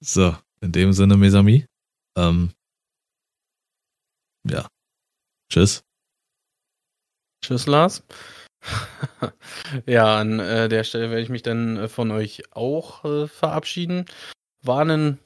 so, 0.00 0.36
in 0.60 0.72
dem 0.72 0.92
Sinne, 0.92 1.16
Mesami. 1.16 1.66
Ähm, 2.16 2.50
ja. 4.48 4.66
Tschüss. 5.50 5.84
Tschüss, 7.44 7.66
Lars. 7.66 8.02
ja, 9.86 10.18
an 10.18 10.40
äh, 10.40 10.68
der 10.68 10.82
Stelle 10.82 11.10
werde 11.10 11.22
ich 11.22 11.28
mich 11.28 11.42
dann 11.42 11.76
äh, 11.76 11.88
von 11.88 12.10
euch 12.10 12.42
auch 12.50 13.04
äh, 13.04 13.28
verabschieden. 13.28 14.06
War 14.62 14.84
ein 14.84 15.18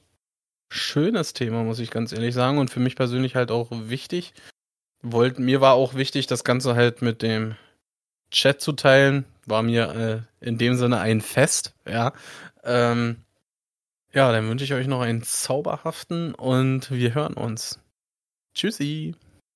schönes 0.70 1.34
Thema, 1.34 1.62
muss 1.64 1.78
ich 1.78 1.90
ganz 1.90 2.12
ehrlich 2.12 2.34
sagen. 2.34 2.58
Und 2.58 2.70
für 2.70 2.80
mich 2.80 2.96
persönlich 2.96 3.36
halt 3.36 3.50
auch 3.50 3.68
wichtig. 3.70 4.32
Wollt, 5.02 5.38
mir 5.38 5.60
war 5.60 5.74
auch 5.74 5.94
wichtig, 5.94 6.26
das 6.26 6.44
Ganze 6.44 6.74
halt 6.74 7.02
mit 7.02 7.22
dem 7.22 7.56
Chat 8.30 8.60
zu 8.60 8.72
teilen. 8.72 9.24
War 9.46 9.62
mir 9.62 10.26
äh, 10.40 10.46
in 10.46 10.58
dem 10.58 10.76
Sinne 10.76 11.00
ein 11.00 11.20
Fest, 11.20 11.74
ja. 11.86 12.12
Ähm, 12.62 13.16
ja, 14.12 14.30
dann 14.32 14.48
wünsche 14.48 14.64
ich 14.64 14.74
euch 14.74 14.86
noch 14.86 15.00
einen 15.00 15.22
zauberhaften 15.22 16.34
und 16.34 16.90
wir 16.90 17.14
hören 17.14 17.34
uns. 17.34 17.80
Tschüssi. 18.54 19.14